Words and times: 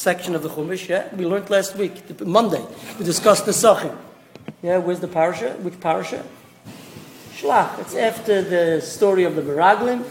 section 0.00 0.34
of 0.34 0.42
the 0.42 0.48
Chumash. 0.48 0.88
Yeah, 0.88 1.14
we 1.14 1.26
learned 1.26 1.50
last 1.50 1.76
week, 1.76 2.18
Monday. 2.24 2.64
We 2.98 3.04
discussed 3.04 3.44
the 3.44 3.52
Sachim. 3.52 3.94
Yeah, 4.62 4.78
where's 4.78 5.00
the 5.00 5.08
parasha? 5.08 5.50
Which 5.60 5.78
parasha? 5.78 6.24
Shlach. 7.34 7.78
It's 7.80 7.94
after 7.94 8.40
the 8.40 8.80
story 8.80 9.24
of 9.24 9.36
the 9.36 9.42
Meraglim 9.42 10.02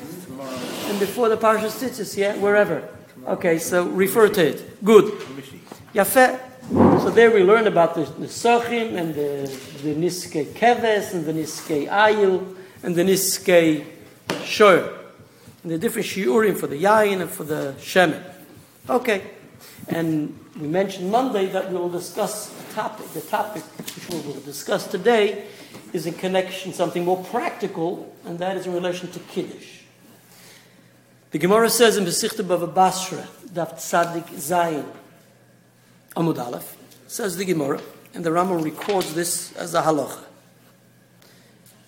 and 0.90 1.00
before 1.00 1.28
the 1.28 1.38
parasha 1.38 1.68
Tzitzis. 1.68 2.16
Yeah, 2.16 2.38
wherever. 2.38 2.88
Okay, 3.26 3.58
so 3.58 3.86
refer 3.88 4.30
to 4.30 4.50
it. 4.50 4.84
Good. 4.86 5.06
Yafeh. 5.96 6.40
So 7.02 7.10
there 7.10 7.32
we 7.32 7.42
learn 7.44 7.66
about 7.66 7.96
the, 7.96 8.02
the 8.02 8.28
Sachim 8.28 8.96
and 8.96 9.16
the, 9.16 9.50
the 9.82 9.96
Niske 9.96 10.54
Keves 10.54 11.16
and 11.16 11.26
the 11.26 11.34
Niske 11.34 11.90
Ayil 11.90 12.56
and 12.84 12.96
the 12.96 13.02
Niske 13.02 13.86
Shor. 14.44 14.94
And 15.64 15.72
the 15.72 15.80
different 15.80 16.08
shiurim 16.08 16.60
for 16.60 16.68
the 16.68 16.76
Yayin 16.76 17.22
and 17.22 17.30
for 17.30 17.44
the 17.44 17.74
Shemen. 17.80 18.24
Okay. 18.88 19.24
And 19.90 20.40
we 20.60 20.68
mentioned 20.68 21.12
Monday 21.12 21.48
that 21.48 21.72
we 21.72 21.78
will 21.78 21.90
discuss 21.90 22.54
a 22.54 22.74
topic. 22.74 23.12
The 23.14 23.22
topic 23.22 23.64
which 23.64 24.10
we 24.10 24.20
will 24.20 24.40
discuss 24.42 24.88
today 24.88 25.48
is 25.94 26.06
in 26.06 26.14
connection 26.14 26.74
something 26.74 27.04
more 27.04 27.24
practical, 27.26 28.16
and 28.26 28.38
that 28.38 28.56
is 28.56 28.68
in 28.68 28.74
relation 28.74 29.10
to 29.12 29.20
Kiddush. 29.20 29.80
The 31.32 31.40
Gemara 31.40 31.70
says 31.70 31.98
in 31.98 32.06
Besichte 32.06 32.44
Bava 32.44 32.72
Basra, 32.72 33.28
Daf 33.48 33.76
Tzadik 33.76 34.28
Zayin, 34.30 34.86
Amud 36.16 36.38
Aleph, 36.38 36.78
says 37.08 37.38
the 37.38 37.46
Gemara, 37.46 37.82
and 38.14 38.24
the 38.24 38.30
Rambam 38.30 38.64
records 38.64 39.14
this 39.16 39.56
as 39.56 39.74
a 39.74 39.82
halacha. 39.82 40.24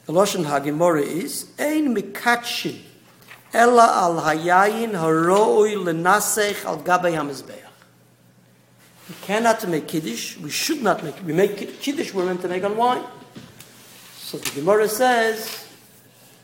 The 0.06 0.14
Lashon 0.14 0.46
HaGemara 0.46 1.04
is, 1.04 1.52
Ein 1.60 1.96
mikatshim, 1.96 2.80
ela 3.54 3.88
al 4.04 4.22
hayayin 4.22 4.92
haroi 4.92 5.76
lenasech 5.76 6.66
al 6.66 6.80
gabei 6.80 7.14
hamizbeach. 7.14 7.61
We 9.12 9.18
cannot 9.28 9.68
make 9.68 9.90
kiddush. 9.90 10.38
We 10.38 10.50
should 10.50 10.82
not 10.82 11.04
make. 11.04 11.22
We 11.26 11.34
make 11.34 11.82
kiddush. 11.82 12.14
We're 12.14 12.24
meant 12.24 12.42
to 12.44 12.48
make 12.48 12.64
on 12.64 12.78
wine. 12.78 13.04
So 14.16 14.38
the 14.38 14.50
Gemara 14.52 14.88
says, 14.88 15.68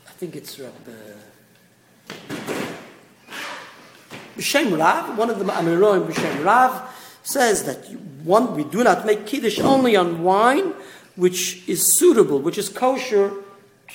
I 0.05 0.11
think 0.11 0.35
it's 0.35 0.59
Rabbi 0.59 0.91
B'Shem 4.35 4.77
Rav. 4.77 5.17
One 5.17 5.29
of 5.29 5.39
the 5.39 5.45
Amiroim 5.45 6.07
B'Shem 6.07 6.43
Rav 6.43 6.93
says 7.23 7.63
that 7.63 7.89
one 8.25 8.53
we 8.53 8.65
do 8.65 8.83
not 8.83 9.05
make 9.05 9.25
kiddush 9.25 9.59
only 9.59 9.95
on 9.95 10.21
wine, 10.21 10.73
which 11.15 11.65
is 11.69 11.97
suitable, 11.97 12.39
which 12.39 12.57
is 12.57 12.67
kosher 12.67 13.31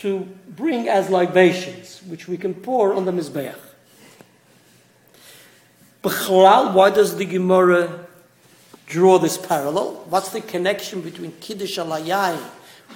to 0.00 0.20
bring 0.48 0.88
as 0.88 1.10
libations, 1.10 2.00
which 2.06 2.26
we 2.26 2.38
can 2.38 2.54
pour 2.54 2.94
on 2.94 3.04
the 3.04 3.12
mizbeach. 3.12 3.54
B'chalal, 6.02 6.72
why 6.72 6.88
does 6.88 7.18
the 7.18 7.26
Gemara 7.26 8.06
draw 8.92 9.18
this 9.18 9.38
parallel? 9.38 10.04
What's 10.08 10.30
the 10.30 10.42
connection 10.42 11.00
between 11.00 11.32
Kiddush 11.40 11.78
al 11.78 11.88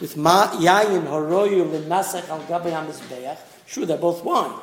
with 0.01 0.17
ma 0.17 0.49
yayin 0.53 1.07
haroyu 1.07 1.65
l'nasach 1.71 2.29
al 2.29 2.41
gabei 2.41 2.73
hamizbeach? 2.73 3.39
Sure, 3.67 3.87
they're 3.87 3.97
both 3.97 4.23
wine. 4.23 4.61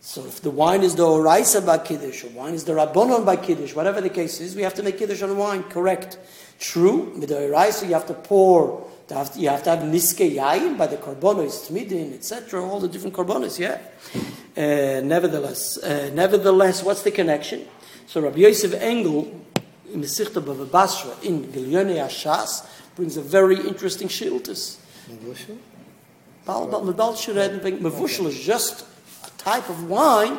So 0.00 0.24
if 0.24 0.40
the 0.40 0.50
wine 0.50 0.82
is 0.82 0.94
the 0.94 1.02
oraisa 1.02 1.66
by 1.66 1.78
Kiddush, 1.78 2.24
or 2.24 2.28
wine 2.28 2.54
is 2.54 2.64
the 2.64 2.72
rabbonon 2.72 3.26
by 3.26 3.36
Kiddush, 3.36 3.74
whatever 3.74 4.00
the 4.00 4.08
case 4.08 4.40
is, 4.40 4.56
we 4.56 4.62
have 4.62 4.74
to 4.74 4.82
make 4.82 4.96
Kiddush 4.96 5.20
on 5.22 5.36
wine, 5.36 5.64
correct. 5.64 6.18
True, 6.58 7.12
with 7.18 7.28
the 7.28 7.34
oraisa 7.34 7.86
you 7.86 7.94
have 7.94 8.06
to 8.06 8.14
pour, 8.14 8.86
you 9.10 9.16
have 9.16 9.34
to, 9.34 9.40
you 9.40 9.48
have, 9.48 9.62
to 9.64 9.70
have 9.70 9.80
niske 9.80 10.36
yayin 10.36 10.78
by 10.78 10.86
the 10.86 10.96
karbonos, 10.96 11.68
tmidin, 11.68 12.14
etc., 12.14 12.64
all 12.64 12.80
the 12.80 12.88
different 12.88 13.14
karbonos, 13.14 13.58
yeah? 13.58 13.78
Uh, 14.56 15.00
nevertheless, 15.04 15.78
uh, 15.78 16.10
nevertheless, 16.14 16.82
what's 16.82 17.02
the 17.02 17.10
connection? 17.10 17.66
So 18.06 18.20
Rabbi 18.20 18.38
Yosef 18.38 18.72
Engel, 18.74 19.40
in 19.92 20.00
the 20.00 20.06
Sichta 20.06 20.42
Bava 20.42 20.70
Basra, 20.70 21.14
in 21.22 21.44
Gilyone 21.44 21.96
Hashas, 21.96 22.66
brings 22.96 23.16
a 23.16 23.22
very 23.22 23.56
interesting 23.56 24.08
shiltus. 24.08 24.78
Medal 25.08 25.34
Shired 27.16 27.52
and 27.52 27.80
Mavushal 27.80 28.26
is 28.26 28.40
just 28.40 28.86
a 29.24 29.30
type 29.38 29.68
of 29.68 29.88
wine 29.88 30.38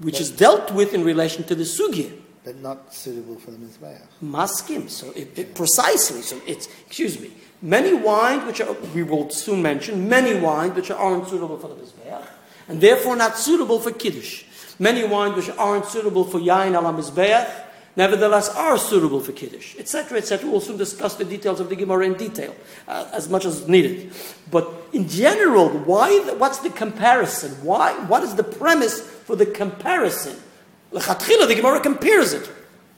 which 0.00 0.20
is 0.20 0.30
dealt 0.30 0.72
with 0.72 0.94
in 0.94 1.04
relation 1.04 1.44
to 1.44 1.54
the 1.54 1.64
sugya. 1.64 2.10
but 2.42 2.56
not 2.56 2.94
suitable 2.94 3.36
for 3.36 3.50
the 3.50 3.58
Mizbeach. 3.58 4.00
Maskim. 4.24 4.88
So 4.88 5.10
it, 5.10 5.38
it 5.38 5.54
precisely. 5.54 6.22
So 6.22 6.40
it's 6.46 6.68
excuse 6.86 7.20
me. 7.20 7.32
Many 7.62 7.92
wines 7.92 8.44
which 8.46 8.60
are 8.60 8.72
we 8.94 9.02
will 9.02 9.28
soon 9.30 9.60
mention 9.60 10.08
many 10.08 10.38
wines 10.40 10.74
which 10.74 10.90
aren't 10.90 11.28
suitable 11.28 11.58
for 11.58 11.68
the 11.68 11.74
mizbeach 11.74 12.26
and 12.68 12.80
therefore 12.80 13.16
not 13.16 13.36
suitable 13.36 13.78
for 13.78 13.90
kiddush. 13.90 14.44
Many 14.78 15.04
wines 15.04 15.36
which 15.36 15.50
aren't 15.58 15.84
suitable 15.84 16.24
for 16.24 16.38
yain 16.40 16.72
ala 16.72 16.92
mizbeach 16.92 17.69
nevertheless 17.96 18.48
are 18.50 18.78
suitable 18.78 19.20
for 19.20 19.32
kiddush, 19.32 19.76
etc., 19.78 20.18
etc. 20.18 20.48
We'll 20.50 20.60
soon 20.60 20.76
discuss 20.76 21.14
the 21.14 21.24
details 21.24 21.60
of 21.60 21.68
the 21.68 21.76
Gemara 21.76 22.06
in 22.06 22.14
detail 22.14 22.54
uh, 22.88 23.10
as 23.12 23.28
much 23.28 23.44
as 23.44 23.68
needed. 23.68 24.12
But 24.50 24.68
in 24.92 25.08
general, 25.08 25.68
why? 25.68 26.18
What's 26.38 26.58
the 26.58 26.70
comparison? 26.70 27.52
Why? 27.64 27.92
What 28.06 28.22
is 28.22 28.34
the 28.34 28.44
premise 28.44 29.00
for 29.00 29.36
the 29.36 29.46
comparison? 29.46 30.36
L'chatchila, 30.92 31.46
the 31.46 31.54
Gemara 31.54 31.80
compares 31.80 32.32
it. 32.32 32.50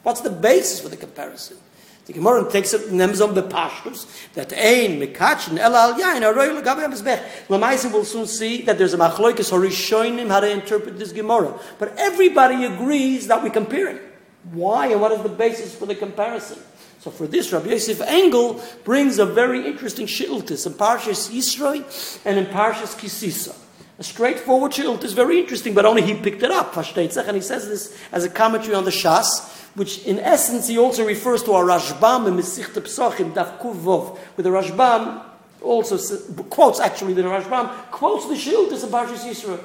What's 0.03 0.21
the 0.21 0.31
basis 0.31 0.81
for 0.81 0.89
the 0.89 0.97
comparison? 0.97 1.59
The 2.05 2.15
Gemara 2.15 2.51
takes 2.51 2.75
it 2.75 2.89
in 2.89 2.99
the 2.99 3.07
bepashtus 3.07 4.33
that 4.35 4.53
ein 4.53 5.01
mikachin 5.01 5.57
el 5.57 5.77
al 5.77 5.95
yain 5.95 6.23
aroy 6.23 6.61
legabe 6.61 6.93
mizbech. 6.93 7.47
Lamaisen 7.47 7.93
will 7.93 8.05
soon 8.05 8.27
see 8.27 8.63
that 8.63 8.77
there's 8.77 8.93
a 8.93 8.99
machloikis 8.99 9.53
horishonim 9.53 10.27
how 10.29 10.41
to 10.41 10.51
interpret 10.51 10.99
this 10.99 11.13
Gemara, 11.13 11.59
but 11.79 11.97
everybody 11.97 12.65
agrees 12.65 13.29
that 13.29 13.41
we 13.45 13.51
compare 13.51 13.89
it. 13.89 14.12
Why 14.51 14.89
and 14.89 15.01
what 15.01 15.13
is 15.13 15.23
the 15.23 15.29
basis 15.29 15.75
for 15.75 15.87
the 15.87 15.95
comparison? 15.95 16.59
So 17.01 17.11
for 17.11 17.27
this, 17.27 17.53
Rabbi 17.53 17.71
Yosef 17.71 18.01
Engel 18.01 18.63
brings 18.85 19.19
a 19.19 19.27
very 19.27 19.67
interesting 19.67 20.07
shiltis 20.07 20.67
in 20.67 20.75
Parshas 20.75 21.31
Yisroi 21.31 21.85
and 22.25 22.39
in 22.39 22.47
Parshas 22.47 22.97
Kisisa. 22.97 23.57
A 23.99 24.03
straightforward 24.03 24.73
shilt 24.73 25.05
is 25.05 25.13
very 25.13 25.39
interesting, 25.39 25.75
but 25.75 25.85
only 25.85 26.03
he 26.03 26.15
picked 26.15 26.43
it 26.43 26.51
up, 26.51 26.77
and 26.77 27.37
he 27.37 27.41
says 27.41 27.69
this 27.69 27.97
as 28.11 28.25
a 28.25 28.29
commentary 28.29 28.75
on 28.75 28.85
the 28.85 28.91
Shas, 28.91 29.49
which 29.75 30.05
in 30.05 30.19
essence 30.19 30.67
he 30.67 30.79
also 30.79 31.05
refers 31.07 31.43
to 31.45 31.53
our 31.53 31.65
Rashbam 31.65 32.27
in 32.27 32.35
Mesichte 32.35 32.81
Psachim, 32.81 33.33
Daf 33.33 33.61
Kuv 33.61 33.77
Vov, 33.77 34.17
where 34.17 34.43
the 34.43 34.51
Rashbam 34.51 35.25
also 35.61 35.97
quotes, 36.45 36.81
actually 36.81 37.15
the 37.15 37.23
Rashbam 37.23 37.69
quotes 37.91 38.27
the 38.29 38.35
Shiltis 38.35 38.83
in 38.83 38.91
Parshas 38.91 39.25
Yisro. 39.25 39.63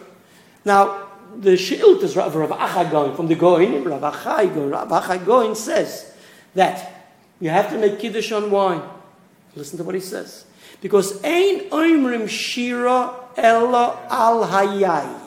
Now, 0.66 1.07
the 1.36 1.52
Shiltis 1.52 2.18
of 2.18 2.36
Rav 2.36 2.50
Achai 2.50 2.90
Goin, 2.90 3.16
from 3.16 3.28
the 3.28 3.36
Goin, 3.36 3.84
Rav 3.84 4.14
Achai 4.14 4.54
Goin, 4.54 4.72
Rav 4.72 4.90
Achai 4.90 5.26
Goin 5.26 5.56
says 5.56 6.14
that 6.56 7.12
you 7.40 7.50
have 7.50 7.70
to 7.70 7.78
make 7.78 8.00
Kiddush 8.00 8.32
on 8.32 8.50
wine. 8.50 8.82
Listen 9.56 9.78
to 9.78 9.84
what 9.84 9.96
he 9.96 10.02
says. 10.02 10.46
Because 10.82 11.24
Ein 11.24 11.70
Oimrim 11.70 12.28
Shira 12.28 13.14
Ella 13.36 14.08
Al 14.10 14.46
Hayai. 14.48 15.22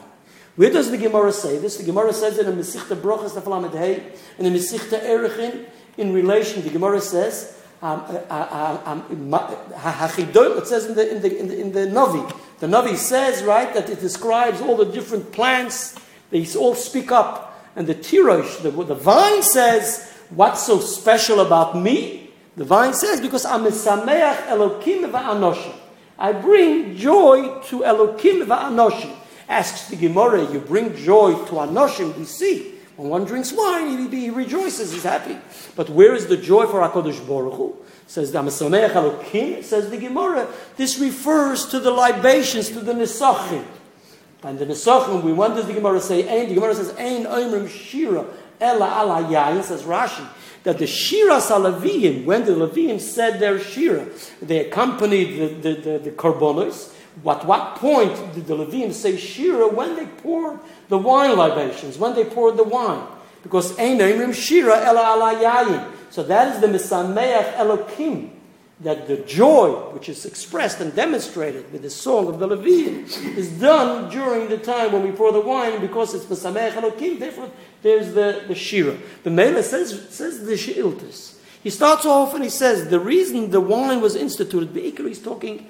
Where 0.57 0.71
does 0.71 0.91
the 0.91 0.99
Gemara 0.99 1.33
say 1.33 1.59
this? 1.59 1.77
The 1.77 1.85
Gemara 1.85 2.13
says 2.13 2.39
it 2.39 2.47
in 2.47 2.57
Mesichta 2.57 3.01
Brochas 3.01 3.31
Tafalamed 3.31 3.73
Hey, 3.73 4.13
and 4.37 4.47
in 4.47 4.53
Mesichta 4.53 5.01
Erechin, 5.01 5.67
in 5.97 6.13
relation, 6.13 6.63
the 6.63 6.71
Gemara 6.71 7.01
says, 7.01 7.57
um, 7.83 8.01
uh, 8.01 8.13
uh, 8.29 8.81
um, 8.85 9.31
Hachidol, 9.73 10.59
it 10.59 10.67
says 10.67 10.87
in 10.87 10.95
the, 10.95 11.17
in, 11.17 11.23
the, 11.23 11.39
in, 11.39 11.49
the, 11.49 11.61
in 11.61 11.73
the 11.73 11.81
Navi. 11.87 12.37
The 12.61 12.67
Navi 12.67 12.97
says, 12.97 13.43
right, 13.43 13.73
that 13.75 13.91
it 13.91 14.01
describes 14.01 14.61
all 14.61 14.77
the 14.77 14.85
different 14.85 15.33
plants, 15.33 15.99
they 16.31 16.47
all 16.55 16.75
speak 16.75 17.11
up. 17.11 17.69
And 17.75 17.87
the 17.87 17.95
Tirosh, 17.95 18.63
the, 18.63 18.71
the 18.71 18.95
vine 18.95 19.43
says, 19.43 20.13
what's 20.31 20.67
so 20.67 20.79
special 20.79 21.41
about 21.41 21.77
me? 21.77 22.31
The 22.57 22.65
vine 22.65 22.95
says, 22.95 23.21
because 23.21 23.45
I'm 23.45 23.65
a 23.65 23.71
Sameach 23.71 24.47
Elokim 24.47 25.11
va'anoshim. 25.11 25.75
I 26.19 26.33
bring 26.33 26.97
joy 26.97 27.61
to 27.69 27.81
Elokim 27.81 28.45
va'anoshim. 28.47 29.17
Asks 29.49 29.89
the 29.89 29.97
Gemara, 29.97 30.53
you 30.53 30.61
bring 30.61 30.95
joy 30.95 31.33
to 31.47 31.53
Anoshim, 31.55 32.17
we 32.17 32.25
see. 32.25 32.75
When 32.97 33.09
one 33.09 33.25
drinks 33.25 33.53
wine, 33.53 34.11
he, 34.11 34.21
he 34.21 34.31
rejoices, 34.31 34.93
he's 34.93 35.03
happy. 35.03 35.37
But 35.75 35.91
where 35.91 36.15
is 36.15 36.29
the 36.29 36.37
joy 36.37 36.67
for 36.67 36.81
HaKadosh 36.81 37.27
Baruch 37.27 37.55
Hu? 37.55 37.77
Says 38.11 38.33
the 38.33 38.41
Amasameach 38.41 38.91
Elokim, 38.91 39.63
says 39.63 39.89
the 39.89 39.97
Gemara, 39.97 40.49
this 40.77 40.99
refers 40.99 41.67
to 41.67 41.79
the 41.79 41.93
libations, 41.93 42.69
to 42.71 42.81
the 42.81 42.93
Nesachim. 42.93 43.65
And 44.43 44.59
the 44.59 44.67
Nesachim, 44.67 45.23
we 45.23 45.33
want 45.33 45.55
does 45.55 45.69
the 45.69 45.75
Gemara 45.75 46.01
say, 46.01 46.29
Ein, 46.29 46.49
the 46.49 46.57
Gemara 46.57 46.75
says, 46.75 46.93
Ein 46.99 47.27
oimrim 47.27 47.69
shira, 47.69 48.27
ela 48.61 48.87
ala 48.87 49.29
yayin, 49.29 49.63
says 49.63 49.85
Rashi, 49.85 50.27
that 50.65 50.79
the 50.79 50.89
Shira 50.89 51.37
Salaviyim, 51.37 52.25
when 52.25 52.45
the 52.45 52.51
Leviim 52.51 53.01
said 53.01 53.39
their 53.39 53.61
Shira, 53.61 54.09
they 54.43 54.67
accompanied 54.67 55.39
the, 55.63 55.75
the, 55.75 55.81
the, 55.81 55.99
the 55.99 56.11
Karbonos. 56.11 56.93
At 57.25 57.47
what 57.47 57.77
point 57.77 58.35
did 58.35 58.49
the 58.49 58.57
Levim 58.57 58.93
say 58.93 59.17
Shira? 59.19 59.69
When 59.69 59.95
they 59.95 60.07
poured 60.07 60.59
the 60.89 60.99
wine 60.99 61.37
libations, 61.37 61.97
when 61.97 62.17
they 62.17 62.25
poured 62.25 62.57
the 62.57 62.65
wine. 62.65 63.07
Because 63.45 63.79
Ein 63.79 64.33
shira, 64.33 64.79
ela 64.79 65.15
ala 65.15 65.41
yayin. 65.41 66.00
So 66.11 66.23
that 66.25 66.55
is 66.55 66.61
the 66.61 66.67
Misameach 66.67 67.55
Elokim 67.55 68.31
that 68.81 69.07
the 69.07 69.19
joy 69.19 69.73
which 69.93 70.09
is 70.09 70.25
expressed 70.25 70.81
and 70.81 70.95
demonstrated 70.95 71.71
with 71.71 71.83
the 71.83 71.91
song 71.91 72.29
of 72.29 72.39
the 72.39 72.49
Levium 72.49 73.05
is 73.37 73.51
done 73.61 74.11
during 74.11 74.49
the 74.49 74.57
time 74.57 74.93
when 74.93 75.03
we 75.03 75.13
pour 75.13 75.33
the 75.33 75.41
wine 75.41 75.81
because 75.81 76.15
it's 76.15 76.25
Mesamech 76.25 76.73
Elokim. 76.73 77.19
Therefore, 77.19 77.51
there's 77.83 78.15
the, 78.15 78.45
the 78.49 78.55
Shira. 78.55 78.97
The 79.23 79.31
Mela 79.31 79.63
says, 79.63 80.09
says 80.09 80.45
the 80.47 80.53
Sheiltis. 80.53 81.40
He 81.63 81.69
starts 81.69 82.07
off 82.07 82.35
and 82.35 82.43
he 82.43 82.49
says 82.49 82.89
the 82.89 83.01
reason 83.01 83.51
the 83.51 83.61
wine 83.61 84.01
was 84.01 84.17
instituted, 84.17 84.73
Be'ikr, 84.73 85.11
is 85.11 85.21
talking, 85.21 85.69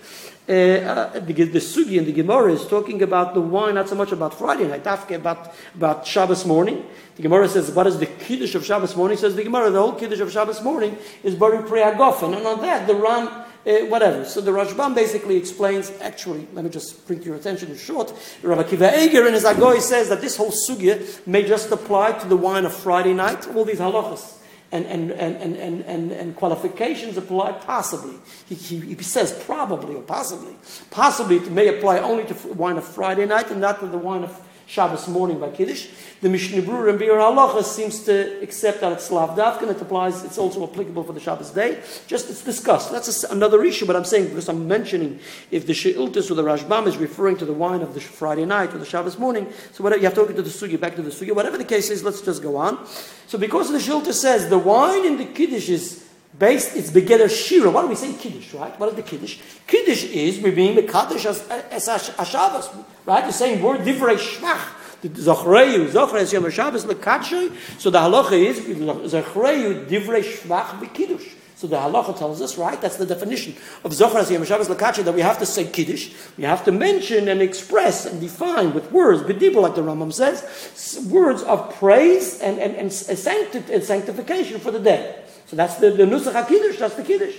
uh, 0.48 0.52
uh, 0.52 1.19
the, 1.19 1.32
the 1.32 1.58
Sugi 1.58 1.98
and 1.98 2.06
the 2.06 2.12
Gemara 2.12 2.52
is 2.52 2.64
talking 2.66 3.02
about 3.02 3.34
the 3.34 3.40
wine, 3.40 3.75
not 3.75 3.88
so 3.88 3.96
much 3.96 4.12
about 4.12 4.38
Friday 4.38 4.69
night, 4.69 4.87
after 4.87 5.16
about, 5.16 5.52
about 5.75 6.06
Shabbos 6.06 6.46
morning. 6.46 6.87
The 7.16 7.22
Gemara 7.22 7.48
says, 7.48 7.72
what 7.72 7.88
is 7.88 7.98
the 7.98 8.06
Kiddush 8.06 8.54
of 8.54 8.64
Shabbos 8.64 8.94
morning? 8.94 9.19
Says 9.19 9.34
the 9.34 9.42
Gemara, 9.42 9.70
the 9.70 9.81
whole 9.81 9.94
Kiddush 9.94 10.20
of 10.20 10.31
Shabbos 10.31 10.62
morning 10.62 10.96
is 11.25 11.34
Bari 11.34 11.58
Priyagofen. 11.58 12.37
And 12.37 12.46
on 12.46 12.60
that, 12.62 12.87
the 12.87 12.94
Ram, 12.94 13.26
uh, 13.26 13.87
whatever. 13.87 14.25
So 14.25 14.40
the 14.40 14.52
Rashbam 14.52 14.94
basically 14.94 15.37
explains, 15.37 15.90
actually, 16.00 16.46
let 16.52 16.64
me 16.64 16.70
just 16.70 17.04
bring 17.08 17.19
to 17.19 17.26
your 17.26 17.34
attention 17.34 17.69
in 17.69 17.76
short. 17.76 18.12
Rabbi 18.44 18.62
Kiva 18.62 18.96
Eger 18.96 19.26
in 19.26 19.34
his 19.34 19.44
Agoy 19.44 19.81
says 19.81 20.08
that 20.08 20.20
this 20.20 20.37
whole 20.37 20.52
sugya 20.52 21.26
may 21.26 21.42
just 21.42 21.72
apply 21.72 22.12
to 22.12 22.28
the 22.28 22.37
wine 22.37 22.64
of 22.64 22.72
Friday 22.72 23.12
night, 23.12 23.48
all 23.56 23.64
these 23.64 23.81
halachas 23.81 24.39
and, 24.72 24.87
and, 24.87 25.11
and, 25.11 25.37
and, 25.37 25.82
and, 25.82 26.12
and, 26.12 26.37
qualifications 26.37 27.17
apply 27.17 27.52
possibly. 27.52 28.14
He, 28.49 28.55
he, 28.55 28.94
he, 28.94 29.02
says 29.02 29.32
probably 29.44 29.96
or 29.96 30.02
possibly. 30.02 30.55
Possibly 30.90 31.37
it 31.37 31.50
may 31.50 31.76
apply 31.76 31.99
only 31.99 32.25
to 32.26 32.34
wine 32.55 32.76
of 32.76 32.84
Friday 32.84 33.26
night 33.26 33.50
and 33.50 33.61
not 33.61 33.81
to 33.81 33.87
the 33.87 33.99
wine 33.99 34.22
of 34.22 34.40
Shabbos 34.70 35.08
morning 35.08 35.40
by 35.40 35.50
Kiddush. 35.50 35.88
The 36.20 36.28
Mishnah 36.28 36.62
Berurah 36.62 36.90
and 36.90 37.00
Biur 37.00 37.19
Halacha 37.19 37.64
seems 37.64 38.05
to 38.05 38.40
accept 38.40 38.82
that 38.82 38.93
it's 38.93 39.11
Lav 39.11 39.37
Davkan. 39.37 39.69
It 39.69 39.81
applies, 39.81 40.22
it's 40.22 40.38
also 40.38 40.62
applicable 40.62 41.02
for 41.02 41.12
the 41.12 41.19
Shabbos 41.19 41.50
day. 41.50 41.82
Just 42.06 42.31
it's 42.31 42.44
discussed. 42.44 42.93
That's 42.93 43.25
a, 43.25 43.32
another 43.32 43.64
issue, 43.64 43.84
but 43.84 43.96
I'm 43.96 44.05
saying 44.05 44.28
because 44.28 44.49
I'm 44.49 44.69
mentioning 44.69 45.19
if 45.50 45.67
the 45.67 45.75
She'iltis 45.75 46.31
or 46.31 46.34
the 46.34 46.44
Rashbam 46.44 46.87
is 46.87 46.99
referring 46.99 47.37
to 47.38 47.44
the 47.44 47.52
wine 47.52 47.82
of 47.82 47.94
the 47.94 48.00
Friday 48.00 48.44
night 48.44 48.72
or 48.72 48.78
the 48.78 48.84
Shabbos 48.84 49.19
morning, 49.19 49.52
so 49.72 49.82
whatever, 49.82 50.00
you 50.00 50.06
have 50.06 50.14
to 50.14 50.20
look 50.20 50.31
into 50.31 50.43
the 50.43 50.50
Sugi, 50.50 50.78
back 50.78 50.94
to 50.94 51.02
the 51.02 51.11
Sugi. 51.11 51.34
Whatever 51.34 51.58
the 51.58 51.64
case 51.64 51.90
is, 51.90 52.05
let's 52.05 52.20
just 52.20 52.40
go 52.40 52.56
on. 52.56 52.87
So 53.26 53.38
because 53.38 53.73
the 53.73 53.81
She'iltis 53.81 54.20
says 54.20 54.49
the 54.50 54.58
wine 54.58 55.05
in 55.05 55.19
the 55.19 55.25
Kiddush 55.25 55.69
is 55.69 56.09
based, 56.40 56.75
it's 56.75 56.90
Begeder 56.90 57.31
Shira. 57.31 57.70
What 57.70 57.82
do 57.82 57.88
we 57.88 57.94
say 57.94 58.12
Kiddush, 58.14 58.54
right? 58.54 58.76
What 58.81 58.88
is 58.88 58.96
the 58.96 59.02
Kiddush? 59.02 59.38
Kiddush 59.66 60.04
is 60.04 60.40
we're 60.40 60.50
being 60.50 60.75
the 60.75 60.82
Kaddish 60.82 61.26
as, 61.26 61.46
as, 61.48 61.88
as 61.88 62.28
Shabbos, 62.28 62.69
right? 63.06 63.22
You're 63.22 63.32
saying 63.32 63.62
word 63.62 63.82
divrei 63.82 64.16
shmach. 64.16 64.78
Zochreyu, 65.02 65.88
Zochreyu 65.88 66.32
Yom 66.32 66.50
Shabbos 66.50 66.84
lekatshay. 66.84 67.54
So 67.78 67.90
the 67.90 67.98
halacha 67.98 68.32
is 68.32 68.60
Zochreyu 68.60 69.87
divrei 69.87 70.22
shmach 70.22 70.81
b'kiddush. 70.81 71.34
So 71.56 71.66
the 71.66 71.76
halacha 71.76 72.19
tells 72.19 72.40
us, 72.40 72.56
right? 72.56 72.81
That's 72.81 72.96
the 72.96 73.04
definition 73.04 73.54
of 73.84 73.92
Zochras 73.92 74.31
Yom 74.31 74.44
Shabbos 74.44 74.69
Lakacha 74.69 75.04
that 75.04 75.12
we 75.12 75.20
have 75.20 75.38
to 75.40 75.46
say 75.46 75.66
Kiddush. 75.66 76.10
We 76.38 76.44
have 76.44 76.64
to 76.64 76.72
mention 76.72 77.28
and 77.28 77.42
express 77.42 78.06
and 78.06 78.19
define 78.19 78.72
with 78.72 78.90
words, 78.92 79.22
bedibur, 79.22 79.60
like 79.60 79.75
the 79.75 79.82
Rambam 79.82 80.10
says, 80.10 81.06
words 81.10 81.42
of 81.42 81.75
praise 81.75 82.40
and, 82.40 82.58
and, 82.58 82.75
and, 82.76 82.90
sancti- 82.90 83.75
and 83.75 83.84
sanctification 83.84 84.58
for 84.58 84.70
the 84.70 84.81
day. 84.81 85.22
So 85.50 85.56
that's 85.56 85.75
the, 85.79 85.91
the 85.91 86.05
Nusach 86.05 86.47
HaKiddush, 86.47 86.79
that's 86.79 86.94
the 86.94 87.02
Kiddush. 87.02 87.35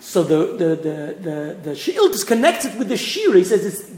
So 0.00 0.22
the, 0.22 0.36
the, 0.58 0.76
the, 0.76 1.16
the, 1.18 1.58
the 1.62 1.74
Shield 1.74 2.14
is 2.14 2.24
connected 2.24 2.78
with 2.78 2.90
the 2.90 2.98
Shir. 2.98 3.32
He 3.32 3.42
says 3.42 3.64
it's 3.64 3.88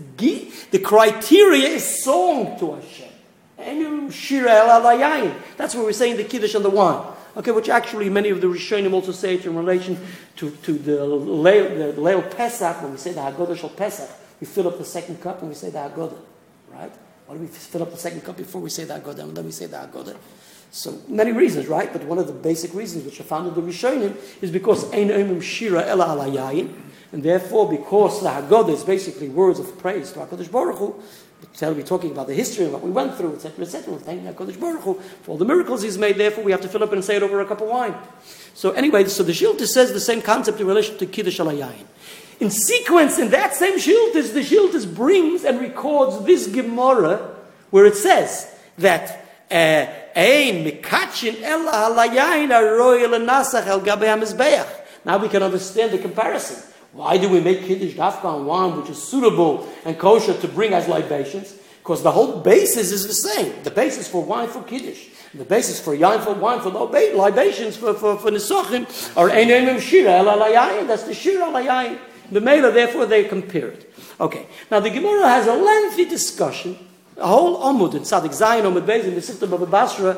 the 0.70 0.78
criteria 0.78 1.66
is 1.66 2.04
song 2.04 2.56
to 2.60 2.76
Hashem. 2.76 4.08
Shir 4.12 4.46
el 4.46 5.34
That's 5.56 5.74
what 5.74 5.84
we're 5.84 5.92
saying 5.92 6.16
the 6.16 6.22
Kiddush 6.22 6.54
and 6.54 6.64
the 6.64 6.70
wine. 6.70 7.04
Okay, 7.36 7.50
which 7.50 7.68
actually 7.68 8.08
many 8.08 8.30
of 8.30 8.40
the 8.40 8.46
Rishonim 8.46 8.92
also 8.92 9.10
say 9.10 9.34
it 9.34 9.46
in 9.46 9.56
relation 9.56 9.98
to, 10.36 10.52
to 10.52 10.74
the 10.74 10.92
Leil, 10.98 11.96
the 11.96 12.00
Leil 12.00 12.22
Pesach, 12.36 12.82
when 12.82 12.92
we 12.92 12.98
say 12.98 13.12
the 13.12 13.20
Haggadah 13.20 13.58
Shal 13.58 13.70
Pesach, 13.70 14.08
we 14.38 14.46
fill 14.46 14.68
up 14.68 14.78
the 14.78 14.84
second 14.84 15.20
cup 15.20 15.40
and 15.40 15.48
we 15.48 15.56
say 15.56 15.70
the 15.70 15.78
Haggadah, 15.78 16.20
right? 16.72 16.92
Why 17.26 17.34
do 17.34 17.40
we 17.40 17.48
fill 17.48 17.82
up 17.82 17.90
the 17.90 17.96
second 17.96 18.20
cup 18.20 18.36
before 18.36 18.60
we 18.60 18.70
say 18.70 18.84
the 18.84 18.94
Haggadah 18.94 19.24
and 19.24 19.36
then 19.36 19.44
we 19.44 19.50
say 19.50 19.66
the 19.66 19.78
Haggadah? 19.78 20.16
So 20.74 21.00
many 21.06 21.30
reasons, 21.30 21.68
right? 21.68 21.92
But 21.92 22.02
one 22.02 22.18
of 22.18 22.26
the 22.26 22.32
basic 22.32 22.74
reasons 22.74 23.04
which 23.04 23.20
are 23.20 23.24
found 23.24 23.46
in 23.46 23.54
the 23.54 23.62
Rishonim 23.62 24.16
is 24.42 24.50
because 24.50 24.92
Ein 24.92 25.10
Oimim 25.10 25.40
Shira 25.40 25.86
Ela 25.86 26.06
Alayayin, 26.06 26.74
and 27.12 27.22
therefore 27.22 27.70
because 27.70 28.20
the 28.20 28.28
Haggadah 28.28 28.70
is 28.70 28.82
basically 28.82 29.28
words 29.28 29.60
of 29.60 29.78
praise 29.78 30.10
to 30.10 30.18
HaKadosh 30.18 30.50
Baruch 30.50 30.78
Hu, 30.78 31.00
we're 31.60 31.82
talking 31.82 32.10
about 32.10 32.26
the 32.26 32.34
history 32.34 32.64
of 32.64 32.72
what 32.72 32.82
we 32.82 32.90
went 32.90 33.14
through, 33.14 33.34
etc., 33.34 33.64
etc. 33.64 33.92
We're 33.92 34.00
thanking 34.00 34.26
HaKadosh 34.34 34.58
Baruch 34.58 34.82
Hu 34.82 34.94
for 35.22 35.30
all 35.30 35.36
the 35.36 35.44
miracles 35.44 35.82
He's 35.82 35.96
made, 35.96 36.16
therefore 36.16 36.42
we 36.42 36.50
have 36.50 36.62
to 36.62 36.68
fill 36.68 36.82
up 36.82 36.92
and 36.92 37.04
say 37.04 37.14
it 37.14 37.22
over 37.22 37.40
a 37.40 37.46
cup 37.46 37.60
of 37.60 37.68
wine. 37.68 37.94
So 38.54 38.72
anyway, 38.72 39.04
so 39.04 39.22
the 39.22 39.30
Shilta 39.30 39.68
says 39.68 39.92
the 39.92 40.00
same 40.00 40.22
concept 40.22 40.60
in 40.60 40.66
relation 40.66 40.98
to 40.98 41.06
Kiddush 41.06 41.38
Alayayin. 41.38 41.86
In 42.40 42.50
sequence, 42.50 43.20
in 43.20 43.30
that 43.30 43.54
same 43.54 43.78
Shiltas, 43.78 44.34
the 44.34 44.40
Shiltas 44.40 44.92
brings 44.92 45.44
and 45.44 45.60
records 45.60 46.24
this 46.24 46.48
Gemara 46.48 47.36
where 47.70 47.86
it 47.86 47.94
says 47.94 48.52
that 48.78 49.24
uh, 49.52 49.86
now 55.04 55.18
we 55.18 55.28
can 55.28 55.42
understand 55.42 55.92
the 55.92 55.98
comparison. 55.98 56.62
Why 56.92 57.18
do 57.18 57.28
we 57.28 57.40
make 57.40 57.64
Kiddush 57.64 57.94
Dafka 57.94 58.24
on 58.24 58.46
wine 58.46 58.80
which 58.80 58.90
is 58.90 59.02
suitable 59.02 59.68
and 59.84 59.98
kosher 59.98 60.34
to 60.34 60.48
bring 60.48 60.72
as 60.72 60.86
libations? 60.86 61.56
Because 61.78 62.04
the 62.04 62.12
whole 62.12 62.40
basis 62.40 62.92
is 62.92 63.06
the 63.06 63.12
same. 63.12 63.62
The 63.64 63.70
basis 63.70 64.06
for 64.06 64.22
wine 64.22 64.48
for 64.48 64.62
Kiddush. 64.62 65.08
The 65.34 65.44
basis 65.44 65.80
for 65.80 65.96
wine 65.96 66.20
for 66.20 66.34
wine 66.34 66.60
for 66.60 66.70
libations 66.70 67.76
for, 67.76 67.94
for, 67.94 68.16
for 68.16 68.30
Nisachim 68.30 68.86
are 69.16 69.28
Einim 69.28 69.80
Shira 69.80 70.12
El 70.12 70.86
That's 70.86 71.02
the 71.02 71.14
Shira 71.14 71.46
Alayayin. 71.46 71.98
The 72.30 72.40
Mela, 72.40 72.70
therefore, 72.70 73.06
they 73.06 73.24
compare 73.24 73.68
it. 73.68 73.92
Okay. 74.20 74.46
Now 74.70 74.80
the 74.80 74.90
Gemara 74.90 75.28
has 75.28 75.46
a 75.48 75.54
lengthy 75.54 76.04
discussion 76.04 76.78
a 77.16 77.26
whole 77.26 77.62
Amud 77.62 77.94
in 77.94 78.02
Tzadik 78.02 78.32
Zion 78.32 78.64
Amud 78.64 78.86
Beis 78.86 79.04
in 79.04 79.14
the 79.14 79.22
system 79.22 79.52
of 79.52 79.70
Basra. 79.70 80.14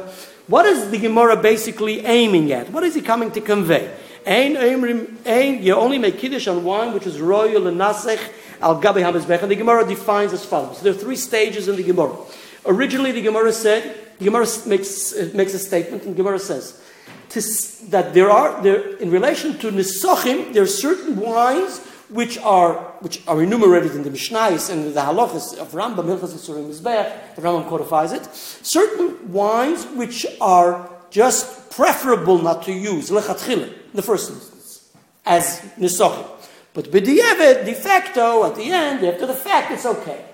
What 0.46 0.66
is 0.66 0.90
the 0.90 0.98
Gemara 0.98 1.36
basically 1.36 2.04
aiming 2.04 2.52
at? 2.52 2.70
What 2.70 2.84
is 2.84 2.94
he 2.94 3.00
coming 3.00 3.30
to 3.32 3.40
convey? 3.40 3.94
Ein, 4.26 4.56
ein, 4.56 5.62
you 5.62 5.74
only 5.74 5.98
make 5.98 6.18
kiddush 6.18 6.48
on 6.48 6.64
wine 6.64 6.92
which 6.92 7.06
is 7.06 7.20
royal 7.20 7.66
and 7.66 7.78
nasech 7.78 8.20
al 8.60 8.80
gabe 8.80 8.96
hamizbech. 8.96 9.42
And 9.42 9.50
the 9.50 9.56
Gemara 9.56 9.86
defines 9.86 10.32
as 10.32 10.44
follows. 10.44 10.80
There 10.80 10.92
are 10.92 10.96
three 10.96 11.16
stages 11.16 11.68
in 11.68 11.76
the 11.76 11.82
Gemara. 11.82 12.16
Originally, 12.64 13.12
the 13.12 13.22
Gemara 13.22 13.52
said, 13.52 13.96
the 14.18 14.24
Gemara 14.24 14.46
makes, 14.66 15.12
uh, 15.12 15.30
makes 15.34 15.54
a 15.54 15.58
statement, 15.58 16.04
and 16.04 16.16
Gemara 16.16 16.38
says 16.38 16.80
that 17.90 18.14
there 18.14 18.30
are, 18.30 18.62
there, 18.62 18.96
in 18.96 19.10
relation 19.10 19.58
to 19.58 19.70
nisachim, 19.70 20.52
there 20.52 20.62
are 20.62 20.66
certain 20.66 21.16
wines 21.16 21.80
which 22.08 22.38
are 22.38 22.74
which 23.00 23.22
are 23.26 23.42
enumerated 23.42 23.94
in 23.94 24.02
the 24.02 24.10
Mishnais 24.10 24.70
and 24.70 24.94
the 24.94 25.00
halachas 25.00 25.58
of 25.58 25.72
Rambam, 25.72 26.04
Hilchas 26.04 26.34
Yisurim 26.34 26.70
Mizbech, 26.70 27.34
the 27.34 27.42
Rambam 27.42 27.68
codifies 27.68 28.12
it. 28.12 28.24
Certain 28.34 29.32
wines 29.32 29.84
which 29.86 30.24
are 30.40 30.90
just 31.10 31.70
preferable 31.70 32.40
not 32.40 32.62
to 32.64 32.72
use 32.72 33.10
lechatchila 33.10 33.68
in 33.68 33.92
the 33.94 34.02
first 34.02 34.30
instance 34.30 34.92
as 35.24 35.60
nisachim, 35.78 36.28
but 36.74 36.90
b'di'evet 36.90 37.64
de 37.64 37.74
facto 37.74 38.44
at 38.44 38.54
the 38.54 38.70
end 38.70 39.04
after 39.04 39.26
the 39.26 39.34
fact 39.34 39.72
it's 39.72 39.86
okay. 39.86 40.24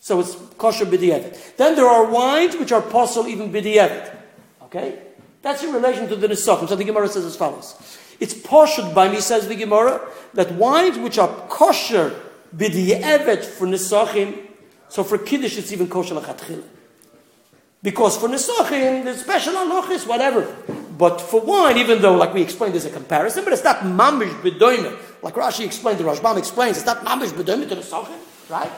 So 0.00 0.20
it's 0.20 0.34
kosher 0.58 0.84
b'di'evet. 0.84 1.56
Then 1.56 1.74
there 1.76 1.86
are 1.86 2.04
wines 2.04 2.56
which 2.56 2.72
are 2.72 2.82
possible 2.82 3.28
even 3.28 3.52
b'di'evet. 3.52 4.14
Okay, 4.64 4.98
that's 5.40 5.62
in 5.62 5.72
relation 5.72 6.08
to 6.08 6.16
the 6.16 6.28
nisachim. 6.28 6.68
So 6.68 6.76
the 6.76 6.84
Gemara 6.84 7.08
says 7.08 7.24
as 7.24 7.36
follows. 7.36 7.98
It's 8.22 8.34
poshut 8.34 8.94
by 8.94 9.08
me, 9.08 9.18
says 9.18 9.48
the 9.48 9.56
Gemara, 9.56 10.00
that 10.34 10.52
wines 10.52 10.96
which 10.96 11.18
are 11.18 11.26
kosher 11.48 12.14
b'di'evet 12.56 13.44
for 13.44 13.66
nisachim, 13.66 14.46
so 14.88 15.02
for 15.02 15.18
kiddush 15.18 15.58
it's 15.58 15.72
even 15.72 15.88
kosher 15.88 16.14
lachatchila. 16.14 16.62
Because 17.82 18.16
for 18.16 18.28
nisachim, 18.28 19.02
there's 19.02 19.22
special 19.22 19.54
halachis, 19.54 20.06
whatever. 20.06 20.54
But 20.96 21.20
for 21.20 21.40
wine, 21.40 21.78
even 21.78 22.00
though, 22.00 22.14
like 22.14 22.32
we 22.32 22.42
explained, 22.42 22.74
there's 22.74 22.84
a 22.84 22.90
comparison, 22.90 23.42
but 23.42 23.54
it's 23.54 23.64
not 23.64 23.78
mamish 23.78 24.40
b'doime. 24.40 24.96
Like 25.20 25.34
Rashi 25.34 25.64
explained, 25.64 25.98
the 25.98 26.04
Rashbam 26.04 26.38
explains, 26.38 26.76
it's 26.76 26.86
not 26.86 27.04
mamish 27.04 27.30
b'doime 27.30 27.68
to 27.70 27.74
nisachim, 27.74 28.20
right? 28.48 28.70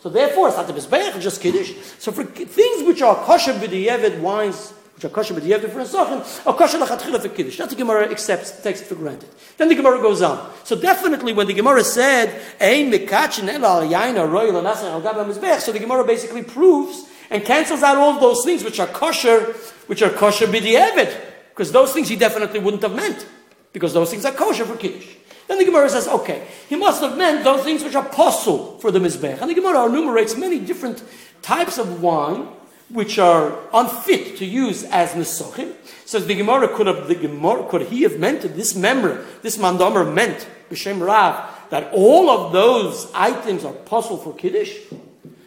So 0.00 0.10
therefore, 0.10 0.48
it's 0.48 0.58
not 0.58 0.66
the 0.66 0.74
mizbeach, 0.74 1.18
just 1.22 1.40
kiddush. 1.40 1.72
So 1.98 2.12
for 2.12 2.24
things 2.24 2.86
which 2.86 3.00
are 3.00 3.16
kosher 3.24 3.54
b'di'evet 3.54 4.20
wines, 4.20 4.74
which 5.00 5.10
are 5.10 5.14
kosher 5.14 5.32
but 5.32 5.42
you 5.44 5.52
have 5.54 5.62
different 5.62 5.88
sochem, 5.88 6.46
or 6.46 6.52
kosher 6.52 6.76
lachatchila 6.76 7.22
for 7.22 7.30
kiddush. 7.30 7.56
That's 7.56 7.72
the 7.72 7.78
Gemara 7.78 8.10
accepts, 8.10 8.60
takes 8.60 8.82
it 8.82 8.84
for 8.84 8.96
granted. 8.96 9.30
Then 9.56 9.70
the 9.70 9.74
Gemara 9.74 9.98
goes 10.02 10.20
on. 10.20 10.52
So 10.64 10.78
definitely 10.78 11.32
when 11.32 11.46
the 11.46 11.54
Gemara 11.54 11.82
said, 11.84 12.38
ein 12.60 12.92
mikachin 12.92 13.48
el 13.48 13.64
al 13.64 13.88
yaina 13.88 14.30
royal 14.30 14.58
and 14.58 14.66
al 14.66 15.00
gabam 15.00 15.32
mizbech, 15.32 15.60
so 15.60 15.72
the 15.72 15.78
Gemara 15.78 16.04
basically 16.04 16.42
proves 16.42 17.06
and 17.30 17.42
cancels 17.42 17.82
out 17.82 17.96
all 17.96 18.20
those 18.20 18.44
things 18.44 18.62
which 18.62 18.78
are 18.78 18.88
kosher, 18.88 19.54
which 19.86 20.02
are 20.02 20.10
kosher 20.10 20.46
b'di'evet, 20.46 21.18
because 21.48 21.72
those 21.72 21.94
things 21.94 22.10
he 22.10 22.16
definitely 22.16 22.60
wouldn't 22.60 22.82
have 22.82 22.94
meant, 22.94 23.26
because 23.72 23.94
those 23.94 24.10
things 24.10 24.26
are 24.26 24.32
kosher 24.32 24.66
for 24.66 24.76
kiddush. 24.76 25.14
Then 25.48 25.56
the 25.56 25.64
Gemara 25.64 25.88
says, 25.88 26.08
okay, 26.08 26.46
he 26.68 26.76
must 26.76 27.00
have 27.00 27.16
meant 27.16 27.42
those 27.42 27.64
things 27.64 27.82
which 27.82 27.94
are 27.94 28.04
possible 28.04 28.78
for 28.80 28.90
the 28.90 28.98
Mizbech. 28.98 29.40
And 29.40 29.48
the 29.48 29.54
Gemara 29.54 29.86
enumerates 29.86 30.36
many 30.36 30.60
different 30.60 31.02
types 31.40 31.78
of 31.78 32.02
wine 32.02 32.46
which 32.92 33.18
are 33.18 33.58
unfit 33.72 34.36
to 34.38 34.44
use 34.44 34.84
as 34.84 35.10
nesochim. 35.12 35.74
Says 36.04 36.26
the 36.26 36.34
Gemara 36.34 36.68
could 36.68 36.86
have 36.86 37.06
the 37.08 37.14
Gemara 37.14 37.68
could 37.68 37.82
he 37.82 38.02
have 38.02 38.18
meant 38.18 38.42
this 38.42 38.74
memory, 38.74 39.24
this 39.42 39.56
mandomer 39.56 40.12
meant 40.12 40.48
b'shem 40.70 41.04
Rav 41.04 41.48
that 41.70 41.92
all 41.92 42.28
of 42.30 42.52
those 42.52 43.10
items 43.14 43.64
are 43.64 43.72
possible 43.72 44.18
for 44.18 44.34
kiddush. 44.34 44.76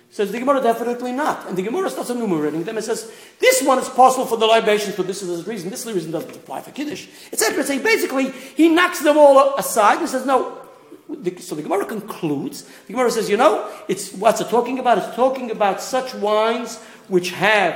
Says 0.10 0.32
the 0.32 0.40
Gemara, 0.40 0.62
definitely 0.62 1.12
not. 1.12 1.48
And 1.48 1.58
the 1.58 1.64
Gemara 1.64 1.90
starts 1.90 2.12
enumerating 2.12 2.64
them 2.64 2.78
and 2.78 2.86
says, 2.86 3.12
this 3.40 3.64
one 3.64 3.80
is 3.80 3.90
possible 3.90 4.28
for 4.28 4.38
the 4.38 4.46
libations 4.46 4.96
but 4.96 5.08
this 5.08 5.24
is 5.24 5.44
the 5.44 5.50
reason. 5.50 5.72
This 5.72 5.88
reason 5.88 6.12
doesn't 6.12 6.36
apply 6.36 6.62
for 6.62 6.70
Kiddush, 6.70 7.08
etc. 7.32 7.64
Basically, 7.80 8.30
he 8.30 8.70
knocks 8.70 9.02
them 9.02 9.18
all 9.18 9.58
aside 9.58 10.00
and 10.00 10.08
says, 10.08 10.26
no. 10.26 10.63
So 11.40 11.56
the 11.56 11.62
Gemara 11.62 11.86
concludes, 11.86 12.64
the 12.88 12.94
Gemara 12.94 13.12
says, 13.12 13.30
you 13.30 13.38
know, 13.38 13.70
it's 13.88 14.14
what's 14.14 14.42
it 14.42 14.50
talking 14.50 14.80
about? 14.80 14.98
It's 14.98 15.16
talking 15.16 15.52
about 15.52 15.82
such 15.82 16.14
wines 16.16 16.78
which 17.08 17.32
have 17.32 17.76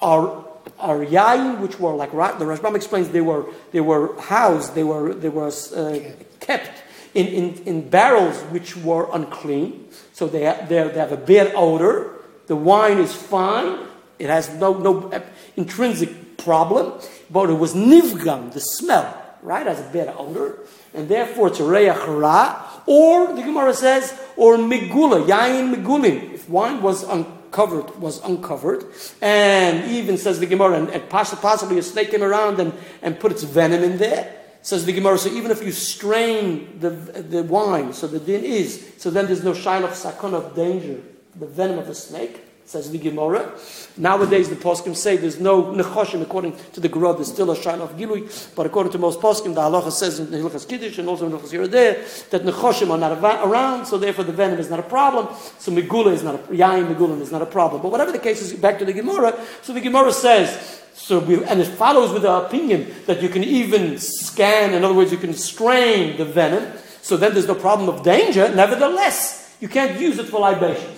are 0.00 0.44
are 0.78 0.98
yayin, 0.98 1.60
which 1.60 1.78
were 1.80 1.94
like 1.94 2.10
the 2.10 2.44
Rashbam 2.44 2.76
explains, 2.76 3.08
they 3.08 3.20
were 3.20 3.46
they 3.72 3.80
were 3.80 4.20
housed, 4.20 4.74
they 4.74 4.84
were 4.84 5.14
they 5.14 5.28
were 5.28 5.48
uh, 5.48 5.98
kept 6.40 6.82
in, 7.14 7.26
in, 7.26 7.54
in 7.64 7.88
barrels 7.88 8.40
which 8.52 8.76
were 8.76 9.08
unclean. 9.12 9.88
So 10.12 10.26
they 10.26 10.42
have, 10.42 10.68
they 10.68 10.76
have 10.76 11.12
a 11.12 11.16
bad 11.16 11.52
odor. 11.54 12.12
The 12.46 12.56
wine 12.56 12.98
is 12.98 13.14
fine. 13.14 13.86
It 14.18 14.28
has 14.28 14.48
no, 14.54 14.78
no 14.78 15.10
intrinsic 15.56 16.38
problem. 16.38 17.00
But 17.30 17.50
it 17.50 17.54
was 17.54 17.74
nivgam, 17.74 18.52
the 18.52 18.60
smell, 18.60 19.36
right, 19.42 19.66
has 19.66 19.80
a 19.80 19.90
bad 19.92 20.14
odor. 20.16 20.58
And 20.94 21.08
therefore 21.08 21.48
it's 21.48 21.60
a 21.60 21.64
reyach 21.64 22.06
ra. 22.20 22.64
Or, 22.86 23.34
the 23.34 23.42
Gemara 23.42 23.74
says, 23.74 24.18
or 24.36 24.56
migula, 24.56 25.26
yayin 25.26 25.74
migulim. 25.74 26.32
If 26.32 26.48
wine 26.48 26.80
was 26.80 27.02
uncovered, 27.02 27.96
was 28.00 28.24
uncovered. 28.24 28.84
And 29.20 29.90
even 29.90 30.16
says 30.16 30.40
the 30.40 30.46
Gemara, 30.46 30.80
and, 30.80 30.88
and 30.90 31.08
possibly 31.08 31.78
a 31.78 31.82
snake 31.82 32.10
came 32.10 32.22
around 32.22 32.58
and, 32.60 32.72
and 33.02 33.20
put 33.20 33.32
its 33.32 33.42
venom 33.42 33.82
in 33.82 33.98
there. 33.98 34.34
Says 34.62 34.86
the 34.86 34.92
Gemara, 34.92 35.18
so 35.18 35.30
even 35.30 35.50
if 35.50 35.62
you 35.62 35.70
strain 35.70 36.80
the, 36.80 36.90
the 36.90 37.42
wine, 37.42 37.92
so 37.92 38.06
the 38.06 38.18
din 38.18 38.44
is, 38.44 38.94
so 38.98 39.10
then 39.10 39.26
there's 39.26 39.44
no 39.44 39.54
shine 39.54 39.84
of 39.84 39.94
sakon 39.94 40.34
of 40.34 40.54
danger, 40.56 41.00
the 41.36 41.46
venom 41.46 41.78
of 41.78 41.86
the 41.86 41.94
snake, 41.94 42.47
says 42.68 42.90
the 42.90 42.98
Gemara. 42.98 43.50
Nowadays 43.96 44.48
the 44.48 44.56
poskim 44.56 44.94
say 44.94 45.16
there's 45.16 45.40
no 45.40 45.64
nechoshim 45.64 46.20
according 46.20 46.54
to 46.72 46.80
the 46.80 46.88
Gemara, 46.88 47.14
there's 47.14 47.32
still 47.32 47.50
a 47.50 47.56
shine 47.56 47.80
of 47.80 47.96
gilui, 47.96 48.54
but 48.54 48.66
according 48.66 48.92
to 48.92 48.98
most 48.98 49.20
poskim, 49.20 49.54
the 49.54 49.60
halacha 49.60 49.90
says 49.90 50.20
in 50.20 50.26
Hilchas 50.26 50.68
Kiddush 50.68 50.98
and 50.98 51.08
also 51.08 51.26
in 51.26 51.32
Hilchas 51.32 51.70
there 51.70 51.94
that 52.30 52.42
nechoshim 52.42 52.90
are 52.90 52.98
not 52.98 53.12
around, 53.44 53.86
so 53.86 53.96
therefore 53.96 54.24
the 54.24 54.32
venom 54.32 54.58
is 54.58 54.68
not 54.68 54.78
a 54.78 54.82
problem. 54.82 55.34
So 55.58 55.72
megula 55.72 56.12
is 56.12 56.22
not 56.22 56.34
a 56.34 56.38
megula 56.48 57.20
is 57.20 57.32
not 57.32 57.42
a 57.42 57.46
problem. 57.46 57.80
But 57.82 57.90
whatever 57.90 58.12
the 58.12 58.18
case 58.18 58.42
is, 58.42 58.52
back 58.52 58.78
to 58.80 58.84
the 58.84 58.92
Gemara. 58.92 59.38
So 59.62 59.72
the 59.72 59.80
Gemara 59.80 60.12
says 60.12 60.82
so 60.98 61.20
we, 61.20 61.42
and 61.44 61.60
it 61.60 61.66
follows 61.66 62.12
with 62.12 62.22
the 62.22 62.32
opinion 62.32 62.92
that 63.06 63.22
you 63.22 63.28
can 63.28 63.44
even 63.44 63.98
scan, 63.98 64.74
in 64.74 64.84
other 64.84 64.94
words, 64.94 65.12
you 65.12 65.16
can 65.16 65.32
strain 65.32 66.16
the 66.16 66.24
venom, 66.24 66.72
so 67.02 67.16
then 67.16 67.32
there's 67.34 67.46
no 67.46 67.54
problem 67.54 67.88
of 67.88 68.02
danger. 68.02 68.52
Nevertheless, 68.52 69.56
you 69.60 69.68
can't 69.68 69.98
use 70.00 70.18
it 70.18 70.26
for 70.26 70.40
libations. 70.40 70.97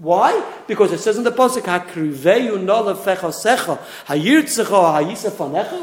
Why? 0.00 0.42
Because 0.66 0.92
it 0.92 0.98
says 0.98 1.18
in 1.18 1.24
the 1.24 1.30
pasuk, 1.30 1.66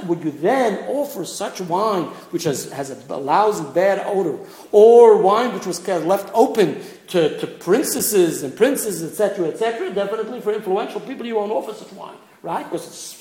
Would 0.08 0.24
you 0.24 0.32
then 0.32 0.90
offer 0.90 1.26
such 1.26 1.62
wine 1.62 2.04
which 2.32 2.44
has, 2.46 2.72
has 2.72 2.90
a 2.90 3.16
lousy, 3.16 3.64
bad 3.74 4.04
odor, 4.08 4.40
or 4.72 5.22
wine 5.22 5.54
which 5.54 5.68
was 5.68 5.88
left 5.88 6.32
open 6.34 6.82
to, 7.10 7.40
to 7.40 7.46
princesses 7.46 8.42
and 8.42 8.58
princes, 8.58 9.04
etc., 9.04 9.50
etc.? 9.50 9.92
Definitely 9.92 10.42
for 10.42 10.52
influential 10.52 11.00
people, 11.00 11.28
you 11.28 11.36
won't 11.36 11.52
offer 11.52 11.74
such 11.74 11.94
wine, 11.94 12.18
right? 12.42 12.64
Because 12.64 12.88
it's 12.88 13.18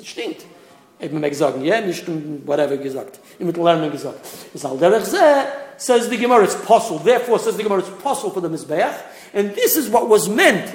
Es 0.00 0.06
stinkt. 0.06 0.44
Ich 0.98 1.10
mir 1.10 1.30
gesagt, 1.30 1.62
ja, 1.62 1.80
nicht 1.80 2.06
whatever 2.46 2.76
gesagt. 2.76 3.18
Ich 3.38 3.44
mit 3.44 3.56
lernen 3.56 3.90
gesagt. 3.90 4.20
Says 5.80 6.10
the 6.10 6.18
Gemara 6.18 6.44
it's 6.44 6.56
possible. 6.56 6.98
Therefore 7.02 7.38
says 7.38 7.56
the 7.56 7.62
Gemara 7.62 7.80
it's 7.80 7.88
possible 8.02 8.30
for 8.30 8.42
the 8.42 8.50
mizbeach. 8.50 8.92
And 9.32 9.54
this 9.54 9.76
is 9.76 9.88
what 9.88 10.08
was 10.08 10.28
meant. 10.28 10.66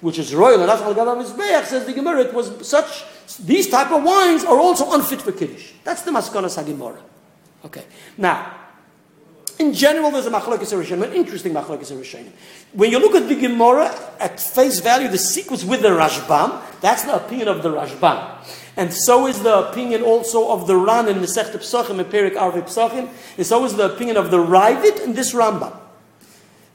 Which 0.00 0.18
is 0.18 0.32
royal 0.32 0.60
and 0.60 0.68
that's 0.68 1.68
says 1.68 1.86
the 1.86 1.92
Gemara 1.92 2.20
it 2.20 2.32
was 2.32 2.66
such 2.68 3.04
these 3.40 3.68
type 3.68 3.90
of 3.90 4.04
wines 4.04 4.44
are 4.44 4.56
also 4.56 4.92
unfit 4.92 5.20
for 5.22 5.32
kiddush. 5.32 5.72
That's 5.84 6.02
the 6.02 6.10
maskana 6.10 6.46
sagimora. 6.46 7.00
Okay. 7.64 7.84
Now, 8.16 8.54
in 9.58 9.74
general, 9.74 10.12
there's 10.12 10.26
a 10.26 10.30
machlokes 10.30 10.72
rishonim, 10.72 11.04
an 11.04 11.12
interesting 11.14 11.52
machlokes 11.52 11.90
rishonim. 11.90 12.30
When 12.72 12.92
you 12.92 13.00
look 13.00 13.16
at 13.16 13.28
the 13.28 13.34
Gemara 13.34 13.92
at 14.20 14.38
face 14.38 14.78
value, 14.78 15.08
the 15.08 15.18
sequence 15.18 15.64
with 15.64 15.82
the 15.82 15.88
Rashbam, 15.88 16.62
that's 16.80 17.02
the 17.02 17.16
opinion 17.16 17.48
of 17.48 17.62
the 17.62 17.70
Rashbam. 17.70 18.44
And 18.76 18.94
so 18.94 19.26
is 19.26 19.42
the 19.42 19.68
opinion 19.68 20.02
also 20.02 20.52
of 20.52 20.68
the 20.68 20.76
Ran 20.76 21.08
in 21.08 21.16
Masechet 21.16 21.56
Pesachim 21.56 21.98
and 21.98 22.08
Perik 22.08 22.34
Arvei 22.34 22.62
Pesachim, 22.62 23.08
and 23.36 23.44
so 23.44 23.64
is 23.64 23.74
the 23.74 23.92
opinion 23.92 24.16
of 24.16 24.30
the 24.30 24.38
Ravid 24.38 25.02
and 25.02 25.16
this 25.16 25.34
Rambam. 25.34 25.76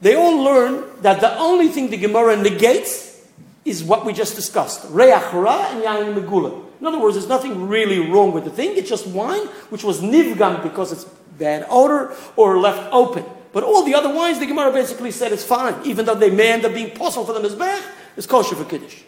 They 0.03 0.15
all 0.15 0.43
learn 0.43 0.83
that 1.01 1.21
the 1.21 1.33
only 1.39 1.69
thing 1.69 1.89
the 1.89 1.95
Gemara 1.95 2.35
negates 2.35 3.25
is 3.63 3.85
what 3.85 4.05
we 4.05 4.11
just 4.11 4.35
discussed, 4.35 4.85
Reach 4.89 5.31
Ra 5.31 5.69
and 5.71 5.81
Yain 5.81 6.13
Megula. 6.13 6.61
In 6.81 6.85
other 6.85 6.99
words, 6.99 7.15
there's 7.15 7.29
nothing 7.29 7.69
really 7.69 8.11
wrong 8.11 8.33
with 8.33 8.43
the 8.43 8.49
thing. 8.49 8.75
It's 8.75 8.89
just 8.89 9.07
wine, 9.07 9.47
which 9.69 9.85
was 9.85 10.01
nivgam 10.01 10.61
because 10.61 10.91
it's 10.91 11.05
bad 11.39 11.65
odor 11.69 12.13
or 12.35 12.59
left 12.59 12.91
open. 12.91 13.23
But 13.53 13.63
all 13.63 13.83
the 13.83 13.95
other 13.95 14.13
wines, 14.13 14.39
the 14.39 14.45
Gemara 14.45 14.73
basically 14.73 15.11
said 15.11 15.31
it's 15.31 15.45
fine, 15.45 15.75
even 15.85 16.05
though 16.05 16.15
they 16.15 16.29
may 16.29 16.51
end 16.51 16.65
up 16.65 16.73
being 16.73 16.91
possible 16.91 17.25
for 17.25 17.39
the 17.39 17.55
bad, 17.55 17.81
it's 18.17 18.27
kosher 18.27 18.55
for 18.55 18.65
Kiddush. 18.65 19.03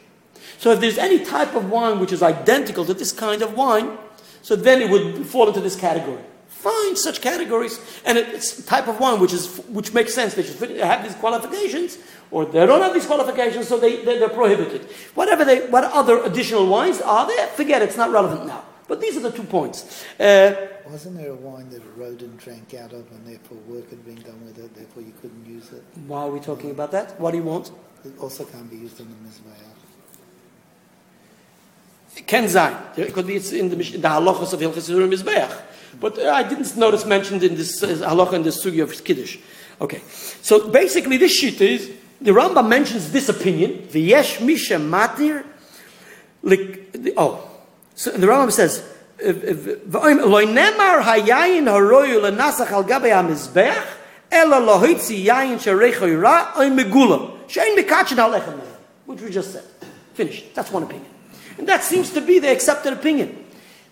So 0.59 0.71
if 0.71 0.79
there's 0.79 0.97
any 0.97 1.25
type 1.25 1.55
of 1.55 1.69
wine 1.69 1.99
which 1.99 2.13
is 2.13 2.23
identical 2.23 2.85
to 2.85 2.93
this 2.93 3.11
kind 3.11 3.41
of 3.41 3.57
wine, 3.57 3.97
so 4.41 4.55
then 4.55 4.81
it 4.81 4.89
would 4.89 5.27
fall 5.27 5.49
into 5.49 5.59
this 5.59 5.75
category. 5.75 6.23
Find 6.65 6.97
such 6.97 7.21
categories, 7.21 7.79
and 8.05 8.17
it's 8.17 8.57
a 8.57 8.63
type 8.63 8.87
of 8.87 8.99
wine 8.99 9.19
which 9.19 9.33
is 9.33 9.45
which 9.69 9.93
makes 9.93 10.15
sense. 10.15 10.33
They 10.33 10.41
should 10.41 10.79
have 10.79 11.03
these 11.03 11.13
qualifications, 11.13 11.99
or 12.31 12.45
they 12.45 12.65
don't 12.65 12.81
have 12.81 12.91
these 12.91 13.05
qualifications, 13.05 13.67
so 13.67 13.77
they, 13.77 14.03
they, 14.03 14.19
are 14.23 14.29
prohibited. 14.29 14.81
Whatever 15.13 15.45
they, 15.45 15.67
what 15.67 15.83
other 15.83 16.23
additional 16.23 16.65
wines 16.65 17.01
are 17.01 17.27
there? 17.27 17.45
Forget 17.49 17.83
it, 17.83 17.89
it's 17.89 17.97
not 17.97 18.09
relevant 18.11 18.47
now. 18.47 18.63
But 18.87 18.99
these 18.99 19.15
are 19.15 19.19
the 19.19 19.31
two 19.31 19.43
points. 19.43 20.03
Uh, 20.19 20.55
Wasn't 20.89 21.17
there 21.17 21.29
a 21.29 21.35
wine 21.35 21.69
that 21.69 21.83
a 21.83 21.99
rodent 22.01 22.37
drank 22.37 22.73
out 22.73 22.93
of 22.93 23.11
and 23.11 23.27
therefore 23.27 23.57
work 23.67 23.87
had 23.91 24.03
been 24.03 24.21
done 24.23 24.43
with 24.43 24.57
it, 24.57 24.73
therefore 24.73 25.03
you 25.03 25.13
couldn't 25.21 25.45
use 25.45 25.71
it? 25.71 25.83
Why 26.07 26.21
are 26.21 26.31
we 26.31 26.39
talking 26.39 26.71
about 26.71 26.91
that? 26.93 27.19
What 27.19 27.29
do 27.29 27.37
you 27.37 27.43
want? 27.43 27.69
It 28.03 28.17
also 28.19 28.43
can't 28.43 28.71
be 28.71 28.77
used 28.77 28.99
in 28.99 29.07
the 29.07 29.29
Mizbeach. 29.29 29.75
It 32.17 32.25
can 32.25 32.49
sein. 32.49 32.75
It 32.97 33.13
could 33.13 33.27
be 33.27 33.35
it's 33.35 33.51
in 33.51 33.69
the, 33.69 33.75
the 33.75 34.07
halachas 34.07 34.53
of 34.53 34.59
Hilchas 34.59 34.89
Mizbeach. 34.89 35.61
But 35.99 36.19
I 36.19 36.43
didn't 36.43 36.75
notice 36.77 37.05
mentioned 37.05 37.43
in 37.43 37.55
this 37.55 37.81
uh, 37.81 37.87
halacha 37.87 38.33
in 38.33 38.43
the 38.43 38.49
sugi 38.49 38.81
of 38.81 39.03
Kiddush. 39.03 39.37
Okay. 39.81 40.01
So 40.41 40.69
basically 40.69 41.17
this 41.17 41.33
shit 41.33 41.61
is, 41.61 41.91
the 42.21 42.31
Rambam 42.31 42.67
mentions 42.67 43.11
this 43.11 43.29
opinion, 43.29 43.87
V'yesh 43.89 44.43
misha 44.43 44.75
matir, 44.75 45.45
oh, 47.17 47.49
so 47.95 48.11
the 48.11 48.27
Rambam 48.27 48.51
says, 48.51 48.83
"Loinemar 49.19 51.01
hayayin 51.03 51.65
haroyu 51.65 52.21
lenasach 52.21 52.71
al 52.71 52.83
gabei 52.83 53.11
hamizbech, 53.11 53.85
ela 54.31 54.57
lohitzi 54.57 55.25
yayin 55.25 55.57
sherechoy 55.57 56.21
ra 56.21 56.53
oy 56.57 56.69
megula, 56.69 57.47
shein 57.47 57.77
mekachin 57.77 58.17
halechem 58.17 58.59
which 59.05 59.21
we 59.21 59.29
just 59.29 59.53
said. 59.53 59.63
Finished. 60.13 60.53
That's 60.55 60.71
one 60.71 60.83
opinion. 60.83 61.11
And 61.57 61.67
that 61.67 61.83
seems 61.83 62.11
to 62.11 62.21
be 62.21 62.39
the 62.39 62.51
accepted 62.51 62.93
opinion. 62.93 63.45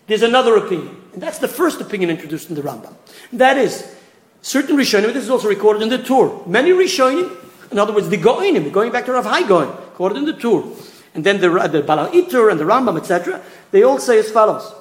There's 0.06 0.22
another 0.22 0.56
opinion, 0.56 0.96
and 1.14 1.22
that's 1.22 1.38
the 1.38 1.48
first 1.48 1.80
opinion 1.80 2.10
introduced 2.10 2.50
in 2.50 2.56
the 2.56 2.62
Rambam. 2.62 2.94
That 3.32 3.56
is, 3.56 3.96
certain 4.42 4.76
Rishonim, 4.76 5.12
this 5.12 5.24
is 5.24 5.30
also 5.30 5.48
recorded 5.48 5.82
in 5.82 5.88
the 5.88 5.98
Tur. 5.98 6.40
Many 6.44 6.70
Rishonim, 6.70 7.30
in 7.70 7.78
other 7.78 7.94
words, 7.94 8.08
the 8.08 8.18
Goinim, 8.18 8.70
going 8.72 8.90
back 8.90 9.06
to 9.06 9.12
Rav 9.12 9.24
Hai 9.24 9.46
Goin, 9.46 9.68
recorded 9.68 10.18
in 10.18 10.24
the 10.24 10.32
Tur. 10.32 10.64
And 11.14 11.22
then 11.24 11.40
the, 11.40 11.48
the 11.68 11.82
Baal 11.82 12.08
HaItur 12.08 12.50
and 12.50 12.58
the 12.58 12.64
Rambam, 12.64 12.98
etc., 12.98 13.40
they 13.70 13.84
all 13.84 13.98
say 13.98 14.18
as 14.18 14.30
follows. 14.30 14.74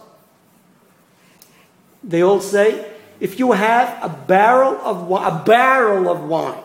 They 2.03 2.23
all 2.23 2.41
say, 2.41 2.91
if 3.19 3.37
you 3.37 3.51
have 3.51 4.03
a 4.03 4.09
barrel 4.09 4.75
of 4.83 5.07
wine, 5.07 5.31
a 5.31 5.43
barrel 5.45 6.09
of 6.09 6.23
wine, 6.23 6.57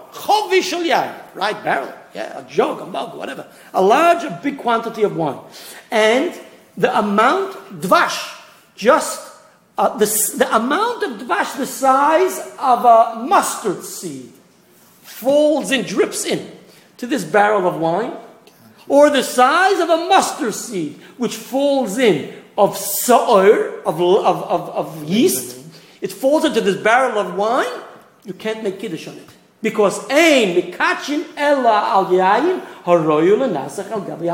right, 1.34 1.62
barrel, 1.62 1.92
yeah, 2.14 2.38
a 2.38 2.42
jug, 2.48 2.80
a 2.80 2.86
mug, 2.86 3.16
whatever, 3.16 3.46
a 3.74 3.82
large, 3.82 4.24
a 4.24 4.40
big 4.42 4.56
quantity 4.56 5.02
of 5.02 5.14
wine, 5.14 5.38
and 5.90 6.34
the 6.78 6.98
amount, 6.98 7.52
dvash, 7.80 8.34
just 8.74 9.27
uh, 9.78 9.96
the, 9.96 10.06
the 10.36 10.56
amount 10.56 11.04
of 11.04 11.20
dvash, 11.20 11.56
the 11.56 11.66
size 11.66 12.40
of 12.58 12.84
a 12.84 13.24
mustard 13.24 13.84
seed, 13.84 14.32
falls 15.02 15.70
and 15.70 15.86
drips 15.86 16.24
in 16.24 16.50
to 16.96 17.06
this 17.06 17.24
barrel 17.24 17.66
of 17.68 17.78
wine, 17.80 18.12
or 18.88 19.08
the 19.08 19.22
size 19.22 19.78
of 19.78 19.88
a 19.88 20.08
mustard 20.08 20.52
seed, 20.52 20.98
which 21.16 21.36
falls 21.36 21.96
in 21.96 22.34
of 22.56 22.76
sa'ir, 22.76 23.80
of, 23.86 24.00
of, 24.00 24.42
of, 24.42 24.68
of 24.70 25.04
yeast, 25.04 25.64
it 26.00 26.12
falls 26.12 26.44
into 26.44 26.60
this 26.60 26.76
barrel 26.76 27.18
of 27.18 27.36
wine, 27.36 27.80
you 28.24 28.34
can't 28.34 28.64
make 28.64 28.80
kiddush 28.80 29.06
on 29.06 29.16
it. 29.16 29.28
Because 29.62 29.98
ein 30.10 30.54
mikachin 30.54 31.24
ella 31.36 31.90
al 31.94 32.06
yayin 32.06 32.60
haroyu 32.84 33.38
lenasach 33.38 33.90
al 33.90 34.02
gabi. 34.02 34.28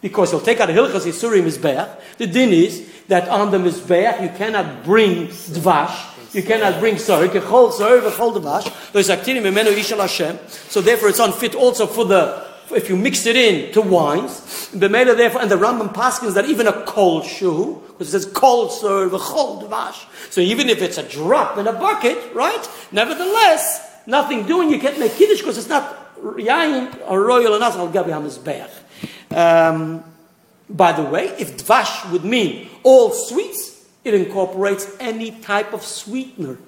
Because 0.00 0.30
he'll 0.30 0.40
take 0.40 0.60
out 0.60 0.70
a 0.70 0.72
hilchas 0.72 1.06
yisuri 1.06 1.42
mizbeach. 1.42 2.00
The 2.18 2.26
din 2.26 2.52
is 2.52 2.88
that 3.08 3.28
on 3.28 3.50
the 3.50 3.58
mizbeach 3.58 4.22
you 4.22 4.28
cannot 4.30 4.84
bring 4.84 5.28
dvash 5.28 6.10
You 6.32 6.44
cannot 6.44 6.78
bring 6.78 6.96
sar. 6.96 7.24
Kechol 7.26 7.72
sar 7.72 7.98
v'chol 7.98 8.36
devash. 8.36 8.92
Those 8.92 9.08
aktinim 9.08 9.42
memenu 9.42 9.74
ishal 9.74 9.98
Hashem. 9.98 10.38
So 10.46 10.80
therefore, 10.80 11.08
it's 11.08 11.18
unfit 11.18 11.56
also 11.56 11.86
for 11.88 12.04
the 12.04 12.46
if 12.72 12.88
you 12.88 12.96
mix 12.96 13.26
it 13.26 13.34
in 13.34 13.72
to 13.72 13.80
wines. 13.80 14.70
B'meila 14.72 15.16
therefore, 15.16 15.42
and 15.42 15.50
the 15.50 15.56
Rambam 15.56 15.92
paskins 15.92 16.34
that 16.34 16.44
even 16.44 16.68
a 16.68 16.84
kol 16.84 17.22
shu, 17.22 17.82
because 17.88 18.14
it 18.14 18.22
says 18.22 18.32
kol 18.32 18.68
sar 18.68 19.08
v'chol 19.08 19.68
devash. 19.68 20.06
So 20.30 20.40
even 20.40 20.68
if 20.68 20.80
it's 20.82 20.98
a 20.98 21.02
drop 21.02 21.58
in 21.58 21.66
a 21.66 21.72
bucket, 21.72 22.32
right? 22.32 22.68
Nevertheless, 22.92 23.80
nothing 24.06 24.46
doing. 24.46 24.70
You 24.70 24.78
can't 24.78 25.00
make 25.00 25.14
kiddush 25.14 25.38
because 25.38 25.58
it's 25.58 25.68
not 25.68 26.14
yayin 26.22 26.96
or 27.08 27.24
royal 27.24 27.56
enough 27.56 27.74
al 27.74 27.88
gabi 27.88 28.10
hamizbeach. 28.10 28.70
Um, 29.30 30.04
by 30.68 30.92
the 30.92 31.02
way, 31.02 31.28
if 31.38 31.56
dvash 31.56 32.10
would 32.12 32.24
mean 32.24 32.68
all 32.82 33.10
sweets, 33.10 33.84
it 34.04 34.14
incorporates 34.14 34.86
any 35.00 35.32
type 35.32 35.72
of 35.72 35.84
sweetener. 35.84 36.58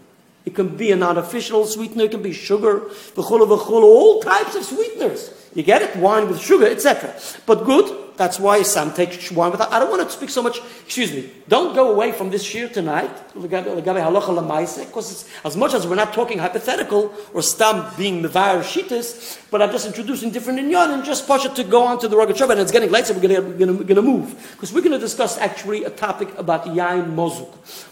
It 0.44 0.54
can 0.54 0.76
be 0.76 0.90
an 0.90 1.02
artificial 1.02 1.66
sweetener, 1.66 2.04
it 2.04 2.10
can 2.10 2.22
be 2.22 2.32
sugar, 2.32 2.80
v'chulu 3.14 3.46
v'chulu, 3.46 3.82
all 3.82 4.20
types 4.20 4.56
of 4.56 4.64
sweeteners. 4.64 5.30
You 5.54 5.62
get 5.62 5.82
it? 5.82 5.94
Wine 5.96 6.28
with 6.28 6.40
sugar, 6.40 6.66
etc. 6.66 7.14
But 7.46 7.64
good, 7.64 8.01
that's 8.16 8.38
why 8.38 8.62
some 8.62 8.92
take 8.92 9.30
wine 9.34 9.50
with 9.50 9.60
I 9.60 9.78
don't 9.78 9.90
want 9.90 10.02
to 10.02 10.10
speak 10.10 10.30
so 10.30 10.42
much, 10.42 10.60
excuse 10.84 11.12
me, 11.12 11.30
don't 11.48 11.74
go 11.74 11.92
away 11.92 12.12
from 12.12 12.30
this 12.30 12.42
shir 12.42 12.68
tonight, 12.68 13.10
because 13.34 15.28
as 15.44 15.56
much 15.56 15.74
as 15.74 15.86
we're 15.86 15.94
not 15.94 16.12
talking 16.12 16.38
hypothetical 16.38 17.12
or 17.32 17.42
stam 17.42 17.86
being 17.96 18.22
mevar 18.22 18.60
shitas, 18.60 19.38
but 19.50 19.62
I'm 19.62 19.70
just 19.70 19.86
introducing 19.86 20.30
different 20.30 20.58
inyan 20.60 20.94
and 20.94 21.04
just 21.04 21.26
push 21.26 21.44
it 21.44 21.54
to 21.56 21.64
go 21.64 21.82
on 21.84 21.98
to 22.00 22.08
the 22.08 22.16
Rogat 22.16 22.50
and 22.50 22.60
it's 22.60 22.72
getting 22.72 22.90
late, 22.90 23.06
so 23.06 23.14
we're 23.14 23.20
going 23.20 23.86
to 23.86 24.02
move. 24.02 24.34
Because 24.52 24.72
we're 24.72 24.80
going 24.80 24.92
to 24.92 24.98
discuss 24.98 25.38
actually 25.38 25.84
a 25.84 25.90
topic 25.90 26.36
about 26.38 26.64
yain 26.66 27.14
mozuk, 27.14 27.50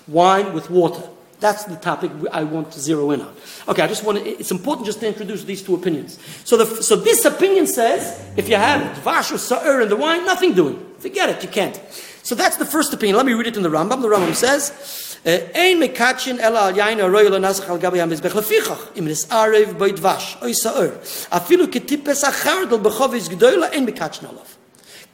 wine 0.08 0.52
with 0.52 0.70
water. 0.70 1.02
That's 1.40 1.64
the 1.64 1.76
topic 1.76 2.10
I 2.32 2.44
want 2.44 2.70
to 2.72 2.80
zero 2.80 3.10
in 3.12 3.22
on. 3.22 3.34
Okay, 3.66 3.82
I 3.82 3.86
just 3.86 4.04
want 4.04 4.18
to, 4.18 4.28
it's 4.28 4.50
important 4.50 4.86
just 4.86 5.00
to 5.00 5.08
introduce 5.08 5.42
these 5.44 5.62
two 5.62 5.74
opinions. 5.74 6.18
So, 6.44 6.58
the, 6.58 6.66
so 6.82 6.96
this 6.96 7.24
opinion 7.24 7.66
says, 7.66 8.22
if 8.36 8.48
you 8.48 8.56
have 8.56 8.98
dvash 8.98 9.32
or 9.32 9.38
sa'ir 9.38 9.80
in 9.80 9.88
the 9.88 9.96
wine, 9.96 10.26
nothing 10.26 10.52
doing. 10.52 10.78
Forget 10.98 11.30
it, 11.30 11.42
you 11.42 11.48
can't. 11.48 11.80
So 12.22 12.34
that's 12.34 12.56
the 12.56 12.66
first 12.66 12.92
opinion. 12.92 13.16
Let 13.16 13.24
me 13.24 13.32
read 13.32 13.46
it 13.46 13.56
in 13.56 13.62
the 13.62 13.70
Rambam. 13.70 14.02
The 14.02 14.08
Rambam 14.08 14.34
says, 14.34 15.18
eh, 15.24 15.48
Ein 15.54 15.80
mekachin 15.80 16.38
ela 16.38 16.68
al 16.68 16.74
yain 16.74 16.98
aroy 16.98 17.30
lo 17.30 17.38
nasach 17.38 17.70
al 17.70 17.78
gabi 17.78 17.96
hamizbech 17.96 18.32
lefichach 18.32 18.96
im 18.96 19.06
nis 19.06 19.24
arev 19.26 19.78
boi 19.78 19.92
dvash 19.92 20.42
oi 20.42 20.52
sa'ir 20.52 20.92
afilu 21.32 21.66
ketipes 21.68 22.22
achardel 22.22 22.78
bechovis 22.78 23.30
gdoila 23.30 23.72
ein 23.72 23.86
mekachin 23.86 24.28
alav 24.28 24.56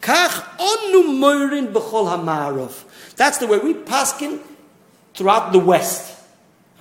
kach 0.00 0.58
onu 0.58 1.02
moirin 1.18 1.72
bechol 1.72 2.10
hamarov 2.10 2.84
that's 3.14 3.38
the 3.38 3.46
way 3.46 3.58
we 3.58 3.74
paskin 3.74 4.40
throughout 5.16 5.52
the 5.52 5.58
West. 5.58 6.15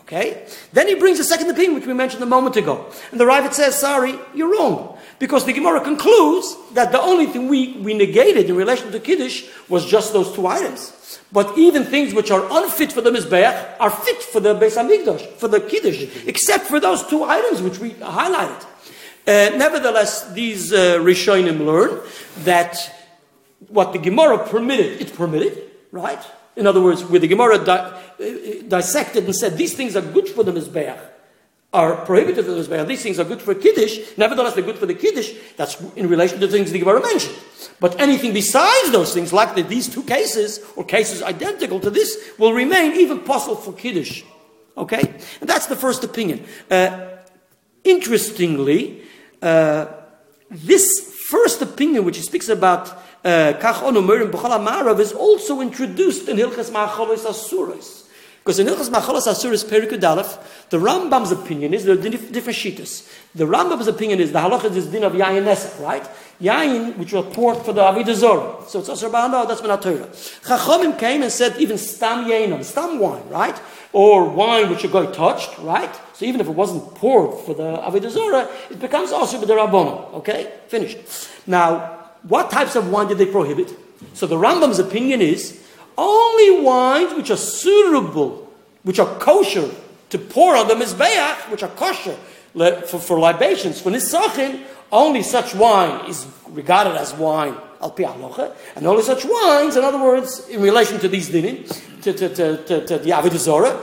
Okay? 0.06 0.48
Then 0.72 0.88
he 0.88 0.94
brings 0.94 1.20
a 1.20 1.24
second 1.24 1.50
opinion, 1.50 1.74
which 1.74 1.88
we 1.88 1.94
mentioned 1.94 2.22
a 2.22 2.28
moment 2.28 2.56
ago. 2.58 2.86
And 3.12 3.20
the 3.20 3.26
Ravid 3.26 3.54
says, 3.54 3.78
sorry, 3.78 4.14
you're 4.36 4.52
wrong. 4.52 4.98
Because 5.18 5.46
the 5.46 5.54
Gemara 5.54 5.82
concludes 5.82 6.56
that 6.74 6.92
the 6.92 7.02
only 7.02 7.26
thing 7.26 7.48
we, 7.48 7.74
we 7.78 7.96
negated 7.96 8.48
in 8.48 8.56
relation 8.56 8.92
to 8.92 9.00
Kiddush 9.00 9.48
was 9.68 9.84
just 9.86 10.14
those 10.14 10.32
two 10.36 10.46
items. 10.46 11.20
But 11.32 11.58
even 11.58 11.86
things 11.86 12.14
which 12.14 12.30
are 12.30 12.46
unfit 12.52 12.92
for 12.92 13.02
the 13.02 13.10
Mizbeach 13.10 13.78
are 13.80 13.90
fit 13.90 14.22
for 14.22 14.40
the 14.40 14.54
Beis 14.54 14.78
HaMikdash, 14.78 15.38
for 15.38 15.48
the 15.48 15.60
Kiddush, 15.60 16.28
except 16.28 16.66
for 16.66 16.80
those 16.80 17.06
two 17.08 17.24
items 17.24 17.64
which 17.64 17.80
we 17.80 17.92
highlighted. 17.92 18.64
Uh, 19.28 19.58
nevertheless, 19.58 20.32
these 20.34 20.72
uh, 20.72 21.00
Rishonim 21.00 21.66
learn 21.66 22.00
that 22.44 22.94
what 23.70 23.92
the 23.92 24.00
Gemara 24.00 24.48
permitted, 24.48 25.02
it 25.02 25.16
permitted, 25.16 25.64
right? 25.92 26.24
In 26.56 26.68
other 26.68 26.82
words, 26.82 27.04
where 27.04 27.20
the 27.20 27.28
Gemara 27.28 27.64
di- 27.64 28.64
dissected 28.68 29.26
and 29.26 29.36
said 29.36 29.58
these 29.58 29.74
things 29.76 29.96
are 29.96 30.02
good 30.02 30.30
for 30.30 30.44
the 30.44 30.52
Mizbeach, 30.52 31.00
are 31.74 31.98
prohibited 32.06 32.46
for 32.46 32.52
the 32.52 32.62
Mizbeach, 32.62 32.88
these 32.88 33.04
things 33.04 33.20
are 33.20 33.26
good 33.26 33.42
for 33.42 33.54
Kiddush, 33.54 34.00
nevertheless 34.18 34.54
they're 34.54 34.64
good 34.64 34.78
for 34.78 34.86
the 34.86 34.94
Kiddush, 34.94 35.34
that's 35.58 35.82
in 35.96 36.08
relation 36.08 36.40
to 36.40 36.48
the 36.48 36.52
things 36.52 36.72
the 36.72 36.80
Gemara 36.80 37.02
mentioned. 37.02 37.36
But 37.80 38.00
anything 38.00 38.34
besides 38.34 38.92
those 38.92 39.14
things, 39.14 39.34
like 39.34 39.56
the, 39.56 39.64
these 39.64 39.94
two 39.94 40.04
cases, 40.04 40.66
or 40.78 40.86
cases 40.86 41.22
identical 41.22 41.80
to 41.82 41.90
this, 41.90 42.32
will 42.40 42.54
remain 42.54 42.94
even 42.94 43.20
possible 43.20 43.58
for 43.58 43.74
Kiddush. 43.74 44.24
Okay? 44.78 45.02
And 45.42 45.50
that's 45.50 45.68
the 45.68 45.76
first 45.76 46.04
opinion. 46.04 46.46
Uh, 46.72 47.08
interestingly, 47.84 49.04
uh, 49.42 49.88
this 50.50 50.86
first 51.28 51.62
opinion, 51.62 52.06
which 52.06 52.22
speaks 52.22 52.50
about 52.50 52.94
Eh, 53.26 53.54
kach 53.60 53.82
Onu 53.82 54.06
Merim 54.06 54.30
B'chol 54.30 54.64
Marav 54.64 55.00
is 55.00 55.12
also 55.12 55.60
introduced 55.60 56.30
in 56.30 56.38
Hilchas 56.38 56.70
Ma'acholos 56.70 57.26
Asuros. 57.26 58.04
Because 58.38 58.60
in 58.60 58.68
Hilchas 58.68 58.92
Ma'acholos 58.92 59.26
Asuros 59.26 59.66
Perikud 59.66 60.04
Aleph, 60.08 60.68
the 60.70 60.78
Rambam's 60.78 61.32
opinion 61.32 61.74
is, 61.74 61.86
there 61.86 61.98
are 61.98 62.00
different 62.00 62.56
shitas. 62.56 63.12
The 63.34 63.46
Rambam's 63.46 63.88
opinion 63.88 64.20
is, 64.20 64.32
the 64.32 64.38
halacha 64.38 64.66
is 64.76 64.86
din 64.86 65.04
of 65.04 65.14
Yayin 65.14 65.44
Nesach, 65.44 65.84
right? 65.84 66.08
Yayin, 66.40 66.98
which 66.98 67.14
was 67.14 67.26
poured 67.34 67.58
for 67.66 67.74
the 67.74 67.82
Avodah 67.82 68.14
Zorah. 68.14 68.64
So 68.68 68.78
it's 68.78 68.90
also 68.90 69.10
about, 69.10 69.48
that's 69.48 69.62
Menat 69.62 69.82
Torah. 69.82 70.06
Chachomim 70.44 71.00
came 71.00 71.24
and 71.24 71.32
said 71.32 71.58
even 71.58 71.80
Stam 71.80 72.26
Yainam, 72.26 72.64
Stam 72.64 73.00
wine, 73.00 73.28
right? 73.30 73.60
Or 73.92 74.30
wine 74.30 74.70
which 74.70 74.84
a 74.84 74.88
guy 74.88 75.08
touched, 75.08 75.58
right? 75.58 76.00
So 76.14 76.26
even 76.26 76.42
if 76.42 76.48
it 76.48 76.54
wasn't 76.54 76.94
poured 76.94 77.44
for 77.44 77.56
the 77.56 77.78
Avodah 77.78 78.12
Zorah, 78.12 78.48
it 78.70 78.80
becomes 78.80 79.10
the 79.10 79.16
Rabbanon. 79.16 80.14
Okay? 80.14 80.54
Finished. 80.68 81.00
Now, 81.48 82.05
what 82.28 82.52
types 82.52 82.76
of 82.76 82.90
wine 82.90 83.08
did 83.08 83.18
they 83.18 83.26
prohibit? 83.26 83.76
So 84.14 84.28
the 84.28 84.36
Rambam's 84.36 84.80
opinion 84.80 85.22
is 85.22 85.62
only 85.98 86.62
wines 86.62 87.14
which 87.14 87.30
are 87.30 87.38
suitable, 87.38 88.52
which 88.84 89.00
are 89.00 89.20
kosher 89.20 89.70
to 90.10 90.18
pour 90.18 90.56
on 90.56 90.68
the 90.68 90.76
mizbeach, 90.76 91.50
which 91.52 91.64
are 91.64 91.70
kosher 91.70 92.16
for, 92.54 93.00
for 93.00 93.20
libations, 93.20 93.82
for 93.82 93.92
nisachin, 93.92 94.64
only 94.92 95.24
such 95.24 95.56
wine 95.56 96.10
is 96.10 96.26
regarded 96.50 96.96
as 96.96 97.14
wine 97.14 97.56
al 97.82 97.92
pi 97.92 98.04
and 98.76 98.88
only 98.88 99.04
such 99.04 99.26
wines, 99.26 99.76
in 99.76 99.84
other 99.84 100.02
words, 100.02 100.48
in 100.50 100.62
relation 100.62 101.00
to 101.00 101.08
these 101.08 101.30
dinim, 101.30 101.68
to, 102.02 102.14
to, 102.14 102.30
to, 102.30 102.86
to, 102.86 102.98
the 103.00 103.10
avodah 103.10 103.76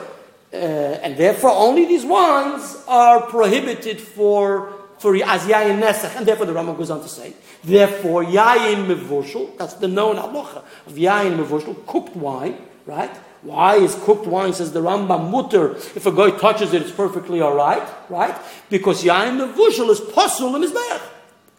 uh, 0.53 0.57
and 0.57 1.17
therefore 1.17 1.51
only 1.51 1.87
these 1.87 2.05
wines 2.05 2.83
are 2.87 3.23
prohibited 3.23 4.01
for 4.01 4.73
for 5.03 5.17
as 5.17 5.43
yayin 5.43 5.81
nesach, 5.81 6.17
and 6.17 6.25
therefore 6.25 6.47
the 6.47 6.53
Rambam 6.53 6.79
goes 6.79 6.91
on 6.91 7.03
to 7.03 7.09
say, 7.09 7.35
therefore 7.65 8.25
yayin 8.25 8.87
mevushel, 8.87 9.59
that's 9.59 9.75
the 9.75 9.89
known 9.89 10.15
halacha 10.17 10.63
of 10.87 10.93
yayin 10.93 11.37
mevushel, 11.37 11.85
cooked 11.87 12.15
wine, 12.15 12.57
right? 12.87 13.11
Why 13.43 13.75
is 13.75 13.97
cooked 13.97 14.29
wine, 14.29 14.53
says 14.53 14.73
the 14.73 14.81
Rambam, 14.81 15.29
mutter, 15.29 15.73
if 15.73 16.07
a 16.07 16.13
guy 16.13 16.31
touches 16.31 16.73
it, 16.73 16.83
it's 16.83 16.93
perfectly 16.93 17.43
alright, 17.43 17.83
right? 18.09 18.37
Because 18.71 19.03
yayin 19.03 19.37
mevushel 19.39 19.91
is 19.91 20.01
possible 20.01 20.55
in 20.55 20.63
mizbeach. 20.63 21.03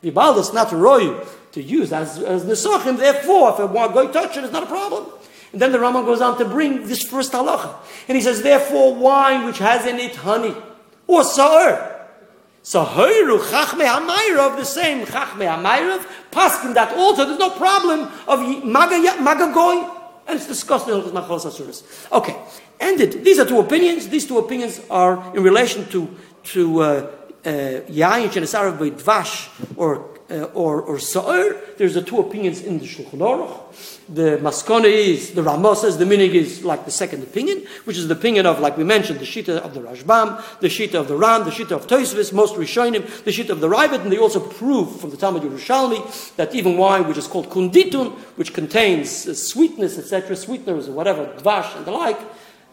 Vibal 0.01 0.39
is 0.39 0.53
not 0.53 0.69
royu 0.69 1.27
to 1.51 1.61
use 1.61 1.91
as, 1.91 2.19
as 2.19 2.45
nesachim, 2.45 2.97
therefore, 2.97 3.51
if 3.51 3.59
a 3.59 3.67
guy 3.67 4.07
touches 4.07 4.37
it, 4.37 4.43
it's 4.45 4.53
not 4.53 4.63
a 4.63 4.67
problem. 4.67 5.05
And 5.51 5.61
then 5.61 5.73
the 5.73 5.77
Rambam 5.77 6.05
goes 6.05 6.21
on 6.21 6.37
to 6.37 6.45
bring 6.45 6.87
this 6.87 7.03
first 7.03 7.33
halacha. 7.33 7.75
And 8.07 8.15
he 8.15 8.23
says, 8.23 8.41
therefore, 8.41 8.95
wine 8.95 9.45
which 9.45 9.57
has 9.57 9.85
in 9.85 9.99
it 9.99 10.15
honey, 10.15 10.55
or 11.05 11.23
sa'ir, 11.25 11.92
so 12.63 12.85
Hoiru 12.85 13.39
Chachme 13.39 13.85
Hamayrov, 13.85 14.57
the 14.57 14.65
same 14.65 15.05
Chachme 15.05 15.45
Hamayrov, 15.45 16.05
Paskin 16.31 16.73
that 16.73 16.97
also, 16.97 17.25
there's 17.25 17.37
no 17.37 17.51
problem 17.51 18.01
of 18.27 18.39
Magagoy, 18.39 19.99
and 20.25 20.37
it's 20.37 20.47
discussed 20.47 20.87
in 20.87 20.95
Machalos 21.01 21.45
Asuris. 21.45 21.83
Okay, 22.11 22.35
ended. 22.79 23.23
These 23.23 23.39
are 23.39 23.45
two 23.45 23.59
opinions. 23.59 24.07
These 24.07 24.27
two 24.27 24.37
opinions 24.37 24.81
are 24.89 25.35
in 25.35 25.43
relation 25.43 25.85
to 25.89 26.09
to 26.45 26.79
uh, 26.79 26.85
uh, 27.45 27.49
Yayin 27.49 28.29
Shenesarav 28.29 28.77
Dvash 28.77 29.49
or 29.77 30.12
uh, 30.33 30.45
or, 30.53 30.81
or 30.81 30.97
Sa'ir, 30.97 31.77
there's 31.77 31.93
the 31.93 32.01
two 32.01 32.19
opinions 32.19 32.61
in 32.61 32.79
the 32.79 32.85
Shulchan 32.85 33.19
Aruch. 33.19 33.59
The 34.09 34.37
Maskona 34.41 34.85
is, 34.85 35.31
the 35.31 35.43
Ramah 35.43 35.75
says 35.75 35.97
the 35.97 36.05
Minig 36.05 36.33
is 36.33 36.63
like 36.63 36.85
the 36.85 36.91
second 36.91 37.23
opinion, 37.23 37.65
which 37.85 37.97
is 37.97 38.07
the 38.07 38.15
opinion 38.15 38.45
of, 38.45 38.59
like 38.59 38.75
we 38.75 38.83
mentioned, 38.83 39.19
the 39.19 39.25
Shita 39.25 39.59
of 39.59 39.73
the 39.73 39.81
Rashbam, 39.81 40.59
the 40.59 40.67
Shita 40.67 40.95
of 40.95 41.07
the 41.07 41.15
Ram, 41.15 41.43
the 41.45 41.51
Shita 41.51 41.71
of 41.71 41.87
Tosfos, 41.87 42.33
most 42.33 42.55
Rishonim, 42.55 43.23
the 43.23 43.31
Shita 43.31 43.51
of 43.51 43.59
the 43.59 43.69
Ravid, 43.69 44.01
and 44.01 44.11
they 44.11 44.17
also 44.17 44.39
prove 44.39 44.99
from 44.99 45.11
the 45.11 45.17
Talmud 45.17 45.43
Yerushalmi 45.43 46.35
that 46.35 46.53
even 46.55 46.77
wine 46.77 47.07
which 47.07 47.17
is 47.17 47.27
called 47.27 47.49
Kunditun, 47.49 48.11
which 48.35 48.53
contains 48.53 49.27
uh, 49.27 49.33
sweetness, 49.33 49.97
etc., 49.97 50.35
sweeteners 50.35 50.89
or 50.89 50.93
whatever, 50.93 51.25
Dvash 51.37 51.77
and 51.77 51.85
the 51.85 51.91
like, 51.91 52.19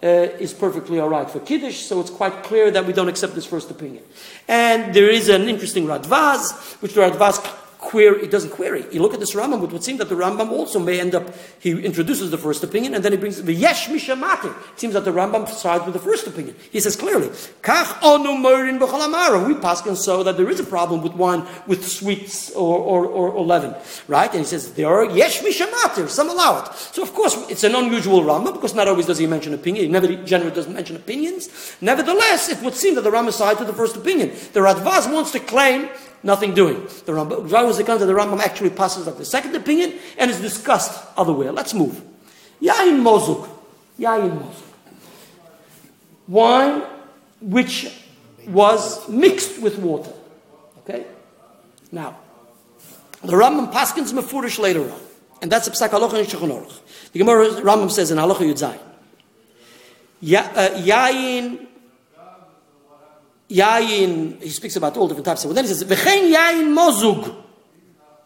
uh, 0.02 0.06
is 0.38 0.54
perfectly 0.54 0.98
all 0.98 1.08
right 1.08 1.28
for 1.30 1.40
Kiddush, 1.40 1.78
so 1.78 2.00
it's 2.00 2.10
quite 2.10 2.42
clear 2.42 2.70
that 2.70 2.86
we 2.86 2.92
don't 2.92 3.08
accept 3.08 3.34
this 3.34 3.46
first 3.46 3.70
opinion. 3.70 4.02
And 4.48 4.94
there 4.94 5.10
is 5.10 5.28
an 5.28 5.48
interesting 5.48 5.86
Radvaz, 5.86 6.80
which 6.80 6.94
the 6.94 7.02
Radvaz 7.02 7.38
query, 7.80 8.22
he 8.22 8.26
doesn't 8.28 8.50
query. 8.50 8.84
You 8.92 9.00
look 9.00 9.14
at 9.14 9.20
this 9.20 9.34
Rambam, 9.34 9.64
it 9.64 9.72
would 9.72 9.82
seem 9.82 9.96
that 9.96 10.08
the 10.08 10.14
Rambam 10.14 10.50
also 10.50 10.78
may 10.78 11.00
end 11.00 11.14
up, 11.14 11.34
he 11.58 11.70
introduces 11.82 12.30
the 12.30 12.38
first 12.38 12.62
opinion 12.62 12.94
and 12.94 13.04
then 13.04 13.12
he 13.12 13.18
brings 13.18 13.42
the 13.42 13.52
Yesh 13.52 13.88
Mishamati. 13.88 14.50
It 14.72 14.80
seems 14.80 14.94
that 14.94 15.04
the 15.04 15.10
Rambam 15.10 15.48
sides 15.48 15.84
with 15.84 15.94
the 15.94 16.00
first 16.00 16.26
opinion. 16.26 16.54
He 16.70 16.80
says 16.80 16.94
clearly, 16.96 17.28
Kach 17.62 17.86
onu 18.00 18.78
b'cholamara. 18.78 19.46
We 19.46 19.54
paskin 19.54 19.96
so 19.96 20.22
that 20.22 20.36
there 20.36 20.48
is 20.50 20.60
a 20.60 20.64
problem 20.64 21.02
with 21.02 21.14
wine 21.14 21.46
with 21.66 21.86
sweets 21.86 22.50
or, 22.52 22.78
or, 22.78 23.06
or, 23.06 23.30
or 23.30 23.44
leaven. 23.44 23.74
Right? 24.06 24.30
And 24.30 24.40
he 24.40 24.46
says, 24.46 24.74
there 24.74 24.88
are 24.88 25.04
Yesh 25.06 25.40
Mishamati. 25.40 26.08
Some 26.08 26.28
allow 26.28 26.62
it. 26.62 26.74
So 26.74 27.02
of 27.02 27.14
course, 27.14 27.36
it's 27.50 27.64
an 27.64 27.74
unusual 27.74 28.22
Rambam 28.22 28.52
because 28.52 28.74
not 28.74 28.88
always 28.88 29.06
does 29.06 29.18
he 29.18 29.26
mention 29.26 29.54
opinion. 29.54 29.86
He 29.86 29.90
never 29.90 30.14
generally 30.24 30.54
doesn't 30.54 30.74
mention 30.74 30.96
opinions. 30.96 31.48
Nevertheless, 31.80 32.48
it 32.50 32.62
would 32.62 32.74
seem 32.74 32.94
that 32.96 33.02
the 33.02 33.10
Rambam 33.10 33.32
sides 33.32 33.58
with 33.58 33.68
the 33.68 33.74
first 33.74 33.96
opinion. 33.96 34.30
The 34.52 34.60
Radvaz 34.60 35.12
wants 35.12 35.32
to 35.32 35.40
claim 35.40 35.88
nothing 36.22 36.54
doing. 36.54 36.82
The 36.82 37.12
Rambam, 37.12 37.48
the 37.48 38.12
Rambam 38.12 38.40
actually 38.40 38.70
passes 38.70 39.08
up 39.08 39.18
the 39.18 39.24
second 39.24 39.54
opinion 39.56 39.94
and 40.18 40.30
is 40.30 40.40
discussed 40.40 41.06
other 41.16 41.32
way. 41.32 41.48
Let's 41.50 41.74
move. 41.74 42.02
Yain 42.60 43.02
mozuk. 43.02 43.48
Yain 43.98 44.38
mozuk. 44.38 44.62
Wine 46.28 46.82
which 47.40 47.90
was 48.46 49.08
mixed 49.08 49.60
with 49.60 49.78
water. 49.78 50.12
Okay? 50.78 51.06
Now, 51.90 52.18
the 53.22 53.32
Rambam 53.32 53.72
paskins 53.72 54.12
mefurish 54.12 54.58
later 54.58 54.82
on. 54.90 55.00
And 55.42 55.50
that's 55.50 55.66
a 55.66 55.70
psak 55.70 55.88
halacha 55.88 56.18
in 56.20 56.26
Shulchan 56.26 56.80
The 57.12 57.18
Gemara 57.18 57.48
Rambam 57.48 57.90
says 57.90 58.10
in 58.10 58.18
halacha 58.18 58.40
Yud 58.40 58.58
Zayin. 58.58 58.80
Uh, 60.22 60.68
yain 60.82 61.66
yayin, 63.50 64.42
he 64.42 64.48
speaks 64.48 64.76
about 64.76 64.96
all 64.96 65.08
different 65.08 65.26
types. 65.26 65.42
So 65.42 65.52
then 65.52 65.64
he 65.64 65.68
says, 65.68 65.84
v'chein 65.84 66.32
yayin 66.32 66.72
mozug. 66.72 67.34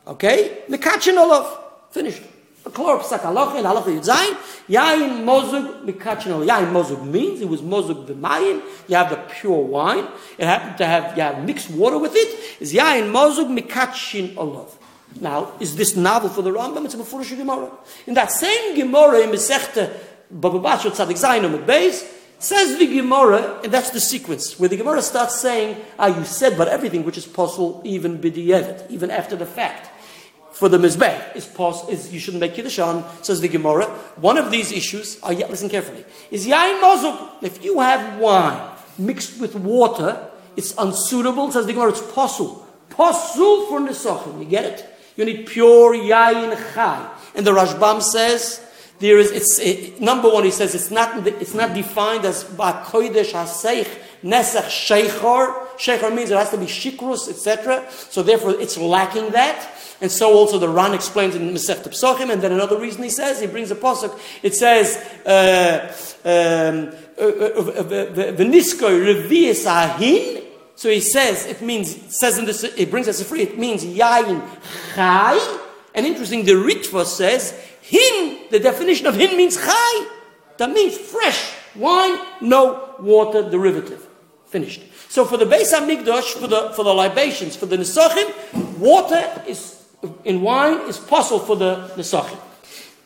Okay? 0.06 0.62
Mikachin 0.68 1.16
olav. 1.16 1.90
Finished. 1.90 2.22
A 2.66 2.70
klor 2.70 3.00
psak 3.00 3.20
halacha 3.20 3.56
and 3.56 3.66
halacha 3.66 3.98
yudzayin. 3.98 4.37
Yayin 4.68 5.24
mozug 5.24 5.84
mikachin 5.84 6.32
olav. 6.32 6.46
Yayin 6.46 6.72
mozug 6.72 7.06
means 7.06 7.40
it 7.40 7.48
was 7.48 7.62
mozug 7.62 8.06
b'mayim. 8.06 8.62
You 8.88 8.96
have 8.96 9.10
the 9.10 9.16
pure 9.16 9.64
wine. 9.64 10.06
It 10.38 10.46
happened 10.46 10.78
to 10.78 10.87
have, 10.87 11.16
you 11.16 11.22
have 11.22 11.44
mixed 11.44 11.70
water 11.70 11.98
with 11.98 12.14
it. 12.14 12.60
Is 12.60 12.72
yayin 12.74 13.10
mozug 13.10 13.48
mikachin 13.58 14.37
olav. 14.37 14.78
Now, 15.20 15.52
is 15.60 15.76
this 15.76 15.94
novel 15.94 16.28
for 16.28 16.42
the 16.42 16.50
Rambam? 16.50 16.84
It's 16.87 16.94
a 16.94 16.96
Mefurish 16.96 17.37
Gemara. 17.37 17.70
In 18.06 18.14
that 18.14 18.32
same 18.32 18.74
Gemara 18.74 19.20
in 19.20 19.30
Mesechta 19.30 19.96
Baba 20.28 20.58
Basra 20.58 20.90
Tzadik 20.90 21.16
Zayin 21.16 21.48
the 21.52 21.58
base, 21.58 22.04
Says 22.38 22.79
the 22.79 22.87
Gemara, 22.87 23.61
and 23.62 23.73
that's 23.73 23.90
the 23.90 24.01
sequence, 24.01 24.59
where 24.59 24.68
the 24.68 24.77
Gemara 24.77 25.01
starts 25.01 25.40
saying, 25.40 25.77
ah, 25.99 26.07
you 26.07 26.25
said 26.25 26.59
but 26.59 26.68
everything 26.68 27.05
which 27.05 27.16
is 27.16 27.27
possible 27.27 27.81
even 27.85 28.18
b'di'evet, 28.18 28.90
even 28.90 29.11
after 29.11 29.35
the 29.37 29.47
fact. 29.47 29.90
For 30.53 30.68
the 30.68 30.79
Mizbeh, 30.79 31.35
is, 31.35 31.47
pos- 31.47 31.88
is 31.88 32.12
you 32.12 32.20
shouldn't 32.20 32.40
make 32.40 32.55
Kiddush 32.55 32.79
on, 32.79 33.05
says 33.23 33.40
the 33.40 33.49
Gemara. 33.49 33.87
One 34.16 34.38
of 34.38 34.53
these 34.53 34.70
issues, 34.70 35.18
oh 35.23 35.33
yeah, 35.33 35.47
listen 35.49 35.68
carefully, 35.68 36.05
is 36.31 36.47
Yain 36.47 36.81
Mozuk. 36.81 37.42
If 37.42 37.64
you 37.64 37.81
have 37.81 38.20
wine 38.20 38.61
mixed 38.97 39.40
with 39.40 39.57
water, 39.57 40.31
it's 40.57 40.73
unsuitable, 40.79 41.51
says 41.51 41.66
the 41.66 41.73
Gemara, 41.73 41.90
it's 41.90 42.03
posul. 42.03 42.64
Posul 42.90 43.68
for 43.68 43.81
Nisachim, 43.81 44.38
you 44.38 44.44
get 44.44 44.64
it? 44.64 44.87
You 45.16 45.25
need 45.25 45.47
pure 45.47 45.94
Yain 45.94 46.57
Chai. 46.75 47.11
And 47.35 47.44
the 47.44 47.51
Rashbam 47.51 48.01
says, 48.03 48.64
there 48.98 49.18
is, 49.18 49.30
it's, 49.30 49.59
it, 49.59 50.00
number 50.00 50.28
one, 50.30 50.44
he 50.44 50.50
says 50.50 50.74
it's 50.74 50.90
not, 50.90 51.26
it's 51.26 51.54
not 51.54 51.74
defined 51.74 52.24
as 52.24 52.44
Kodesh 52.44 53.33
HaSeich, 53.33 53.88
Nesach 54.22 54.68
Sheikhor. 54.68 55.76
Sheikhor 55.76 56.14
means 56.14 56.30
it 56.30 56.37
has 56.37 56.50
to 56.50 56.59
be 56.59 56.66
Shikrus, 56.66 57.28
etc. 57.28 57.85
So 57.90 58.22
therefore 58.22 58.61
it's 58.61 58.78
lacking 58.78 59.30
that. 59.30 59.70
And 60.00 60.11
so 60.11 60.33
also 60.33 60.59
the 60.59 60.68
Ran 60.68 60.92
explains 60.94 61.35
in 61.35 61.50
Masech 61.52 61.83
Psochim, 61.85 62.30
and 62.33 62.42
then 62.42 62.52
another 62.52 62.78
reason 62.78 63.02
he 63.02 63.11
says, 63.11 63.40
he 63.40 63.46
brings 63.46 63.70
a 63.70 63.76
posuk, 63.76 64.18
it 64.42 64.54
says, 64.54 64.96
uh, 65.24 65.88
um, 66.24 66.92
V'niskoi 68.37 69.28
revi'es 69.28 69.66
ahin, 69.66 70.42
so 70.74 70.90
he 70.90 71.00
says, 71.00 71.46
it 71.46 71.62
means, 71.62 71.94
it 71.94 72.12
says 72.12 72.38
in 72.38 72.44
this, 72.44 72.64
it 72.64 72.90
brings 72.90 73.07
us 73.07 73.20
a 73.20 73.24
free, 73.24 73.42
it 73.42 73.57
means 73.57 73.85
yain 73.85 74.42
chai, 74.94 75.59
and 75.94 76.04
interesting, 76.04 76.44
the 76.44 76.52
Ritva 76.52 77.07
says, 77.07 77.54
Hin, 77.87 78.47
the 78.51 78.59
definition 78.59 79.07
of 79.07 79.14
hin 79.14 79.37
means 79.37 79.57
chai. 79.57 80.07
That 80.57 80.70
means 80.70 80.97
fresh 80.97 81.53
wine, 81.75 82.18
no 82.40 82.94
water 82.99 83.49
derivative. 83.51 84.07
Finished. 84.47 84.83
So 85.11 85.27
for 85.27 85.37
the 85.37 85.44
Beis 85.44 85.73
Hamikdash, 85.73 86.33
for 86.40 86.47
the 86.47 86.70
for 86.70 86.83
the 86.83 86.94
libations, 86.94 87.57
for 87.57 87.66
the 87.66 87.77
nesachim, 87.77 88.79
water 88.79 89.42
is 89.47 89.85
in 90.25 90.40
wine 90.40 90.88
is 90.88 90.97
possible 90.99 91.40
for 91.40 91.57
the 91.57 91.90
nesachim. 91.97 92.38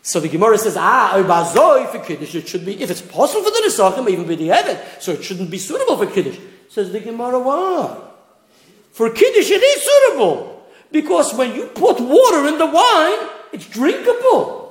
So 0.02 0.20
the 0.20 0.28
Gemara 0.28 0.56
says, 0.58 0.76
ah, 0.78 1.20
for 1.90 1.98
kiddush 1.98 2.34
it 2.34 2.48
should 2.48 2.64
be 2.64 2.80
if 2.80 2.90
it's 2.90 3.02
possible 3.02 3.42
for 3.42 3.50
the 3.50 3.68
nesachim, 3.68 4.08
even 4.08 4.28
with 4.28 4.38
the 4.38 4.50
evet, 4.50 5.02
so 5.02 5.12
it 5.12 5.24
shouldn't 5.24 5.50
be 5.50 5.58
suitable 5.58 5.96
for 5.96 6.06
kiddush. 6.06 6.38
Says 6.68 6.92
the 6.92 7.00
Gemara, 7.00 7.40
why? 7.40 7.98
For 8.92 9.10
kiddush 9.10 9.50
it 9.50 9.62
is 9.62 9.82
suitable 9.82 10.66
because 10.92 11.34
when 11.34 11.54
you 11.54 11.66
put 11.66 11.98
water 11.98 12.46
in 12.46 12.58
the 12.58 12.66
wine, 12.66 13.28
it's 13.52 13.66
drinkable. 13.66 14.67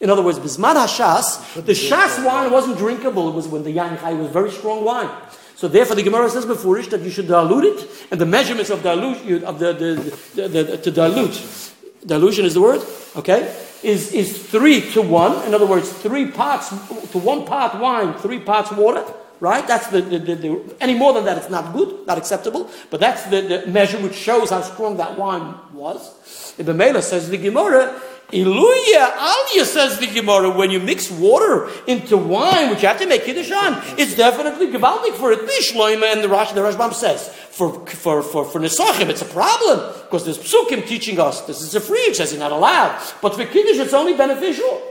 In 0.00 0.10
other 0.10 0.22
words, 0.22 0.38
Bisman 0.38 0.74
Hashas, 0.74 1.64
the 1.64 1.72
Shas 1.72 2.24
wine 2.24 2.50
wasn't 2.50 2.78
drinkable. 2.78 3.28
It 3.28 3.34
was 3.34 3.48
when 3.48 3.64
the 3.64 3.74
Yain 3.74 3.98
Chai 4.00 4.14
was 4.14 4.30
very 4.30 4.50
strong 4.50 4.84
wine. 4.84 5.10
So 5.56 5.66
therefore, 5.66 5.96
the 5.96 6.04
Gemara 6.04 6.30
says 6.30 6.46
before 6.46 6.80
that 6.80 7.00
you 7.00 7.10
should 7.10 7.26
dilute 7.26 7.64
it, 7.64 8.06
and 8.12 8.20
the 8.20 8.26
measurements 8.26 8.70
of 8.70 8.82
dilute 8.82 9.42
of 9.42 9.58
the, 9.58 9.72
the, 9.72 10.42
the, 10.48 10.48
the, 10.48 10.76
to 10.78 10.90
dilute, 10.92 11.72
dilution 12.06 12.44
is 12.44 12.54
the 12.54 12.60
word, 12.60 12.80
okay, 13.16 13.52
is 13.82 14.12
is 14.12 14.38
three 14.46 14.88
to 14.92 15.02
one. 15.02 15.44
In 15.48 15.54
other 15.54 15.66
words, 15.66 15.90
three 15.90 16.30
parts 16.30 16.68
to 16.68 17.18
one 17.18 17.44
part 17.44 17.80
wine, 17.80 18.14
three 18.14 18.38
parts 18.38 18.70
water. 18.70 19.04
Right? 19.40 19.64
That's 19.68 19.86
the, 19.86 20.00
the, 20.02 20.18
the, 20.18 20.76
any 20.80 20.94
more 20.94 21.12
than 21.12 21.24
that, 21.26 21.38
it's 21.38 21.48
not 21.48 21.72
good, 21.72 22.04
not 22.08 22.18
acceptable. 22.18 22.68
But 22.90 22.98
that's 22.98 23.22
the, 23.26 23.40
the 23.40 23.66
measure 23.68 23.96
which 23.98 24.16
shows 24.16 24.50
how 24.50 24.62
strong 24.62 24.96
that 24.96 25.16
wine 25.16 25.54
was. 25.72 26.54
The 26.56 26.74
Mela 26.74 27.02
says 27.02 27.30
the 27.30 27.36
Gemara 27.36 28.02
Iluya 28.32 29.10
Aliyah 29.12 29.64
says 29.64 29.98
the 29.98 30.06
Gemara, 30.06 30.50
when 30.50 30.70
you 30.70 30.80
mix 30.80 31.10
water 31.10 31.70
into 31.86 32.18
wine, 32.18 32.68
which 32.68 32.82
you 32.82 32.88
have 32.88 32.98
to 32.98 33.06
make 33.06 33.24
Kiddush 33.24 33.50
on, 33.50 33.82
it's 33.98 34.14
definitely 34.14 34.66
Gavaldik 34.66 35.14
for 35.14 35.32
it. 35.32 35.40
Bishloima 35.40 36.12
and 36.12 36.22
the 36.22 36.28
Rash, 36.28 36.52
the 36.52 36.60
Rashbam 36.60 36.92
says, 36.92 37.28
for, 37.28 37.86
for, 37.86 38.22
for, 38.22 38.44
for 38.44 38.60
Nesachim, 38.60 39.08
it's 39.08 39.22
a 39.22 39.24
problem, 39.24 39.94
because 40.02 40.26
there's 40.26 40.36
Psukim 40.36 40.86
teaching 40.86 41.18
us, 41.18 41.40
this 41.42 41.62
is 41.62 41.74
a 41.74 41.80
free, 41.80 42.00
it 42.00 42.16
says 42.16 42.32
you're 42.32 42.38
not 42.38 42.52
allowed. 42.52 43.02
But 43.22 43.34
for 43.34 43.46
Kiddush, 43.46 43.78
it's 43.78 43.94
only 43.94 44.14
beneficial. 44.14 44.82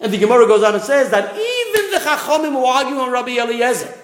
And 0.00 0.10
the 0.10 0.16
Gemara 0.16 0.46
goes 0.46 0.62
on 0.62 0.74
and 0.74 0.82
says 0.82 1.10
that 1.10 1.34
even 1.34 1.90
the 1.90 1.98
Chachamim 1.98 2.52
who 2.52 2.64
argue 2.64 2.96
on 2.96 3.12
Rabbi 3.12 3.38
Eliezer, 3.38 3.94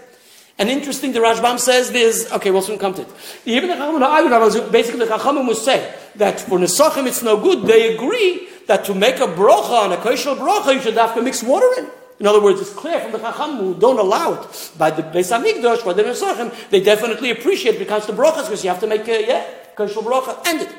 and 0.59 0.69
interesting, 0.69 1.13
the 1.13 1.21
Rashbam 1.21 1.59
says 1.59 1.93
this. 1.93 2.31
okay, 2.33 2.51
we'll 2.51 2.63
soon 2.63 2.79
come 2.79 2.93
to 2.95 3.03
it. 3.03 3.09
Even 3.47 3.71
the 3.71 3.77
Chachamim, 3.77 4.71
basically 4.71 5.01
the 5.01 5.07
Chachamim 5.07 5.47
will 5.47 5.55
say 5.55 5.95
that 6.17 6.41
for 6.41 6.59
Nesachim 6.59 7.07
it's 7.07 7.23
no 7.23 7.41
good, 7.41 7.67
they 7.67 7.95
agree 7.95 8.49
that 8.67 8.85
to 8.87 8.95
make 8.95 9.17
a 9.17 9.27
brocha 9.27 9.85
on 9.85 9.93
a 9.93 9.97
kosher 9.97 10.35
brocha, 10.35 10.75
you 10.75 10.81
should 10.81 10.95
have 10.95 11.15
to 11.15 11.23
mix 11.23 11.43
water 11.43 11.69
in. 11.79 11.89
In 12.19 12.27
other 12.27 12.43
words, 12.43 12.61
it's 12.61 12.73
clear 12.73 13.01
from 13.01 13.13
the 13.13 13.19
Chacham 13.19 13.57
who 13.59 13.75
don't 13.75 13.99
allow 13.99 14.33
it 14.33 14.73
by 14.79 14.91
the 14.91 15.03
Beis 15.03 15.31
Hamikdash, 15.31 15.85
by 15.85 15.93
the 15.93 16.03
Nesachim, 16.03 16.71
they 16.71 16.81
definitely 16.81 17.31
appreciate 17.31 17.79
because 17.79 18.07
the 18.07 18.13
brochas, 18.13 18.45
because 18.45 18.65
you 18.65 18.71
have 18.71 18.81
to 18.81 18.87
make 18.87 19.07
a 19.07 19.27
yeah, 19.27 19.45
kosher 19.75 20.01
brocha, 20.01 20.47
end 20.47 20.63
it. 20.63 20.75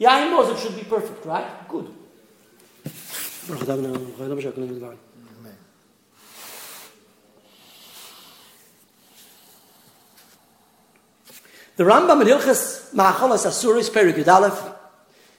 Yain 0.00 0.30
knows 0.30 0.50
it 0.50 0.62
should 0.62 0.76
be 0.76 0.82
perfect, 0.82 1.24
right? 1.24 1.68
Good. 1.68 1.88
The 11.74 11.84
Rambam 11.84 12.20
in 12.22 12.28
Hilchas 12.28 12.92
Ma'acholas 12.92 13.46
Asuris 13.46 13.90
Perik 13.90 14.26
Aleph 14.28 14.74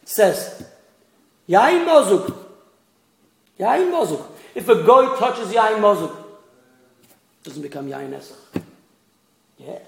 says 0.04 0.66
Yain 1.48 1.86
mozuk. 1.86 2.36
Yain 3.60 3.92
mozuk. 3.92 4.26
If 4.56 4.70
a 4.70 4.84
goy 4.84 5.18
touches 5.18 5.52
yain 5.52 5.80
mozuk, 5.80 6.16
doesn't 7.44 7.62
become 7.62 7.90
yain 7.90 8.12
esach. 8.12 8.62
Yeah. 9.58 9.80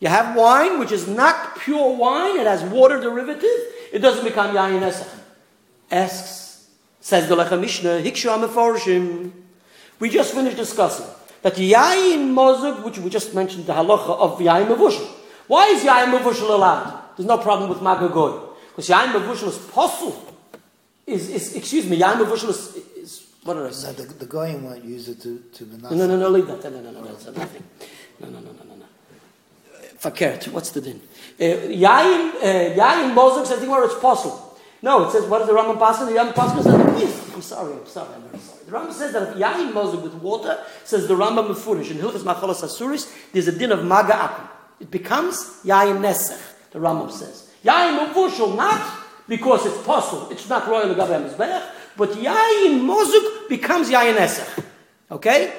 You 0.00 0.08
have 0.08 0.36
wine 0.36 0.78
which 0.78 0.92
is 0.92 1.08
not 1.08 1.58
pure 1.58 1.96
wine, 1.96 2.38
it 2.38 2.46
has 2.46 2.62
water 2.62 3.00
derivative, 3.00 3.50
it 3.92 3.98
doesn't 3.98 4.24
become 4.24 4.54
yain 4.54 4.80
esach. 4.80 5.08
Asks, 5.90 6.68
says 7.00 7.28
the 7.28 7.36
Lechem 7.36 7.60
Mishnah, 7.60 8.00
Hikshu 8.00 8.30
Ameforshim. 8.30 9.32
We 9.98 10.10
just 10.10 10.32
finished 10.32 10.56
discussing 10.56 11.06
that 11.42 11.54
yain 11.54 12.32
mozuk, 12.32 12.84
which 12.84 12.98
we 12.98 13.10
just 13.10 13.34
mentioned 13.34 13.66
the 13.66 13.74
halacha 13.74 14.18
of 14.18 14.38
yain 14.38 14.68
mavushal. 14.68 15.06
Why 15.48 15.68
is 15.68 15.82
yain 15.82 16.16
mavushal 16.16 16.48
allowed? 16.48 17.16
There's 17.16 17.26
no 17.26 17.38
problem 17.38 17.68
with 17.68 17.80
magagoy. 17.80 18.48
Because 18.70 18.88
yain 18.88 19.12
mavushal 19.12 19.48
is 19.48 19.58
possible 19.58 20.27
is, 21.08 21.30
is 21.30 21.56
excuse 21.56 21.86
me, 21.86 21.98
Yaim 21.98 22.24
Avushal 22.24 22.50
is, 22.50 22.76
is, 22.96 23.26
what 23.42 23.54
did 23.54 23.66
I 23.66 23.70
say? 23.70 23.88
No, 23.88 23.92
the, 24.04 24.14
the 24.14 24.26
Goyim 24.26 24.64
won't 24.64 24.84
use 24.84 25.08
it 25.08 25.20
to, 25.22 25.42
to 25.54 25.64
No, 25.64 25.90
no, 25.90 26.06
no, 26.06 26.18
no, 26.18 26.28
leave 26.28 26.46
that. 26.46 26.62
No, 26.64 26.70
no, 26.70 26.90
no, 26.90 27.00
no, 27.00 27.06
that's 27.06 27.26
another. 27.26 27.48
No, 28.20 28.28
no, 28.28 28.40
no, 28.40 28.52
no, 28.52 28.64
no, 28.64 28.74
no. 28.76 28.84
Fakert. 29.98 30.48
What's 30.48 30.70
the 30.70 30.82
din? 30.82 31.00
Uh, 31.40 31.44
Yain, 31.44 32.34
uh, 32.34 32.76
Yain 32.76 33.14
Mozuk 33.14 33.46
says 33.46 33.66
where 33.66 33.84
it's 33.84 33.98
possible. 33.98 34.58
No, 34.82 35.08
it 35.08 35.12
says, 35.12 35.24
what 35.24 35.38
does 35.38 35.48
the 35.48 35.54
Rambam 35.54 35.78
pass? 35.78 35.98
The 35.98 36.12
Rambam 36.12 36.34
pass 36.34 36.54
says, 36.62 37.34
I'm 37.34 37.42
sorry, 37.42 37.72
I'm 37.72 37.86
sorry, 37.86 38.14
I'm 38.14 38.22
very 38.22 38.38
sorry. 38.38 38.64
The 38.64 38.72
Rambam 38.72 38.92
says 38.92 39.12
that 39.12 39.28
if 39.30 39.34
Yain 39.36 39.72
Mozuk 39.72 40.02
with 40.02 40.14
water, 40.14 40.62
says 40.84 41.08
the 41.08 41.14
Rambam 41.14 41.48
Mefurish, 41.48 41.90
in 41.90 41.96
Hilchas 41.96 42.22
Macholas 42.22 42.62
Asuris, 42.62 43.12
there's 43.32 43.48
a 43.48 43.58
din 43.58 43.72
of 43.72 43.84
Maga 43.84 44.12
Akum. 44.12 44.48
It 44.78 44.90
becomes 44.90 45.60
Yain 45.64 46.00
Nesech, 46.00 46.40
the 46.70 46.78
Rambam 46.78 47.10
says. 47.10 47.50
Yain 47.64 47.98
Mevushal, 47.98 48.56
not 48.56 48.97
because 49.28 49.66
it's 49.66 49.86
possible, 49.86 50.28
it's 50.30 50.48
not 50.48 50.66
royal 50.66 50.94
Gabe 50.94 51.22
Mizbeach, 51.28 51.70
but 51.96 52.10
Yain 52.10 52.80
Mozuk 52.80 53.48
becomes 53.48 53.90
Yain 53.90 54.16
Nesech. 54.16 54.64
Okay? 55.10 55.52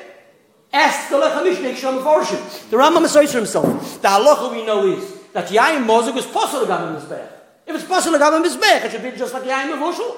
Ask 0.73 1.09
the 1.09 1.15
Lechem 1.15 1.45
Mishneh 1.45 1.73
Shom 1.75 2.01
Meforshim. 2.01 2.69
The 2.69 2.77
Rambam 2.77 3.03
is 3.03 3.31
himself. 3.31 4.01
The 4.01 4.07
halacha 4.07 4.51
we 4.51 4.65
know 4.65 4.87
is 4.87 5.03
that 5.33 5.47
Yain 5.47 5.85
Mozuk 5.85 6.17
is 6.17 6.25
possible 6.25 6.65
Gabe 6.65 6.99
Mizbeach. 6.99 7.39
If 7.69 7.75
it's 7.75 7.85
possible 7.85 8.15
a 8.15 8.19
mizbech, 8.19 8.85
it 8.85 8.91
should 8.91 9.03
be 9.03 9.11
just 9.11 9.31
like 9.31 9.43
yayin 9.43 9.71
mevushal. 9.71 10.17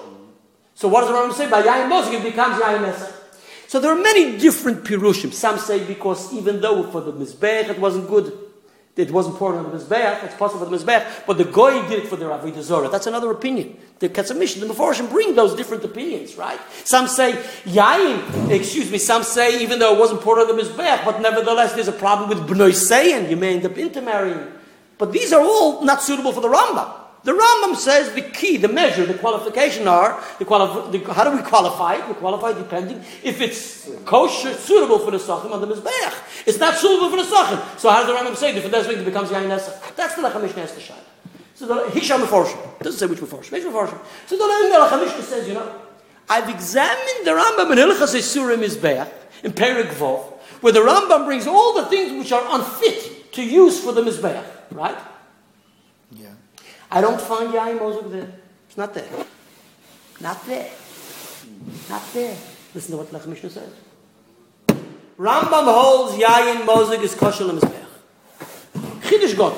So 0.73 0.87
what 0.87 1.01
does 1.01 1.09
the 1.09 1.15
Rambam 1.15 1.33
say? 1.33 1.49
By 1.49 1.61
yayin 1.63 1.89
mozig, 1.89 2.13
it 2.13 2.23
becomes 2.23 2.55
yayin 2.61 2.85
nesach. 2.85 3.11
So 3.67 3.81
there 3.81 3.91
are 3.91 4.01
many 4.01 4.37
different 4.37 4.85
pirushim. 4.85 5.33
Some 5.33 5.57
say 5.57 5.83
because 5.85 6.33
even 6.33 6.61
though 6.61 6.83
for 6.89 7.01
the 7.01 7.11
mizbech 7.11 7.67
it 7.67 7.77
wasn't 7.77 8.07
good, 8.07 8.31
it 8.95 9.11
wasn't 9.11 9.37
poured 9.37 9.55
on 9.55 9.71
the 9.71 9.77
Mizbeach, 9.77 10.23
it's 10.25 10.35
possible 10.35 10.65
for 10.65 10.69
the 10.69 10.77
Mizbeach, 10.77 11.25
but 11.25 11.37
the 11.37 11.45
goy 11.45 11.87
did 11.87 12.03
it 12.03 12.07
for 12.07 12.17
the 12.17 12.25
avodah 12.25 12.61
zorah. 12.61 12.89
That's 12.89 13.07
another 13.07 13.31
opinion. 13.31 13.77
The 13.99 14.09
Katzamish, 14.09 14.59
the 14.59 14.65
Meforshim 14.65 15.09
bring 15.09 15.33
those 15.35 15.55
different 15.55 15.83
opinions, 15.85 16.35
right? 16.35 16.59
Some 16.83 17.07
say 17.07 17.33
yayin, 17.63 18.49
excuse 18.49 18.91
me, 18.91 18.97
some 18.97 19.23
say 19.23 19.61
even 19.63 19.79
though 19.79 19.95
it 19.95 19.99
wasn't 19.99 20.21
poured 20.21 20.39
on 20.39 20.55
the 20.55 20.61
Mizbeach, 20.61 21.05
but 21.05 21.21
nevertheless 21.21 21.73
there's 21.73 21.87
a 21.87 21.93
problem 21.93 22.29
with 22.29 22.39
bnoi 22.39 22.73
sayin, 22.73 23.29
you 23.29 23.37
may 23.37 23.55
end 23.55 23.65
up 23.65 23.77
intermarrying. 23.77 24.51
But 24.97 25.11
these 25.11 25.31
are 25.33 25.41
all 25.41 25.83
not 25.83 26.03
suitable 26.03 26.33
for 26.33 26.41
the 26.41 26.49
Rambam. 26.49 26.93
The 27.23 27.33
Rambam 27.33 27.75
says 27.75 28.13
the 28.13 28.21
key, 28.21 28.57
the 28.57 28.67
measure, 28.67 29.05
the 29.05 29.13
qualification 29.13 29.87
are, 29.87 30.23
the 30.39 30.45
quali- 30.45 30.97
the, 30.97 31.13
how 31.13 31.23
do 31.23 31.37
we 31.37 31.43
qualify 31.43 31.95
it? 31.95 32.07
We 32.07 32.15
qualify 32.15 32.53
depending 32.53 33.03
if 33.23 33.41
it's 33.41 33.87
kosher, 34.05 34.53
suitable 34.55 34.97
for 34.97 35.11
the 35.11 35.17
Sachim 35.17 35.51
on 35.51 35.61
the 35.61 35.67
Mizbeach. 35.67 36.47
It's 36.47 36.57
not 36.57 36.77
suitable 36.77 37.11
for 37.11 37.17
the 37.17 37.29
Sachim. 37.29 37.79
So 37.79 37.91
how 37.91 38.03
does 38.03 38.07
the 38.07 38.13
Rambam 38.13 38.35
say 38.35 38.55
if 38.55 38.65
it 38.65 38.69
doesn't 38.69 38.91
it 38.91 39.05
becomes 39.05 39.29
Yain? 39.29 39.49
That's 39.95 40.15
the 40.15 40.21
Lechem 40.23 40.41
Mishneh 40.41 40.63
Esther 40.63 40.95
So 41.53 41.67
the 41.67 41.91
Hisham 41.91 42.21
Meforshim. 42.21 42.79
Doesn't 42.79 42.99
say 42.99 43.05
which 43.05 43.19
Meforshim. 43.19 43.51
Which 43.51 43.63
Meforshim. 43.63 43.99
So 44.25 44.37
the 44.37 44.43
Lechem 44.43 45.05
Mishneh 45.05 45.21
says, 45.21 45.47
you 45.47 45.53
know, 45.53 45.79
I've 46.27 46.49
examined 46.49 47.25
the 47.25 47.31
Rambam 47.31 47.71
in 47.71 47.77
Hilchas 47.77 48.15
Esura 48.15 48.57
Mizbeach, 48.57 49.11
in 49.43 49.51
Perik 49.51 49.89
Vov, 49.89 50.23
where 50.61 50.73
the 50.73 50.79
Rambam 50.79 51.25
brings 51.25 51.45
all 51.45 51.75
the 51.75 51.85
things 51.85 52.17
which 52.17 52.31
are 52.31 52.43
unfit 52.49 53.31
to 53.33 53.43
use 53.43 53.79
for 53.79 53.91
the 53.91 54.01
Mizbeach, 54.01 54.43
right? 54.71 54.97
I 56.91 56.99
don't 56.99 57.21
find 57.21 57.53
Yain 57.53 57.79
Mozuk 57.79 58.11
there. 58.11 58.31
It's 58.67 58.77
not 58.77 58.93
there. 58.93 59.07
Not 60.19 60.45
there. 60.45 60.69
Not 61.89 62.13
there. 62.13 62.37
Listen 62.75 62.91
to 62.91 62.97
what 62.97 63.13
Lech 63.13 63.25
Mishnah 63.27 63.49
says. 63.49 63.73
Rambam 65.17 65.73
holds 65.73 66.21
Yain 66.21 66.65
Mozuk 66.65 67.01
is 67.01 67.15
kosher 67.15 67.45
lemizbech. 67.45 67.85
Chiddush 69.01 69.37
God. 69.37 69.53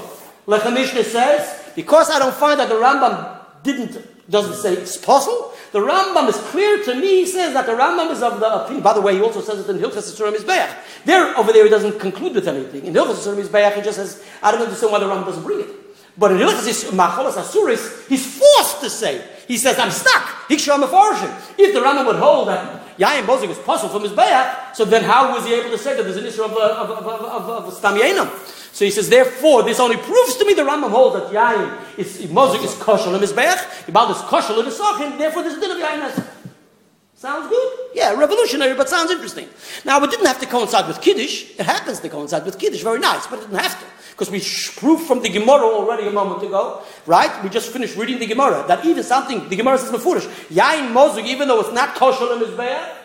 Lech 0.46 0.72
Mishnah 0.74 1.04
says, 1.04 1.72
because 1.76 2.12
I 2.12 2.20
don't 2.20 2.36
find 2.36 2.60
that 2.60 2.70
the 2.70 2.76
Rambam 2.76 3.40
didn't, 3.64 4.30
doesn't 4.30 4.62
say 4.62 4.74
it's 4.74 4.98
possible, 4.98 5.54
the 5.72 5.80
Rambam 5.80 6.28
is 6.30 6.36
clear 6.36 6.84
to 6.84 6.94
me, 6.96 7.22
he 7.22 7.26
says 7.26 7.54
that 7.54 7.66
the 7.66 7.72
Rambam 7.72 8.12
is 8.12 8.22
of 8.22 8.40
the 8.40 8.64
opinion, 8.64 8.84
by 8.84 8.94
the 8.94 9.02
way, 9.02 9.16
he 9.16 9.22
also 9.22 9.42
says 9.42 9.68
it 9.68 9.70
in 9.70 9.82
Hilchas 9.82 10.12
Yisrael 10.12 10.36
Mizbeach. 10.36 10.76
There, 11.06 11.36
over 11.38 11.52
there, 11.52 11.64
he 11.64 11.70
doesn't 11.70 12.00
conclude 12.00 12.36
with 12.36 12.48
anything. 12.48 12.86
In 12.86 12.94
Hilchas 12.94 13.26
Yisrael 13.26 13.42
Mizbeach, 13.42 13.76
he 13.76 13.82
just 13.82 13.98
says, 13.98 14.24
I 14.42 14.52
don't 14.52 14.62
understand 14.62 14.92
why 14.92 15.00
the 15.00 15.06
Rambam 15.06 15.26
doesn't 15.26 15.44
bring 15.44 15.62
it. 15.62 15.83
But 16.18 16.32
in 16.32 16.38
Hilchas 16.38 16.92
Macholas 16.92 17.34
Asuris, 17.34 18.08
he's 18.08 18.38
forced 18.38 18.82
to 18.82 18.90
say. 18.90 19.28
He 19.48 19.58
says, 19.58 19.80
I'm 19.80 19.92
stuck. 19.92 20.46
If 20.50 20.66
the 20.66 21.80
Rambam 21.80 22.06
would 22.06 22.16
hold 22.18 22.48
that 22.48 22.98
Yayin 22.98 23.26
Bozig 23.26 23.50
is 23.50 23.58
possible 23.60 23.90
from 23.90 24.04
his 24.04 24.12
bayah, 24.12 24.74
so 24.74 24.86
then 24.86 25.04
how 25.04 25.34
was 25.34 25.46
he 25.46 25.54
able 25.56 25.72
to 25.72 25.78
say 25.78 25.96
that 25.96 26.04
there's 26.04 26.18
an 26.18 26.26
issue 26.26 26.44
of, 26.44 26.52
uh, 26.52 26.76
of, 26.78 26.92
of, 26.92 27.06
of, 27.08 27.50
of, 27.50 27.66
of 27.66 27.74
Stam 27.74 27.98
So 28.72 28.86
he 28.86 28.92
says, 28.92 29.10
therefore, 29.10 29.64
this 29.64 29.80
only 29.80 29.98
proves 29.98 30.38
to 30.38 30.46
me 30.46 30.54
the 30.54 30.62
Rambam 30.62 30.92
holds 30.92 31.16
that 31.16 31.34
Yayin 31.34 31.98
is 31.98 32.18
Mozik 32.28 32.64
is 32.64 32.76
kosher 32.76 33.14
in 33.16 33.22
his 33.22 33.34
bayah, 33.34 33.58
Ibal 33.88 34.12
is 34.12 34.22
kosher 34.22 34.54
in 34.60 34.66
his 34.66 34.78
sachin, 34.78 35.18
therefore 35.18 35.42
there's 35.42 35.58
a 35.58 35.60
din 35.60 35.72
of 35.72 35.78
Yayin 35.78 36.28
Sounds 37.16 37.50
good? 37.50 37.73
Yeah, 37.94 38.14
revolutionary, 38.16 38.74
but 38.74 38.90
sounds 38.90 39.12
interesting. 39.12 39.48
Now, 39.86 40.04
it 40.04 40.10
didn't 40.10 40.26
have 40.26 40.40
to 40.40 40.48
coincide 40.48 40.88
with 40.88 41.00
Kiddush. 41.00 41.52
It 41.60 41.66
happens 41.66 42.00
to 42.00 42.10
coincide 42.10 42.44
with 42.46 42.58
Kiddush, 42.58 42.82
very 42.82 43.00
nice, 43.00 43.28
but 43.28 43.40
it 43.40 43.42
didn't 43.44 43.60
have 43.60 43.80
to. 43.80 43.86
Because 44.12 44.32
we 44.32 44.42
proved 44.80 45.08
from 45.08 45.22
the 45.22 45.30
Gemara 45.30 45.64
already 45.64 46.08
a 46.08 46.12
moment 46.12 46.44
ago, 46.44 46.82
right? 47.06 47.44
We 47.44 47.50
just 47.50 47.72
finished 47.72 47.96
reading 47.96 48.20
the 48.20 48.26
Gemara, 48.26 48.66
that 48.68 48.86
even 48.86 49.04
something, 49.04 49.48
the 49.50 49.56
Gemara 49.56 49.78
says 49.78 49.92
Mefurish, 49.92 50.28
Yain 50.50 50.92
Mozug, 50.92 51.26
even 51.26 51.48
though 51.48 51.60
it's 51.60 51.74
not 51.74 51.96
kosher 51.96 52.32
in 52.34 52.40
Mizbeah, 52.40 52.96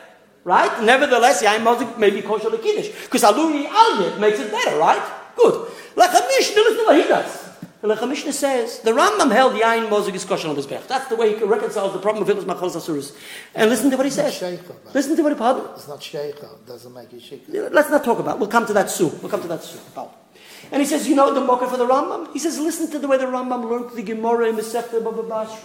right? 0.44 0.82
Nevertheless, 0.82 1.42
Yain 1.42 1.60
Mozug 1.60 1.98
may 1.98 2.10
be 2.10 2.22
kosher 2.22 2.54
in 2.54 2.60
Kiddush. 2.60 2.90
Because 3.04 3.22
Aluni 3.22 3.66
Al 3.66 4.18
makes 4.18 4.38
it 4.38 4.50
better, 4.50 4.78
right? 4.78 5.02
Good. 5.36 5.70
Like 5.96 6.10
a 6.10 6.26
Mishnah, 6.26 6.62
listen 6.62 6.78
to 6.78 6.84
what 6.84 6.96
he 6.96 7.08
does. 7.08 7.47
And 7.80 7.92
the 7.92 8.06
Mishnah 8.08 8.32
says 8.32 8.80
the 8.80 8.90
Rambam 8.90 9.30
held 9.30 9.52
Yain 9.52 9.88
Mozig 9.88 10.14
is 10.14 10.24
kosher 10.24 10.48
on 10.48 10.56
his 10.56 10.66
back. 10.66 10.88
That's 10.88 11.06
the 11.06 11.14
way 11.14 11.38
he 11.38 11.44
reconciles 11.44 11.92
the 11.92 12.00
problem 12.00 12.28
of 12.28 12.36
Hilchos 12.36 12.44
Machalas 12.44 12.74
Asuris. 12.74 13.16
And 13.54 13.70
listen 13.70 13.88
to 13.90 13.96
what 13.96 14.04
he 14.04 14.10
says. 14.10 14.34
Sheikha, 14.34 14.74
listen 14.92 15.14
to 15.14 15.22
what 15.22 15.30
he 15.30 15.38
pardon. 15.38 15.64
It's 15.76 15.86
not 15.86 16.00
Sheikha. 16.00 16.66
Doesn't 16.66 16.92
make 16.92 17.12
you 17.12 17.20
Sheikha. 17.20 17.72
Let's 17.72 17.88
not 17.88 18.02
talk 18.02 18.18
about. 18.18 18.36
it. 18.36 18.40
We'll 18.40 18.48
come 18.48 18.66
to 18.66 18.72
that 18.72 18.90
soon. 18.90 19.12
We'll 19.20 19.30
come 19.30 19.42
to 19.42 19.48
that 19.48 19.62
soon. 19.62 19.80
Oh. 19.96 20.12
And 20.72 20.82
he 20.82 20.86
says, 20.86 21.08
you 21.08 21.14
know 21.14 21.32
the 21.32 21.40
mocker 21.40 21.68
for 21.68 21.76
the 21.76 21.86
Rambam? 21.86 22.32
He 22.32 22.40
says, 22.40 22.58
listen 22.58 22.90
to 22.90 22.98
the 22.98 23.06
way 23.06 23.16
the 23.16 23.26
Rambam 23.26 23.70
learned 23.70 23.96
the 23.96 24.02
Gemara 24.02 24.48
in 24.48 24.56
Masechta 24.56 25.02
Baba 25.02 25.22
Basra. 25.22 25.60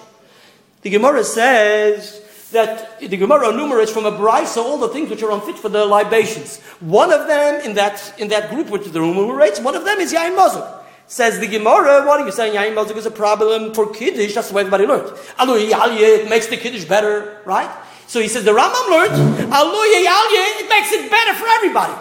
The 0.84 0.91
Gemara 0.91 1.23
says 1.23 2.21
that 2.52 2.99
the 2.99 3.17
Gemara 3.17 3.49
enumerates 3.49 3.91
from 3.91 4.06
a 4.06 4.12
brisa 4.12 4.58
all 4.58 4.78
the 4.78 4.89
things 4.89 5.10
which 5.10 5.23
are 5.23 5.32
unfit 5.32 5.58
for 5.58 5.69
the 5.69 5.84
libations. 5.84 6.62
One 6.80 7.12
of 7.12 7.28
them 7.28 7.62
in 7.62 7.73
that 7.73 8.13
in 8.19 8.28
that 8.28 8.52
group 8.52 8.69
which 8.69 8.86
the 8.86 8.99
Rambam 8.99 9.13
enumerates, 9.13 9.60
one 9.60 9.76
of 9.76 9.84
them 9.84 9.97
is 9.97 10.13
Yain 10.13 10.38
Mozuk. 10.38 10.82
Says 11.07 11.39
the 11.39 11.47
Gemara, 11.47 12.05
what 12.07 12.21
are 12.21 12.25
you 12.25 12.31
saying? 12.31 12.55
Yain 12.55 12.73
Mazik 12.73 12.97
is 12.97 13.05
a 13.05 13.11
problem 13.11 13.73
for 13.73 13.91
Kiddush. 13.93 14.33
That's 14.33 14.49
the 14.49 14.55
way 14.55 14.61
everybody 14.61 14.85
learned. 14.85 15.09
Aluye 15.37 15.69
Yalye, 15.69 16.23
it 16.23 16.29
makes 16.29 16.47
the 16.47 16.57
Kiddush 16.57 16.85
better, 16.85 17.41
right? 17.45 17.69
So 18.07 18.19
he 18.19 18.27
says 18.27 18.45
the 18.45 18.51
Rambam 18.51 18.89
learned, 18.89 19.13
Aluye 19.51 20.05
Yalye, 20.05 20.61
it 20.61 20.69
makes 20.69 20.91
it 20.91 21.11
better 21.11 21.33
for 21.33 21.47
everybody. 21.47 21.93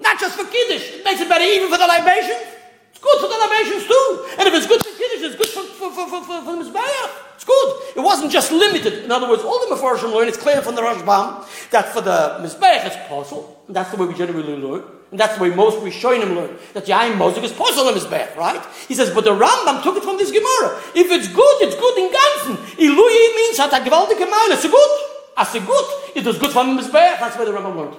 Not 0.00 0.18
just 0.20 0.38
for 0.38 0.44
Kiddush. 0.44 1.00
It 1.00 1.04
makes 1.04 1.20
it 1.20 1.28
better 1.28 1.44
even 1.44 1.70
for 1.70 1.78
the 1.78 1.86
libations. 1.86 2.46
It's 2.90 3.00
good 3.00 3.18
for 3.20 3.28
the 3.28 3.38
libations 3.38 3.86
too. 3.86 4.26
And 4.38 4.48
if 4.48 4.54
it's 4.54 4.66
good 4.66 4.84
for 4.84 4.96
Kiddush, 4.96 5.22
it's 5.24 5.36
good 5.36 5.48
for, 5.48 5.62
for, 5.62 5.92
for, 5.92 6.08
for, 6.08 6.24
for, 6.24 6.44
for 6.44 6.56
the 6.56 6.62
Mizbeah. 6.64 7.10
It's 7.34 7.44
good. 7.44 7.96
It 7.96 8.00
wasn't 8.00 8.30
just 8.30 8.52
limited. 8.52 9.04
In 9.04 9.10
other 9.10 9.28
words, 9.28 9.42
all 9.42 9.58
the 9.66 9.74
Mefarshim 9.74 10.12
learn, 10.14 10.28
it's 10.28 10.36
clear 10.36 10.60
from 10.60 10.74
the 10.74 10.82
Rashbam, 10.82 11.70
that 11.70 11.88
for 11.92 12.02
the 12.02 12.38
Mizbeah 12.40 12.86
it's 12.86 13.08
possible. 13.08 13.64
That's 13.68 13.90
the 13.90 13.96
way 13.96 14.06
we 14.06 14.14
generally 14.14 14.56
learn. 14.56 14.84
And 15.10 15.18
that's 15.18 15.36
the 15.36 15.42
way 15.42 15.50
most 15.50 15.78
Rishonim 15.78 16.34
learn. 16.36 16.56
That 16.74 16.86
Yain 16.86 17.16
Mosik 17.16 17.42
is 17.42 17.52
possible 17.52 17.88
on 17.88 17.94
Mizbeah, 17.94 18.36
right? 18.36 18.64
He 18.86 18.94
says, 18.94 19.10
but 19.10 19.24
the 19.24 19.30
Rambam 19.30 19.82
took 19.82 19.96
it 19.96 20.04
from 20.04 20.18
this 20.18 20.30
Gemara. 20.30 20.80
If 20.94 21.10
it's 21.10 21.28
good, 21.28 21.62
it's 21.62 21.76
good 21.76 21.98
in 21.98 22.10
Ganzen. 22.10 22.56
Iluyi 22.76 23.36
means 23.36 23.58
hat 23.58 23.72
a 23.72 23.88
gewaltige 23.88 24.26
Meile. 24.26 24.52
It's 24.52 24.62
good. 24.62 25.06
As 25.36 25.54
a 25.54 25.60
good, 25.60 25.84
it 26.14 26.24
was 26.24 26.38
good 26.38 26.50
from 26.50 26.78
Mizbeah. 26.78 27.18
That's 27.18 27.36
why 27.36 27.44
the 27.44 27.52
Rambam 27.52 27.76
learned. 27.76 27.96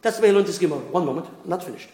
That's 0.00 0.16
the 0.16 0.22
way 0.22 0.28
he 0.28 0.34
learned 0.34 0.46
this 0.46 0.58
Gemara. 0.58 0.80
One 0.80 1.04
moment, 1.04 1.26
I'm 1.44 1.50
not 1.50 1.62
finished. 1.62 1.88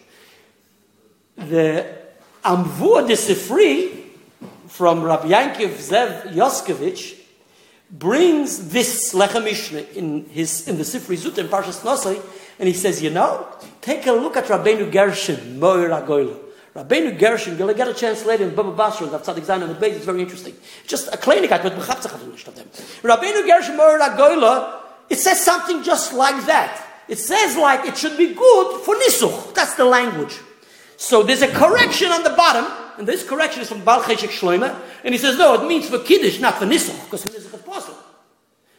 The 1.35 1.97
Amvur 2.43 3.07
de 3.07 3.13
Sifri, 3.13 4.03
from 4.73 5.03
Rabbi 5.03 5.27
Yankiv 5.27 5.69
Zev 5.75 6.33
Yoskovich 6.33 7.19
brings 7.91 8.69
this 8.69 9.13
Lechem 9.13 9.43
Mishnah 9.43 9.85
in, 9.93 10.25
his, 10.25 10.67
in 10.67 10.77
the 10.77 10.83
Sifri 10.83 11.15
Zut 11.15 11.37
in 11.37 11.47
Parshas 11.47 11.81
Nosai, 11.81 12.19
and 12.59 12.67
he 12.67 12.73
says, 12.73 13.01
you 13.01 13.09
know, 13.09 13.47
take 13.81 14.05
a 14.07 14.11
look 14.11 14.37
at 14.37 14.45
Rabbeinu 14.45 14.91
Gershom, 14.91 15.59
Moir 15.59 15.89
Agoyla. 15.89 16.37
Rabbeinu 16.75 17.19
Gershom, 17.19 17.57
you'll 17.57 17.73
get 17.73 17.87
a 17.87 17.93
chance 17.93 18.25
later 18.25 18.45
in 18.45 18.55
Baba 18.55 18.71
Basra, 18.71 19.07
that 19.07 19.21
Tzadik 19.21 19.45
Zayin 19.45 19.61
on 19.61 19.69
the 19.69 19.75
base, 19.75 19.95
it's 19.95 20.05
very 20.05 20.21
interesting. 20.21 20.55
Just 20.87 21.13
a 21.13 21.17
kleinigkeit, 21.17 21.61
but 21.61 21.73
mechavtzach 21.73 22.13
of 22.13 22.55
them. 22.55 22.67
Rabbeinu 23.03 23.45
Gershom, 23.45 23.77
Moir 23.77 23.99
Agoyla, 23.99 24.81
it 25.09 25.19
says 25.19 25.43
something 25.43 25.83
just 25.83 26.13
like 26.13 26.45
that. 26.47 26.83
It 27.07 27.19
says 27.19 27.57
like 27.57 27.85
it 27.85 27.97
should 27.97 28.17
be 28.17 28.33
good 28.33 28.81
for 28.81 28.95
Nisuch. 28.95 29.53
That's 29.53 29.75
the 29.75 29.85
language. 29.85 30.39
So 30.97 31.21
there's 31.21 31.41
a 31.41 31.51
correction 31.51 32.11
on 32.11 32.23
the 32.23 32.31
bottom, 32.31 32.65
and 32.97 33.07
this 33.07 33.27
correction 33.27 33.61
is 33.61 33.69
from 33.69 33.83
Bal 33.83 34.01
Cheshek 34.01 34.81
and 35.03 35.13
he 35.13 35.17
says, 35.19 35.37
no, 35.37 35.61
it 35.61 35.67
means 35.67 35.89
for 35.89 35.99
Kiddush, 35.99 36.39
not 36.39 36.55
for 36.55 36.65
Nisuch, 36.65 37.03
because 37.03 37.25
Nisuch. 37.25 37.52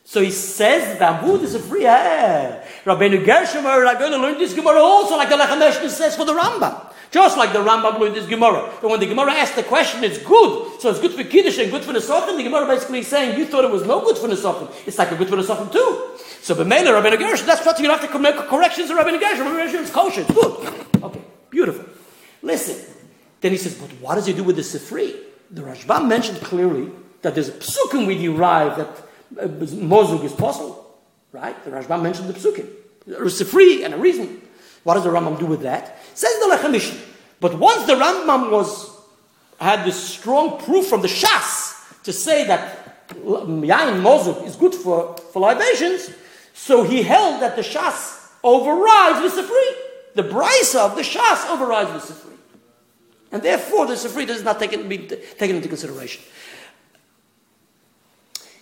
So 0.05 0.21
he 0.21 0.31
says 0.31 0.99
the 0.99 1.05
Amud 1.07 1.43
is 1.43 1.55
a 1.55 1.59
free 1.59 1.85
hair. 1.85 2.63
Rabbeinu 2.85 3.25
Gershom 3.25 3.65
are 3.65 3.83
going 3.95 4.13
to 4.13 4.19
learn 4.19 4.39
this 4.39 4.53
Gemara 4.53 4.79
also, 4.79 5.17
like 5.17 5.31
the 5.31 5.37
Lechem 5.37 5.89
says 5.89 6.15
for 6.15 6.27
the 6.27 6.35
Rambam. 6.35 6.93
Just 7.11 7.39
like 7.39 7.53
the 7.53 7.61
Rambam 7.61 7.99
learned 7.99 8.17
this 8.17 8.27
Gemara. 8.27 8.71
But 8.83 8.91
when 8.91 9.01
the 9.01 9.07
Gemara 9.07 9.33
asked 9.33 9.57
the 9.57 9.63
question, 9.63 10.05
it's 10.05 10.19
good. 10.19 10.81
So 10.81 10.91
it's 10.91 11.01
good 11.01 11.13
for 11.13 11.25
Kiddush 11.25 11.59
and 11.59 11.71
good 11.71 11.85
for 11.85 11.93
Nesachim. 11.93 12.37
The 12.37 12.43
Gemara 12.43 12.67
basically 12.67 12.99
is 12.99 13.07
saying, 13.07 13.39
you 13.39 13.47
thought 13.47 13.65
it 13.65 13.71
was 13.71 13.87
no 13.87 14.01
good 14.01 14.19
for 14.19 14.29
Nesachim. 14.29 14.71
It's 14.87 14.99
like 14.99 15.11
a 15.13 15.17
good 15.17 15.29
for 15.29 15.37
Nesachim 15.37 15.73
too. 15.73 16.19
So 16.43 16.55
B'meila, 16.55 17.01
Rabbeinu 17.01 17.19
Gershom, 17.19 17.47
that's 17.47 17.65
what 17.65 17.79
you 17.81 17.89
have 17.89 18.01
to 18.11 18.19
make 18.19 18.37
corrections 18.37 18.91
to 18.91 18.97
Rabbeinu 18.97 19.21
Gershom. 19.21 19.47
Rabbeinu 19.47 19.73
Gershom 19.73 19.85
is 19.85 19.91
kosher. 19.91 20.25
Good. 20.25 20.75
Okay, 21.03 21.23
beautiful. 21.51 21.85
Listen, 22.43 22.77
Then 23.45 23.53
he 23.53 23.59
says, 23.59 23.75
but 23.75 23.91
what 24.01 24.15
does 24.15 24.25
he 24.25 24.33
do 24.33 24.43
with 24.43 24.57
the 24.57 24.63
Sifri? 24.63 25.15
The 25.51 25.61
Rashbam 25.61 26.09
mentioned 26.09 26.41
clearly 26.41 26.91
that 27.21 27.35
there's 27.35 27.51
a 27.51 27.53
psukim 27.53 28.07
we 28.07 28.17
derive 28.17 28.79
that 28.79 29.04
mozug 29.35 30.25
is 30.25 30.33
possible, 30.33 30.99
right? 31.33 31.63
The 31.65 31.71
Rashbam 31.71 32.03
mentioned 32.03 32.29
the 32.29 32.35
psukim. 32.35 32.69
There's 33.07 33.41
a 33.41 33.45
Sifri 33.45 33.85
and 33.85 33.95
a 33.95 33.99
reason. 33.99 34.41
What 34.85 34.95
does 34.95 35.05
the 35.05 35.11
Rambam 35.11 35.39
do 35.39 35.47
with 35.47 35.63
that? 35.63 35.99
Says 36.15 36.33
the 36.41 36.57
Lechem. 36.57 37.01
But 37.41 37.59
once 37.59 37.87
the 37.87 37.95
Rambam 37.95 38.51
was 38.51 38.91
had 39.59 39.85
this 39.85 40.03
strong 40.03 40.59
proof 40.59 40.87
from 40.87 41.03
the 41.03 41.09
Shas 41.09 42.03
to 42.03 42.13
say 42.13 42.47
that 42.47 43.09
yain 43.09 44.03
mozug 44.03 44.47
is 44.47 44.57
good 44.57 44.75
for, 44.75 45.17
for 45.33 45.41
libations, 45.41 46.11
so 46.53 46.83
he 46.83 47.03
held 47.03 47.43
that 47.43 47.57
the 47.57 47.63
Shas 47.63 48.31
overrides 48.43 49.35
the 49.35 49.43
Sifri. 49.43 49.75
The 50.15 50.23
brisa 50.23 50.81
of 50.81 50.97
the 50.97 51.03
Shas 51.03 51.49
overrides 51.51 51.93
the 51.93 52.13
Sifri. 52.13 52.37
And 53.33 53.43
therefore, 53.43 53.87
the 53.87 53.95
Sifri 53.95 54.27
does 54.27 54.45
not 54.45 54.61
take 54.61 54.89
be 54.89 54.99
taken 54.99 55.57
into 55.57 55.69
consideration. 55.69 56.23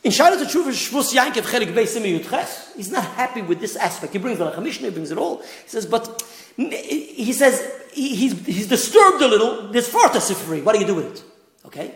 In 0.04 0.10
Shaila 0.10 0.36
Tshuva 0.36 0.70
Shvus 0.70 1.14
Yankev 1.14 1.42
Chelik 1.42 1.72
Beisim 1.72 2.02
Yudches, 2.02 2.74
he's 2.74 2.90
not 2.90 3.04
happy 3.04 3.40
with 3.40 3.60
this 3.60 3.76
aspect. 3.76 4.12
He 4.12 4.18
brings 4.18 4.38
the 4.38 4.60
Mishnah, 4.60 4.88
he 4.88 4.92
brings 4.92 5.12
it 5.12 5.18
all. 5.18 5.38
He 5.38 5.68
says, 5.68 5.86
but 5.86 6.22
he 6.56 7.32
says 7.32 7.70
he's, 7.92 8.44
he's 8.44 8.66
disturbed 8.66 9.22
a 9.22 9.28
little. 9.28 9.68
This 9.68 9.88
fourth 9.88 10.12
Sifri. 10.12 10.64
What 10.64 10.74
do 10.74 10.80
you 10.80 10.86
do 10.86 10.96
with 10.96 11.14
it? 11.14 11.24
Okay. 11.66 11.94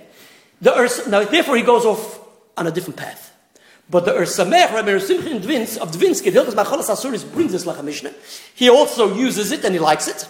The 0.61 0.71
Urs, 0.71 1.09
now 1.09 1.25
therefore 1.25 1.57
he 1.57 1.63
goes 1.63 1.85
off 1.85 2.21
on 2.57 2.69
a 2.69 2.71
different 2.71 2.97
path. 2.97 3.33
But 3.91 4.05
the 4.05 4.13
Ursamech, 4.13 4.73
Rabbi 4.73 4.91
Simchin 4.99 5.41
Dvins 5.41 5.77
of 5.77 5.91
Dvinsky, 5.91 6.31
Hilchas 6.33 6.55
Macholas 6.55 6.89
Asuris 6.89 7.31
brings 7.33 7.53
this 7.53 7.67
Mishnah. 7.67 8.13
He 8.55 8.71
also 8.71 9.15
uses 9.15 9.51
it 9.51 9.65
and 9.65 9.75
he 9.75 9.81
likes 9.81 10.07
it. 10.07 10.29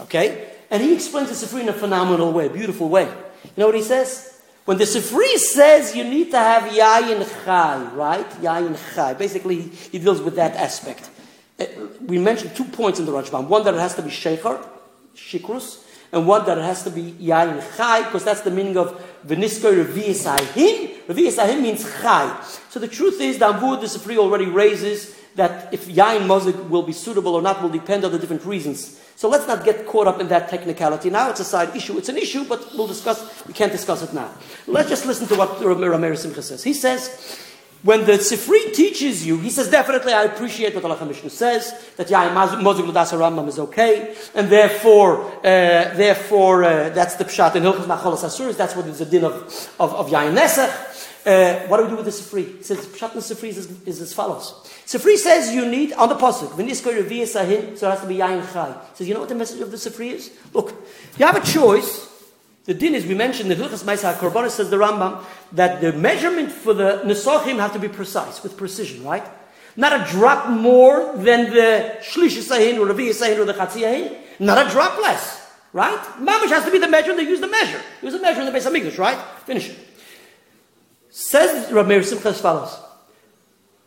Okay? 0.00 0.52
And 0.70 0.82
he 0.82 0.94
explains 0.94 1.28
the 1.28 1.46
Sifri 1.46 1.62
in 1.62 1.68
a 1.70 1.72
phenomenal 1.72 2.32
way, 2.32 2.46
a 2.46 2.50
beautiful 2.50 2.88
way. 2.88 3.04
You 3.04 3.50
know 3.56 3.66
what 3.66 3.74
he 3.74 3.82
says? 3.82 4.37
When 4.68 4.76
the 4.76 4.84
Sifri 4.84 5.38
says 5.38 5.96
you 5.96 6.04
need 6.04 6.30
to 6.32 6.38
have 6.38 6.64
Yayin 6.64 7.26
Chai, 7.42 7.84
right? 7.94 8.28
Yayin 8.32 8.76
Chai. 8.94 9.14
Basically, 9.14 9.62
he 9.62 9.98
deals 9.98 10.20
with 10.20 10.34
that 10.34 10.56
aspect. 10.56 11.08
Uh, 11.58 11.64
we 12.04 12.18
mentioned 12.18 12.54
two 12.54 12.66
points 12.66 13.00
in 13.00 13.06
the 13.06 13.12
Rashbam. 13.12 13.48
One 13.48 13.64
that 13.64 13.72
it 13.72 13.80
has 13.80 13.94
to 13.94 14.02
be 14.02 14.10
Shekhar, 14.10 14.62
Shikrus, 15.16 15.86
and 16.12 16.26
one 16.26 16.44
that 16.44 16.58
it 16.58 16.64
has 16.64 16.82
to 16.82 16.90
be 16.90 17.12
Yayin 17.12 17.64
Chai, 17.78 18.02
because 18.02 18.24
that's 18.24 18.42
the 18.42 18.50
meaning 18.50 18.76
of 18.76 19.02
Venisko 19.26 19.72
Revi'esahim. 19.72 21.06
Revi'esahim 21.06 21.62
means 21.62 21.90
Chai. 22.02 22.38
So 22.68 22.78
the 22.78 22.88
truth 22.88 23.22
is, 23.22 23.38
the 23.38 23.50
Amvur, 23.50 23.80
the 23.80 23.86
Sifri 23.86 24.18
already 24.18 24.50
raises 24.50 25.17
that 25.38 25.72
if 25.72 25.86
Yain 25.86 26.26
Mozik 26.26 26.68
will 26.68 26.82
be 26.82 26.92
suitable 26.92 27.34
or 27.34 27.40
not 27.40 27.62
will 27.62 27.68
depend 27.70 28.04
on 28.04 28.10
the 28.10 28.18
different 28.18 28.44
reasons. 28.44 29.00
So 29.14 29.28
let's 29.28 29.46
not 29.46 29.64
get 29.64 29.86
caught 29.86 30.08
up 30.08 30.20
in 30.20 30.28
that 30.28 30.48
technicality. 30.48 31.10
Now 31.10 31.30
it's 31.30 31.38
a 31.40 31.44
side 31.44 31.74
issue. 31.76 31.96
It's 31.96 32.08
an 32.08 32.18
issue, 32.18 32.44
but 32.44 32.74
we'll 32.74 32.88
discuss, 32.88 33.46
we 33.46 33.54
can't 33.54 33.70
discuss 33.70 34.02
it 34.02 34.12
now. 34.12 34.30
Let's 34.66 34.88
just 34.88 35.06
listen 35.06 35.28
to 35.28 35.36
what 35.36 35.50
Rameir 35.60 36.18
Simcha 36.18 36.42
says. 36.42 36.64
He 36.64 36.72
says, 36.72 37.38
when 37.84 38.04
the 38.04 38.14
Sifri 38.14 38.74
teaches 38.74 39.24
you, 39.24 39.38
he 39.38 39.50
says, 39.50 39.70
definitely 39.70 40.12
I 40.12 40.24
appreciate 40.24 40.74
what 40.74 40.84
Allah 40.84 41.06
Mishnah 41.06 41.30
says, 41.30 41.72
that 41.96 42.08
Yain 42.08 42.34
Mozik 42.34 42.84
Ludas 42.84 43.48
is 43.48 43.58
okay, 43.60 44.16
and 44.34 44.50
therefore, 44.50 45.24
uh, 45.38 45.94
therefore, 45.94 46.64
uh, 46.64 46.88
that's 46.88 47.14
the 47.14 47.24
Pshat 47.24 47.54
in 47.54 47.62
Hilchas 47.62 47.86
Macholas 47.86 48.24
Asuris, 48.24 48.56
that's 48.56 48.74
what 48.74 48.86
is 48.86 48.98
the 48.98 49.04
din 49.04 49.22
of, 49.22 49.34
of, 49.78 49.94
of 49.94 50.08
Yain 50.08 50.36
Nesach. 50.36 50.97
Uh, 51.28 51.66
what 51.66 51.76
do 51.76 51.82
we 51.82 51.90
do 51.90 51.96
with 51.96 52.06
the 52.06 52.10
Sifri? 52.10 52.56
He 52.56 52.62
says, 52.62 52.78
Pshat 52.86 53.12
in 53.12 53.20
Sifri 53.20 53.48
is, 53.48 53.70
is 53.86 54.00
as 54.00 54.14
follows. 54.14 54.52
Sifri 54.86 55.18
says 55.18 55.54
you 55.54 55.68
need, 55.68 55.92
on 55.92 56.08
the 56.08 56.14
Pasuk, 56.14 56.48
V'nisko 56.52 56.90
Reviya 56.98 57.24
Sahin, 57.24 57.76
so 57.76 57.86
it 57.86 57.90
has 57.90 58.00
to 58.00 58.06
be 58.06 58.14
Yain 58.14 58.50
Chai. 58.50 58.72
He 58.72 58.96
says, 58.96 59.08
you 59.08 59.12
know 59.12 59.20
what 59.20 59.28
the 59.28 59.34
message 59.34 59.60
of 59.60 59.70
the 59.70 59.76
Sifri 59.76 60.12
is? 60.12 60.30
Look, 60.54 60.72
you 61.18 61.26
have 61.26 61.36
a 61.36 61.44
choice. 61.44 62.08
The 62.64 62.72
din 62.72 62.94
is, 62.94 63.04
we 63.04 63.14
mentioned, 63.14 63.50
the 63.50 63.56
Hilchas 63.56 63.84
Maisa 63.84 64.14
Korbanis 64.14 64.52
says 64.52 64.70
the 64.70 64.78
Rambam, 64.78 65.22
that 65.52 65.82
the 65.82 65.92
measurement 65.92 66.50
for 66.50 66.72
the 66.72 67.02
Nesachim 67.04 67.58
have 67.58 67.74
to 67.74 67.78
be 67.78 67.88
precise, 67.88 68.42
with 68.42 68.56
precision, 68.56 69.04
right? 69.04 69.26
Not 69.76 70.00
a 70.00 70.10
drop 70.10 70.48
more 70.48 71.14
than 71.14 71.50
the 71.50 71.98
Shlish 72.00 72.40
Sahin 72.40 72.78
or 72.78 72.86
Reviya 72.86 73.10
Sahin 73.10 73.38
or 73.38 73.44
the 73.44 73.52
Chatzi. 73.52 74.16
Not 74.38 74.66
a 74.66 74.70
drop 74.70 74.98
less, 75.02 75.46
right? 75.74 75.98
Mamash 76.18 76.48
has 76.48 76.64
to 76.64 76.70
be 76.70 76.78
the 76.78 76.88
measure, 76.88 77.14
they 77.14 77.24
use 77.24 77.40
the 77.40 77.48
measure. 77.48 77.82
Use 78.00 78.14
the 78.14 78.20
measure 78.22 78.40
in 78.40 78.46
the 78.46 78.52
base 78.52 78.64
of 78.64 78.74
English, 78.74 78.96
right? 78.96 79.18
Finish 79.44 79.68
it. 79.68 79.87
Says 81.18 81.72
Rabbi 81.72 82.00
Simcha 82.02 82.28
as 82.28 82.40
follows. 82.40 82.78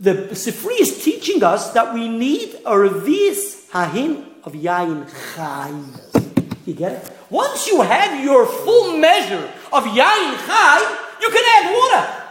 The 0.01 0.27
Sifri 0.35 0.81
is 0.81 1.01
teaching 1.01 1.41
us 1.41 1.71
that 1.71 1.93
we 1.93 2.09
need 2.09 2.55
a 2.65 2.75
revis 2.75 3.69
hahin 3.71 4.25
of 4.43 4.51
yain 4.51 5.07
chai. 5.33 5.71
You 6.65 6.73
get 6.73 6.91
it? 6.91 7.11
Once 7.29 7.67
you 7.67 7.81
have 7.83 8.21
your 8.21 8.45
full 8.45 8.97
measure 8.97 9.49
of 9.71 9.85
yain 9.85 10.35
chai, 10.45 10.79
you 11.21 11.29
can 11.29 11.43
add 11.55 11.73
water. 11.73 12.23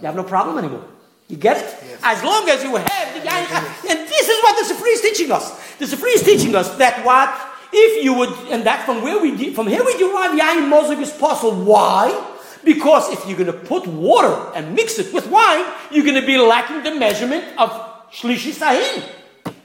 You 0.00 0.06
have 0.06 0.14
no 0.14 0.22
problem 0.22 0.58
anymore. 0.58 0.84
You 1.26 1.36
get 1.36 1.56
it? 1.56 1.64
Yes. 1.64 2.00
As 2.04 2.22
long 2.22 2.48
as 2.48 2.62
you 2.62 2.76
have 2.76 2.86
the 3.12 3.28
yain 3.28 3.46
chai. 3.48 3.90
And 3.90 4.08
this 4.08 4.28
is 4.28 4.40
what 4.44 4.54
the 4.56 4.72
Sifri 4.72 4.92
is 4.94 5.00
teaching 5.00 5.32
us. 5.32 5.50
The 5.78 5.86
Sifri 5.86 6.14
is 6.14 6.22
teaching 6.22 6.54
us 6.54 6.76
that 6.76 7.04
what 7.04 7.34
if 7.72 8.04
you 8.04 8.14
would, 8.14 8.30
and 8.52 8.62
that 8.62 8.86
from 8.86 9.02
where 9.02 9.20
we 9.20 9.52
from 9.52 9.66
here 9.66 9.84
we 9.84 9.98
derive 9.98 10.38
yain 10.38 10.70
mozig 10.70 11.02
is 11.02 11.10
possible. 11.10 11.64
Why? 11.64 12.30
Because 12.64 13.12
if 13.12 13.26
you're 13.26 13.36
going 13.36 13.52
to 13.52 13.66
put 13.66 13.86
water 13.86 14.52
and 14.54 14.74
mix 14.74 14.98
it 14.98 15.12
with 15.12 15.26
wine, 15.28 15.64
you're 15.90 16.04
going 16.04 16.20
to 16.20 16.26
be 16.26 16.38
lacking 16.38 16.82
the 16.82 16.98
measurement 16.98 17.44
of 17.58 17.70
shlishi 18.10 18.52
sahin. 18.52 19.02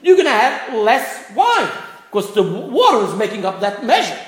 You're 0.02 0.16
going 0.16 0.26
to 0.26 0.32
have 0.32 0.74
less 0.74 1.34
wine 1.34 1.70
because 2.10 2.34
the 2.34 2.42
water 2.42 3.06
is 3.06 3.14
making 3.14 3.44
up 3.44 3.60
that 3.60 3.84
measure. 3.84 4.18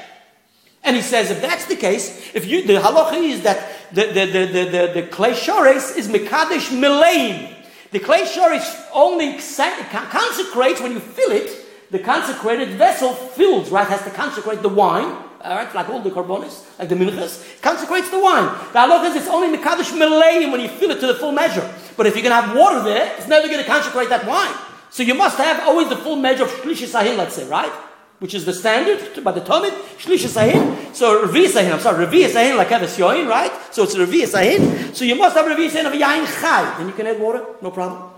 And 0.84 0.96
he 0.96 1.02
says, 1.02 1.30
if 1.30 1.40
that's 1.40 1.66
the 1.66 1.76
case, 1.76 2.34
if 2.34 2.46
you, 2.46 2.66
the 2.66 2.74
halacha 2.74 3.22
is 3.22 3.42
that 3.42 3.92
the, 3.92 4.06
the, 4.06 4.26
the, 4.26 4.46
the, 4.46 4.64
the, 4.64 5.00
the 5.00 5.06
clay 5.08 5.34
shores 5.34 5.90
is 5.96 6.08
mekadesh 6.08 6.70
mileim. 6.70 7.54
The 7.92 7.98
clay 8.00 8.24
shores 8.24 8.64
only 8.92 9.34
consecrates 9.34 10.80
when 10.80 10.92
you 10.92 11.00
fill 11.00 11.30
it, 11.30 11.50
the 11.90 11.98
consecrated 11.98 12.70
vessel 12.70 13.12
fills, 13.12 13.70
right, 13.70 13.86
has 13.86 14.02
to 14.04 14.10
consecrate 14.10 14.62
the 14.62 14.70
wine 14.70 15.14
right, 15.50 15.74
like 15.74 15.88
all 15.88 16.00
the 16.00 16.10
carbonis, 16.10 16.64
like 16.78 16.88
the 16.88 16.94
minchas, 16.94 17.60
consecrates 17.60 18.10
the 18.10 18.18
wine. 18.18 18.44
The 18.72 18.78
halacha 18.78 19.10
is 19.10 19.16
it's 19.16 19.28
only 19.28 19.56
mekadosh 19.56 19.92
melayim 19.92 20.52
when 20.52 20.60
you 20.60 20.68
fill 20.68 20.90
it 20.90 21.00
to 21.00 21.06
the 21.06 21.14
full 21.14 21.32
measure. 21.32 21.68
But 21.96 22.06
if 22.06 22.14
you're 22.14 22.22
going 22.22 22.34
to 22.34 22.40
have 22.46 22.56
water 22.56 22.82
there, 22.82 23.14
it's 23.16 23.28
never 23.28 23.48
going 23.48 23.60
to 23.60 23.66
consecrate 23.66 24.08
that 24.08 24.26
wine. 24.26 24.54
So 24.90 25.02
you 25.02 25.14
must 25.14 25.38
have 25.38 25.60
always 25.66 25.88
the 25.88 25.96
full 25.96 26.16
measure 26.16 26.44
of 26.44 26.50
shlishi 26.50 26.86
sahin, 26.86 27.16
let's 27.16 27.34
say, 27.34 27.48
right? 27.48 27.72
Which 28.18 28.34
is 28.34 28.44
the 28.44 28.52
standard 28.52 29.24
by 29.24 29.32
the 29.32 29.40
Talmud, 29.40 29.72
shlishi 29.98 30.28
sahin. 30.28 30.94
So 30.94 31.26
revi 31.26 31.46
sahin, 31.46 31.72
I'm 31.72 31.80
sorry, 31.80 32.06
revi 32.06 32.28
sahin 32.28 32.56
like 32.56 32.70
eves 32.70 32.96
yoin, 32.96 33.26
right? 33.28 33.50
So 33.72 33.82
it's 33.82 33.96
revi 33.96 34.24
sahin. 34.26 34.94
So 34.94 35.04
you 35.04 35.16
must 35.16 35.34
have 35.36 35.46
revi 35.46 35.68
sahin 35.68 35.86
of 35.86 35.92
yain 35.92 36.26
chai. 36.40 36.78
Then 36.78 36.88
you 36.88 36.94
can 36.94 37.06
add 37.06 37.18
water, 37.20 37.44
no 37.62 37.70
problem. 37.70 38.10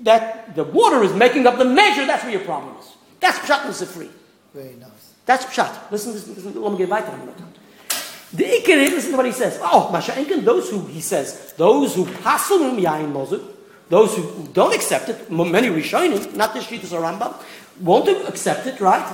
That 0.00 0.54
the 0.54 0.64
water 0.64 1.02
is 1.02 1.12
making 1.12 1.46
up 1.46 1.58
the 1.58 1.64
measure, 1.64 2.06
that's 2.06 2.22
where 2.22 2.32
your 2.32 2.42
problem 2.42 2.76
is. 2.78 2.86
That's 3.20 3.38
pshat 3.40 3.86
free. 3.86 4.10
Very 4.54 4.76
nice. 4.76 4.91
That's 5.24 5.44
pshat. 5.46 5.90
Listen, 5.90 6.12
listen, 6.12 6.34
listen. 6.34 6.62
Let 6.62 6.72
me 6.72 6.78
get 6.78 6.88
weiter. 6.88 7.18
The 8.32 8.44
Ikir, 8.44 8.90
listen 8.90 9.10
to 9.10 9.16
what 9.18 9.26
he 9.26 9.32
says. 9.32 9.58
Oh, 9.60 9.90
Masha'inkin, 9.92 10.42
those 10.44 10.70
who, 10.70 10.86
he 10.86 11.02
says, 11.02 11.52
those 11.58 11.94
who 11.94 12.06
pasul 12.06 12.60
yain 12.80 13.12
mozuk, 13.12 13.46
those 13.90 14.16
who 14.16 14.48
don't 14.54 14.74
accept 14.74 15.10
it, 15.10 15.30
many 15.30 15.68
Rishonim, 15.68 16.34
not 16.34 16.54
the 16.54 16.60
Shittas 16.60 16.92
or 16.92 17.02
Rambam, 17.02 17.34
won't 17.80 18.08
accept 18.26 18.66
it, 18.66 18.80
right? 18.80 19.04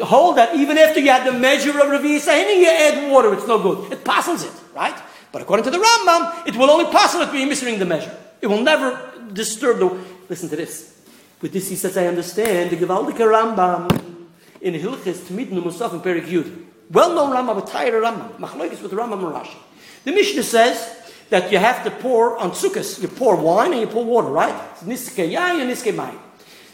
Hold 0.00 0.36
that 0.36 0.54
even 0.54 0.78
after 0.78 1.00
you 1.00 1.10
had 1.10 1.26
the 1.26 1.36
measure 1.36 1.70
of 1.70 1.90
Ravi 1.90 2.20
Sahin, 2.20 2.60
you 2.60 2.68
add 2.68 3.10
water, 3.10 3.34
it's 3.34 3.46
no 3.46 3.60
good. 3.60 3.92
It 3.92 4.04
passes 4.04 4.44
it, 4.44 4.52
right? 4.74 4.96
But 5.32 5.42
according 5.42 5.64
to 5.64 5.70
the 5.70 5.78
Rambam, 5.78 6.46
it 6.46 6.54
will 6.54 6.70
only 6.70 6.90
pass 6.92 7.16
when 7.16 7.34
you're 7.36 7.48
missing 7.48 7.78
the 7.80 7.84
measure. 7.84 8.16
It 8.40 8.46
will 8.46 8.62
never 8.62 9.12
disturb 9.32 9.80
the. 9.80 9.98
Listen 10.28 10.48
to 10.48 10.56
this. 10.56 10.96
With 11.40 11.52
this, 11.52 11.68
he 11.68 11.76
says, 11.76 11.96
I 11.96 12.06
understand 12.06 12.70
the 12.70 12.76
Gewaldike 12.76 13.18
Rambam 13.18 14.23
in 14.64 14.72
Hilchis 14.74 15.18
Tmid 15.28 15.50
Musaf 15.50 15.92
in 15.92 16.00
Perik 16.00 16.24
Yud. 16.24 16.64
Well-known 16.90 17.30
Rambam, 17.30 17.62
a 17.62 17.66
tired 17.66 18.02
Rambam. 18.02 18.36
Machlokes 18.38 18.82
with 18.82 18.92
Rambam 18.92 19.24
and 19.24 19.34
Rashi. 19.34 19.56
The 20.04 20.12
Mishnah 20.12 20.42
says 20.42 21.12
that 21.28 21.52
you 21.52 21.58
have 21.58 21.84
to 21.84 21.90
pour 21.90 22.38
on 22.38 22.50
sukkahs. 22.52 23.00
You 23.00 23.08
pour 23.08 23.36
wine 23.36 23.72
and 23.72 23.82
you 23.82 23.86
pour 23.86 24.04
water, 24.04 24.28
right? 24.28 24.54
Niske 24.80 25.30
yain 25.30 25.60
and 25.60 25.70
niske 25.70 25.94
mayim. 25.94 26.18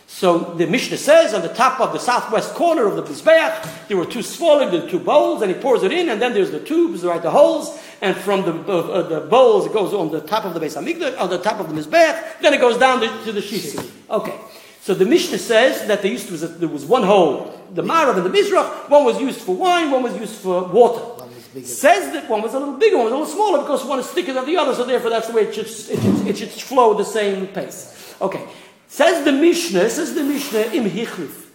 So 0.06 0.38
the 0.38 0.66
Mishnah 0.66 0.96
says 0.96 1.34
on 1.34 1.42
the 1.42 1.48
top 1.48 1.80
of 1.80 1.92
the 1.92 1.98
southwest 1.98 2.54
corner 2.54 2.86
of 2.86 2.96
the 2.96 3.02
Mizbeach, 3.02 3.88
there 3.88 3.96
were 3.96 4.04
two 4.04 4.22
swollen, 4.22 4.70
the 4.72 4.88
two 4.88 4.98
bowls, 4.98 5.40
and 5.40 5.54
he 5.54 5.60
pours 5.60 5.84
it 5.84 5.92
in, 5.92 6.08
and 6.08 6.20
then 6.20 6.34
there's 6.34 6.50
the 6.50 6.58
tubes, 6.58 7.04
right, 7.04 7.22
the 7.22 7.30
holes, 7.30 7.80
and 8.00 8.16
from 8.16 8.42
the, 8.42 8.52
uh, 8.72 8.78
uh, 8.78 9.02
the 9.02 9.20
bowls 9.20 9.66
it 9.66 9.72
goes 9.72 9.94
on 9.94 10.10
the 10.10 10.20
top 10.20 10.44
of 10.44 10.52
the 10.52 10.58
Beis 10.58 10.76
Hamikdash, 10.76 11.18
on 11.18 11.30
the 11.30 11.38
top 11.38 11.60
of 11.60 11.68
the 11.68 11.80
Mizbeach, 11.80 12.40
then 12.40 12.52
it 12.52 12.60
goes 12.60 12.76
down 12.76 13.00
to, 13.00 13.24
to 13.24 13.32
the 13.32 13.40
Shisi. 13.40 13.88
Okay. 14.10 14.36
So 14.82 14.94
the 14.94 15.04
Mishnah 15.04 15.38
says 15.38 15.86
that 15.86 16.02
there 16.02 16.10
used 16.10 16.26
to 16.26 16.32
was 16.32 16.42
a, 16.42 16.48
there 16.48 16.68
was 16.68 16.84
one 16.84 17.02
hole, 17.02 17.60
the 17.72 17.82
Marav 17.82 18.16
and 18.16 18.24
the 18.24 18.30
Mizrach. 18.30 18.88
One 18.88 19.04
was 19.04 19.20
used 19.20 19.40
for 19.40 19.54
wine, 19.54 19.90
one 19.90 20.02
was 20.02 20.16
used 20.16 20.36
for 20.36 20.64
water. 20.64 21.26
Says 21.62 22.12
that 22.12 22.30
one 22.30 22.42
was 22.42 22.54
a 22.54 22.58
little 22.58 22.78
bigger, 22.78 22.96
one 22.96 23.06
was 23.06 23.12
a 23.12 23.16
little 23.16 23.34
smaller 23.34 23.58
because 23.62 23.84
one 23.84 23.98
is 23.98 24.06
thicker 24.06 24.32
than 24.32 24.46
the 24.46 24.56
other, 24.56 24.74
so 24.74 24.84
therefore 24.84 25.10
that's 25.10 25.26
the 25.26 25.32
way 25.32 25.42
it 25.42 25.54
should, 25.54 25.66
it 25.66 26.00
should, 26.00 26.26
it 26.26 26.36
should 26.36 26.50
flow 26.50 26.94
the 26.94 27.04
same 27.04 27.48
pace. 27.48 28.14
Okay. 28.20 28.46
Says 28.88 29.24
the 29.24 29.32
Mishnah, 29.32 29.90
says 29.90 30.14
the 30.14 30.22
Mishnah, 30.22 30.72
im 30.72 30.88
hichrif. 30.88 31.48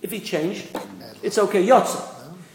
If 0.00 0.10
he 0.10 0.20
changed, 0.20 0.68
it's 1.22 1.38
okay, 1.38 1.64
yotza. 1.64 2.02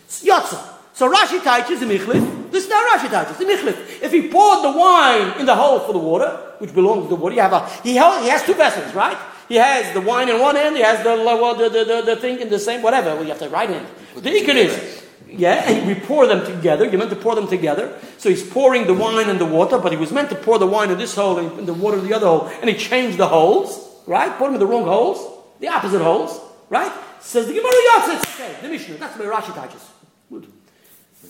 Yotza. 0.07 0.73
So 0.93 1.11
Rashi 1.11 1.39
teaches 1.43 1.79
the 1.79 1.85
Michlif. 1.85 2.51
This 2.51 2.63
is 2.63 2.69
now 2.69 2.83
Rashi 2.87 3.07
teaches 3.07 3.37
the 3.37 3.45
Michlif. 3.45 4.01
If 4.01 4.11
he 4.11 4.29
poured 4.29 4.63
the 4.63 4.77
wine 4.77 5.39
in 5.39 5.45
the 5.45 5.55
hole 5.55 5.79
for 5.81 5.93
the 5.93 5.99
water, 5.99 6.55
which 6.57 6.73
belongs 6.73 7.03
to 7.03 7.09
the 7.09 7.15
water, 7.15 7.35
you 7.35 7.41
have 7.41 7.53
a, 7.53 7.69
he, 7.83 7.91
he 7.91 7.97
has 7.97 8.43
two 8.43 8.55
vessels, 8.55 8.93
right? 8.95 9.17
He 9.47 9.55
has 9.55 9.93
the 9.93 10.01
wine 10.01 10.29
in 10.29 10.39
one 10.39 10.55
hand, 10.55 10.75
he 10.75 10.83
has 10.83 11.03
the, 11.03 11.15
well, 11.15 11.55
the, 11.55 11.69
the, 11.69 11.85
the, 11.85 12.01
the 12.01 12.15
thing 12.17 12.39
in 12.41 12.49
the 12.49 12.59
same, 12.59 12.81
whatever. 12.81 13.15
Well, 13.15 13.23
you 13.23 13.29
have 13.29 13.39
the 13.39 13.49
right 13.49 13.69
hand. 13.69 13.87
The 14.15 14.29
is, 14.29 15.03
yeah, 15.29 15.69
and 15.69 15.87
we 15.87 15.95
pour 15.95 16.25
them 16.25 16.45
together. 16.45 16.85
You're 16.85 16.97
meant 16.97 17.11
to 17.11 17.15
pour 17.15 17.35
them 17.35 17.47
together. 17.47 17.97
So 18.17 18.29
he's 18.29 18.43
pouring 18.43 18.87
the 18.87 18.93
wine 18.93 19.29
and 19.29 19.39
the 19.39 19.45
water, 19.45 19.77
but 19.77 19.91
he 19.91 19.97
was 19.97 20.11
meant 20.11 20.29
to 20.29 20.35
pour 20.35 20.59
the 20.59 20.67
wine 20.67 20.89
in 20.91 20.97
this 20.97 21.15
hole 21.15 21.37
and 21.37 21.67
the 21.67 21.73
water 21.73 21.99
in 21.99 22.07
the 22.07 22.13
other 22.13 22.27
hole, 22.27 22.47
and 22.61 22.69
he 22.69 22.75
changed 22.75 23.17
the 23.17 23.27
holes, 23.27 23.87
right? 24.05 24.35
Put 24.37 24.45
them 24.45 24.55
in 24.55 24.59
the 24.59 24.65
wrong 24.65 24.85
holes, 24.85 25.19
the 25.59 25.67
opposite 25.67 26.01
holes, 26.01 26.39
right? 26.69 26.91
Says 27.19 27.47
the 27.47 27.53
Gemara 27.53 27.71
Yotze, 27.71 28.33
okay. 28.33 28.61
The 28.61 28.69
Mishnah, 28.69 28.95
that's 28.95 29.17
where 29.17 29.31
Rashi 29.31 29.53
teaches. 29.61 29.89
Good. 30.29 30.51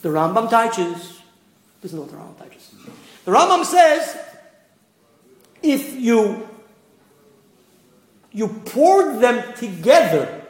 The 0.01 0.09
Rambam 0.09 0.49
teaches. 0.49 1.21
This 1.81 1.93
is 1.93 1.99
what 1.99 2.09
the 2.09 2.17
Rambam 2.17 2.43
teaches. 2.43 2.71
The 3.25 3.31
Rambam 3.31 3.65
says, 3.65 4.17
if 5.61 5.93
you 5.95 6.46
you 8.31 8.47
poured 8.47 9.21
them 9.21 9.53
together, 9.55 10.43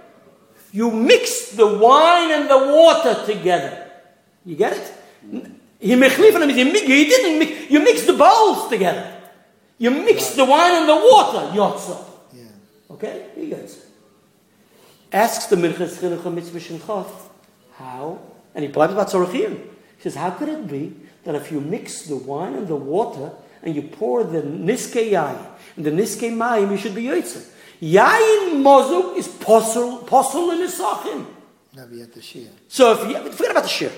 you 0.71 0.91
mixed 0.91 1.57
the 1.57 1.67
wine 1.67 2.31
and 2.31 2.49
the 2.49 2.57
water 2.57 3.25
together. 3.25 3.89
You 4.45 4.55
get 4.55 4.73
it? 4.73 4.93
You 5.79 5.95
didn't 5.95 7.39
mix, 7.39 7.69
you 7.69 7.79
mix 7.79 8.05
the 8.05 8.13
bowls 8.13 8.69
together. 8.69 9.13
You 9.77 9.91
mix 9.91 10.31
the 10.31 10.45
wine 10.45 10.73
and 10.73 10.89
the 10.89 10.95
water, 10.95 11.51
yotza. 11.55 12.03
Yeah. 12.33 12.43
Okay? 12.91 13.27
You 13.37 13.49
get 13.49 13.59
it. 13.59 13.85
Asks 15.13 15.45
the 15.45 15.55
Minchas 15.55 15.99
Chinuch 15.99 16.33
Mitzvah 16.33 17.05
how? 17.77 18.19
And 18.55 18.65
he 18.65 18.71
bleibt 18.71 18.91
about 18.91 19.07
Tzorachim. 19.09 19.59
He 19.97 20.01
says, 20.01 20.15
how 20.15 20.31
could 20.31 20.49
it 20.49 20.67
be 20.67 20.95
that 21.23 21.35
if 21.35 21.51
you 21.51 21.61
mix 21.61 22.03
the 22.03 22.15
wine 22.15 22.55
and 22.55 22.67
the 22.67 22.75
water 22.75 23.31
and 23.61 23.75
you 23.75 23.83
pour 23.83 24.23
the 24.23 24.41
niske 24.41 25.11
yayin 25.11 25.45
and 25.75 25.85
the 25.85 25.91
niske 25.91 26.31
mayim, 26.31 26.71
you 26.71 26.77
should 26.77 26.95
be 26.95 27.03
yotzah. 27.03 27.45
Yayin 27.81 28.61
mozuk 28.63 29.17
is 29.17 29.27
possible, 29.27 29.97
possible 29.99 30.51
in 30.51 30.59
Nisachim. 30.59 31.25
No, 31.75 31.85
we 31.91 31.99
had 31.99 32.11
the 32.13 32.21
shear. 32.21 32.49
So 32.67 32.93
if 32.93 33.07
you, 33.07 33.31
forget 33.31 33.51
about 33.51 33.63
the 33.63 33.69
shir. 33.69 33.91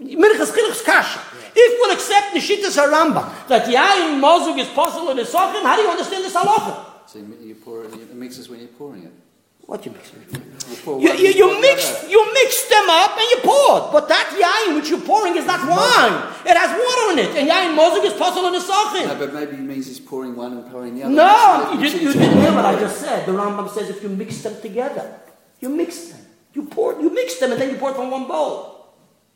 Minchas 0.00 0.52
Chinuch's 0.52 0.82
kasha. 0.82 1.20
If 1.54 1.80
one 1.80 1.90
accept 1.92 2.32
the 2.32 2.40
Nishitas 2.40 2.76
Harambam 2.76 3.48
that 3.48 3.66
Yayin 3.66 4.20
mozuk 4.20 4.58
is 4.58 4.68
possible 4.68 5.10
in 5.10 5.16
the 5.16 5.22
Nisachim, 5.22 5.62
how 5.62 5.76
do 5.76 5.82
you 5.82 5.90
understand 5.90 6.24
this 6.24 6.34
halacha? 6.34 6.84
So 7.06 7.18
you, 7.18 7.36
you 7.40 7.54
pour 7.54 7.84
it, 7.84 7.94
it 7.94 8.14
mixes 8.14 8.48
when 8.48 8.60
you're 8.60 8.68
pouring 8.68 9.04
it. 9.04 9.12
What 9.68 9.84
you 9.84 9.92
mix? 9.92 10.12
You, 10.14 10.98
You, 10.98 11.12
you, 11.12 11.28
you 11.28 11.44
pour 11.44 11.54
the 11.54 11.60
mix 11.60 12.08
you 12.08 12.20
mix 12.32 12.68
them 12.72 12.88
up 12.88 13.12
and 13.20 13.28
you 13.32 13.38
pour. 13.44 13.92
But 13.92 14.08
that 14.08 14.32
yain 14.32 14.76
which 14.76 14.88
you're 14.88 15.04
pouring 15.04 15.36
is 15.36 15.44
not 15.44 15.60
wine. 15.68 16.16
It 16.48 16.56
has 16.56 16.70
water 16.72 17.12
in 17.12 17.18
it. 17.18 17.36
And 17.36 17.44
yain 17.52 17.76
mozuk 17.76 18.02
is 18.02 18.14
possible 18.14 18.46
in 18.48 18.54
the 18.54 18.60
No, 19.08 19.18
but 19.18 19.34
maybe 19.34 19.56
it 19.56 19.68
means 19.72 19.86
he's 19.86 20.00
pouring 20.00 20.34
one 20.36 20.56
and 20.56 20.70
pouring 20.72 20.94
the 20.94 21.02
other. 21.02 21.14
No, 21.14 21.72
you, 21.74 21.80
didn't, 21.84 22.00
you 22.00 22.12
didn't 22.14 22.40
hear 22.40 22.54
what 22.54 22.64
I 22.64 22.80
just 22.80 22.98
said. 22.98 23.26
The 23.26 23.32
Rambam 23.32 23.68
says 23.68 23.90
if 23.90 24.02
you 24.02 24.08
mix 24.08 24.40
them 24.42 24.58
together, 24.62 25.20
you 25.60 25.68
mix 25.68 26.12
them. 26.12 26.24
You 26.54 26.62
pour, 26.64 26.98
you 26.98 27.10
mix 27.12 27.38
them 27.38 27.52
and 27.52 27.60
then 27.60 27.68
you 27.68 27.76
pour 27.76 27.90
it 27.90 27.96
from 27.96 28.10
one 28.10 28.26
bowl. 28.26 28.77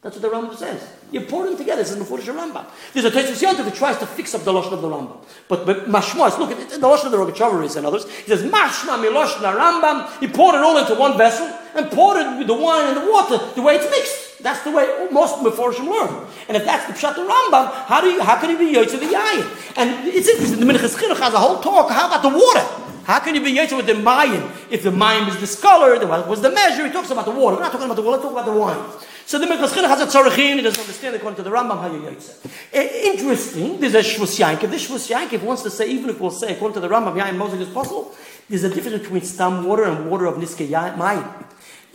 That's 0.02 0.18
what 0.18 0.22
the 0.22 0.36
Rambam 0.36 0.56
says. 0.56 0.84
You 1.12 1.20
pour 1.20 1.46
them 1.46 1.56
together. 1.56 1.80
This 1.80 1.92
is 1.92 1.96
Mefurish 1.96 2.22
Rambam. 2.22 2.66
There's 2.92 3.04
a 3.04 3.10
Tesis 3.12 3.40
Yontif 3.40 3.64
that 3.64 3.74
tries 3.74 3.98
to 3.98 4.06
fix 4.06 4.34
up 4.34 4.42
the 4.42 4.52
Lashon 4.52 4.72
of 4.72 4.82
the 4.82 4.88
Rambam. 4.88 5.16
But, 5.46 5.64
but 5.64 5.86
Mashma, 5.86 6.36
look 6.40 6.50
at 6.50 6.70
the 6.70 6.76
Lashon 6.78 7.06
of 7.06 7.12
the 7.12 7.18
Rogachover 7.18 7.64
is 7.64 7.76
and 7.76 7.86
others. 7.86 8.10
He 8.10 8.26
says, 8.26 8.42
Mashma 8.42 8.98
Miloshna 8.98 9.54
Rambam. 9.54 10.18
He 10.18 10.26
poured 10.26 10.56
it 10.56 10.60
all 10.62 10.76
into 10.76 10.96
one 10.96 11.16
vessel 11.16 11.46
and 11.76 11.88
poured 11.92 12.16
it 12.16 12.38
with 12.38 12.48
the 12.48 12.54
wine 12.54 12.88
and 12.88 12.96
the 12.96 13.12
water 13.12 13.38
the 13.54 13.62
way 13.62 13.76
it's 13.76 13.88
mixed. 13.88 14.42
That's 14.42 14.64
the 14.64 14.72
way 14.72 15.06
most 15.12 15.36
Meforshim 15.36 15.86
learn. 15.86 16.26
And 16.48 16.56
if 16.56 16.64
that's 16.64 16.84
the 16.88 16.94
Pshat 16.94 17.16
of 17.16 17.28
Rambam, 17.28 17.72
how 17.86 18.00
do 18.00 18.08
you, 18.08 18.20
how 18.22 18.40
can 18.40 18.50
you 18.50 18.58
be 18.58 18.74
Yotze 18.74 18.98
the 18.98 19.06
Yayin? 19.06 19.76
And 19.76 20.08
it's 20.08 20.28
interesting, 20.28 20.58
the 20.58 20.66
Minchas 20.66 20.98
Chinuch 20.98 21.20
has 21.20 21.32
a 21.32 21.38
whole 21.38 21.60
talk. 21.60 21.92
How 21.92 22.08
about 22.08 22.22
the 22.22 22.28
water? 22.28 22.66
How 23.04 23.20
can 23.20 23.36
you 23.36 23.40
be 23.40 23.52
Yotze 23.52 23.76
with 23.76 23.86
the 23.86 23.94
Mayan? 23.94 24.50
If 24.68 24.82
the 24.82 24.90
Mayan 24.90 25.28
is 25.28 25.36
discolored, 25.36 26.02
what 26.08 26.26
was 26.26 26.40
the 26.40 26.50
measure? 26.50 26.84
He 26.84 26.92
talks 26.92 27.10
about 27.10 27.24
the 27.24 27.30
water. 27.30 27.54
We're 27.54 27.62
not 27.62 27.70
talking 27.70 27.86
about 27.86 27.94
the 27.94 28.02
water, 28.02 28.18
We're 28.18 28.32
talking 28.32 28.38
about 28.38 28.52
the 28.52 28.58
wine. 28.58 29.11
So 29.32 29.38
the 29.38 29.46
Chinuch 29.46 29.88
has 29.88 30.00
a 30.02 30.06
tzorachin, 30.06 30.56
he 30.56 30.60
doesn't 30.60 30.78
understand 30.78 31.16
according 31.16 31.36
to 31.36 31.42
the 31.42 31.48
Rambam 31.48 31.80
how 31.80 31.90
you 31.90 32.02
Yotze. 32.02 32.36
Eh, 32.70 33.12
Interesting, 33.14 33.80
there's 33.80 33.94
a 33.94 34.00
Shvus 34.00 34.38
Yankiv. 34.38 34.70
This 34.70 34.86
Shvus 34.86 35.10
Yankiv 35.10 35.42
wants 35.42 35.62
to 35.62 35.70
say, 35.70 35.88
even 35.88 36.10
if 36.10 36.20
we'll 36.20 36.30
say 36.30 36.52
according 36.52 36.74
to 36.74 36.80
the 36.80 36.88
Rambam, 36.88 37.18
Yayin 37.18 37.38
Mosek 37.38 37.58
is 37.58 37.70
possible, 37.70 38.14
there's 38.50 38.64
a 38.64 38.68
difference 38.68 39.00
between 39.00 39.22
stam 39.22 39.64
water 39.64 39.84
and 39.84 40.10
water 40.10 40.26
of 40.26 40.34
Niske 40.34 40.68
Mayan. 40.98 41.24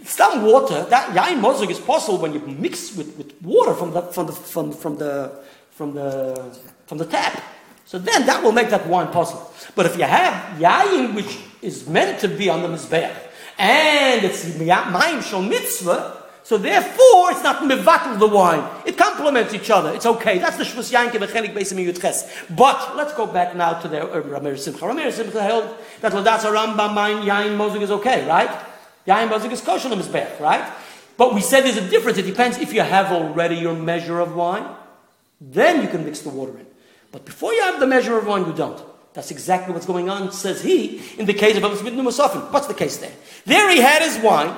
Stam 0.04 0.46
water, 0.48 0.84
that 0.86 1.16
yain 1.16 1.40
mozog 1.40 1.70
is 1.70 1.80
possible 1.80 2.18
when 2.18 2.34
you 2.34 2.40
mix 2.40 2.96
with, 2.96 3.16
with 3.18 3.40
water 3.44 3.76
from 3.76 3.92
the 3.92 4.02
from 4.02 4.26
the 4.26 4.34
from, 4.34 4.72
from 4.72 4.98
the 4.98 5.32
from 5.70 5.94
the 5.94 6.58
from 6.88 6.98
the 6.98 7.06
tap. 7.06 7.44
So 7.86 8.00
then 8.00 8.26
that 8.26 8.42
will 8.42 8.52
make 8.52 8.72
that 8.72 8.88
wine 8.88 9.10
possible. 9.10 9.54
But 9.76 9.86
if 9.86 9.96
you 9.96 10.06
have 10.06 10.60
yain 10.60 11.14
which 11.14 11.38
is 11.62 11.88
meant 11.88 12.20
to 12.22 12.28
be 12.28 12.50
on 12.50 12.64
the 12.64 12.68
mizbeach 12.68 13.16
and 13.60 14.26
it's 14.26 14.44
mayim 14.46 15.22
shal 15.22 15.44
mitzvah, 15.44 16.24
so 16.48 16.58
therefore 16.58 17.32
it's 17.32 17.44
not 17.44 17.62
mivatel 17.64 18.18
the 18.18 18.28
wine. 18.28 18.64
It 18.86 18.98
complements 18.98 19.54
each 19.54 19.70
other. 19.70 19.94
It's 19.94 20.06
okay. 20.06 20.38
That's 20.38 20.56
the 20.56 20.64
shvus 20.64 20.94
yain 20.94 21.10
kebechelik 21.10 21.54
beisim 21.54 21.78
yudches. 21.86 22.24
But 22.56 22.96
let's 22.96 23.14
go 23.14 23.28
back 23.28 23.54
now 23.54 23.74
to 23.82 23.90
the 23.90 24.10
uh, 24.10 24.22
Rameir 24.22 24.58
Simcha. 24.58 24.86
Rameir 24.86 25.12
Simcha 25.12 25.44
held 25.44 25.76
that 26.00 26.14
ladas 26.14 26.46
Rambam 26.46 26.94
mayin 26.94 27.24
yain 27.24 27.58
mozog 27.58 27.82
is 27.82 27.92
okay, 27.92 28.26
right? 28.26 28.50
Yain 29.06 29.28
Bazik 29.28 29.52
is 29.52 29.60
kosher 29.60 29.90
Mizbech, 29.90 30.40
right? 30.40 30.72
But 31.18 31.34
we 31.34 31.42
said 31.42 31.66
there's 31.66 31.76
a 31.76 31.90
difference. 31.90 32.18
It 32.18 32.26
depends 32.26 32.60
if 32.60 32.74
you 32.74 32.80
have 32.82 33.12
already 33.12 33.56
your 33.56 33.74
measure 33.74 34.22
of 34.22 34.34
wine, 34.34 34.66
then 35.42 35.82
you 35.82 35.90
can 35.90 36.06
mix 36.06 36.22
the 36.22 36.30
water 36.30 36.58
in. 36.58 36.66
But 37.12 37.26
before 37.26 37.54
you 37.54 37.62
have 37.64 37.82
the 37.82 37.88
measure 37.88 38.18
of 38.18 38.26
wine, 38.26 38.46
you 38.46 38.54
don't. 38.54 38.82
That's 39.14 39.32
exactly 39.32 39.74
what's 39.74 39.86
going 39.86 40.10
on, 40.10 40.32
says 40.32 40.62
he, 40.62 41.02
in 41.18 41.26
the 41.26 41.34
case 41.34 41.58
of 41.58 41.64
Abbas 41.66 41.82
Musafin. 41.82 42.54
What's 42.54 42.68
the 42.68 42.74
case 42.74 42.98
there? 42.98 43.12
There 43.46 43.70
he 43.70 43.82
had 43.82 44.02
his 44.02 44.18
wine, 44.24 44.56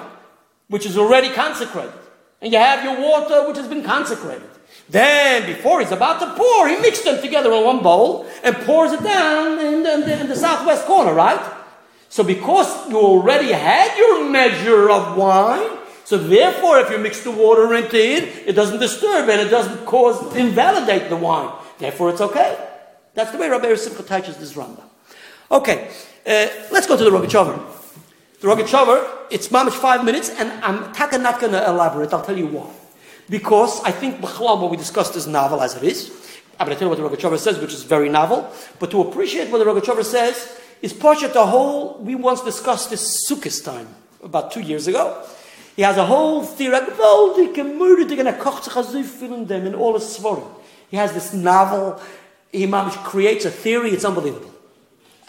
which 0.70 0.86
is 0.86 0.98
already 0.98 1.30
consecrated. 1.30 1.94
And 2.42 2.54
you 2.54 2.60
have 2.60 2.84
your 2.84 3.00
water, 3.02 3.48
which 3.48 3.58
has 3.58 3.68
been 3.68 3.84
consecrated. 3.84 4.50
Then, 4.88 5.46
before 5.46 5.82
he's 5.82 5.92
about 5.92 6.20
to 6.22 6.34
pour, 6.36 6.68
he 6.68 6.78
mixed 6.78 7.04
them 7.04 7.22
together 7.22 7.52
in 7.54 7.64
one 7.64 7.84
bowl 7.84 8.26
and 8.44 8.56
pours 8.58 8.92
it 8.94 9.04
down 9.04 9.60
in 9.60 9.84
the, 9.84 9.94
in 9.94 10.02
the- 10.02 10.20
in 10.22 10.28
the 10.30 10.36
southwest 10.36 10.86
corner, 10.86 11.14
right? 11.14 11.40
So 12.10 12.24
because 12.24 12.90
you 12.90 12.98
already 12.98 13.52
had 13.52 13.96
your 13.98 14.28
measure 14.30 14.90
of 14.90 15.16
wine, 15.16 15.78
so 16.06 16.18
therefore 16.18 16.80
if 16.80 16.90
you 16.90 16.98
mix 16.98 17.22
the 17.24 17.30
water 17.30 17.72
into 17.76 17.98
it, 17.98 18.48
it 18.48 18.54
doesn't 18.54 18.80
disturb 18.80 19.30
and 19.30 19.40
it 19.42 19.50
doesn't 19.50 19.86
cause, 19.86 20.36
invalidate 20.36 21.10
the 21.10 21.16
wine. 21.18 21.52
Therefore 21.78 22.10
it's 22.10 22.22
okay. 22.22 22.58
That's 23.14 23.32
the 23.32 23.38
way 23.38 23.48
Rabbi 23.50 23.76
Simcha 23.76 24.02
teaches 24.02 24.38
this 24.38 24.54
Rambam. 24.54 24.82
Okay, 25.52 25.90
uh, 26.26 26.48
let's 26.72 26.88
go 26.88 26.98
to 26.98 27.04
the 27.04 27.12
Rogachover. 27.12 27.60
The 28.40 28.48
Rogachover, 28.48 29.06
it's 29.30 29.50
mamish 29.50 29.74
five 29.74 30.06
minutes 30.06 30.30
and 30.30 30.50
I'm 30.64 30.94
not 31.22 31.40
going 31.42 31.52
to 31.52 31.68
elaborate. 31.68 32.14
I'll 32.14 32.24
tell 32.24 32.38
you 32.38 32.48
why. 32.48 32.72
Because 33.30 33.82
I 33.84 33.92
think 33.92 34.22
what 34.22 34.72
we 34.72 34.78
discussed 34.78 35.16
is 35.16 35.28
novel 35.28 35.62
as 35.62 35.76
it 35.76 35.84
is. 35.84 36.10
I'm 36.60 36.66
going 36.66 36.76
to 36.76 36.80
tell 36.80 36.94
you 36.94 37.06
what 37.06 37.12
the 37.12 37.18
Rogachover 37.18 37.38
says, 37.38 37.60
which 37.60 37.74
is 37.74 37.84
very 37.84 38.10
novel. 38.10 38.52
But 38.80 38.92
to 38.92 39.02
appreciate 39.02 39.50
what 39.50 39.58
the 39.58 39.66
Rogachover 39.66 40.04
says, 40.04 40.58
is 40.82 40.94
Parshat 40.94 41.34
the 41.34 41.46
whole, 41.46 41.98
we 42.00 42.16
once 42.16 42.42
discussed 42.42 42.90
this 42.90 43.30
Sukkot 43.30 43.64
time, 43.64 43.88
about 44.24 44.52
two 44.52 44.62
years 44.62 44.88
ago. 44.88 45.22
He 45.76 45.82
has 45.82 45.98
a 45.98 46.06
whole 46.06 46.44
theory, 46.44 46.78
in 49.34 49.46
them, 49.48 49.76
all 49.76 49.94
his 49.94 50.04
svarim. 50.18 50.48
He 50.90 50.98
has 50.98 51.14
this 51.14 51.34
novel, 51.34 52.02
he 52.52 52.66
creates 53.04 53.46
a 53.46 53.52
theory, 53.52 53.92
it's 53.92 54.06
unbelievable. 54.06 54.54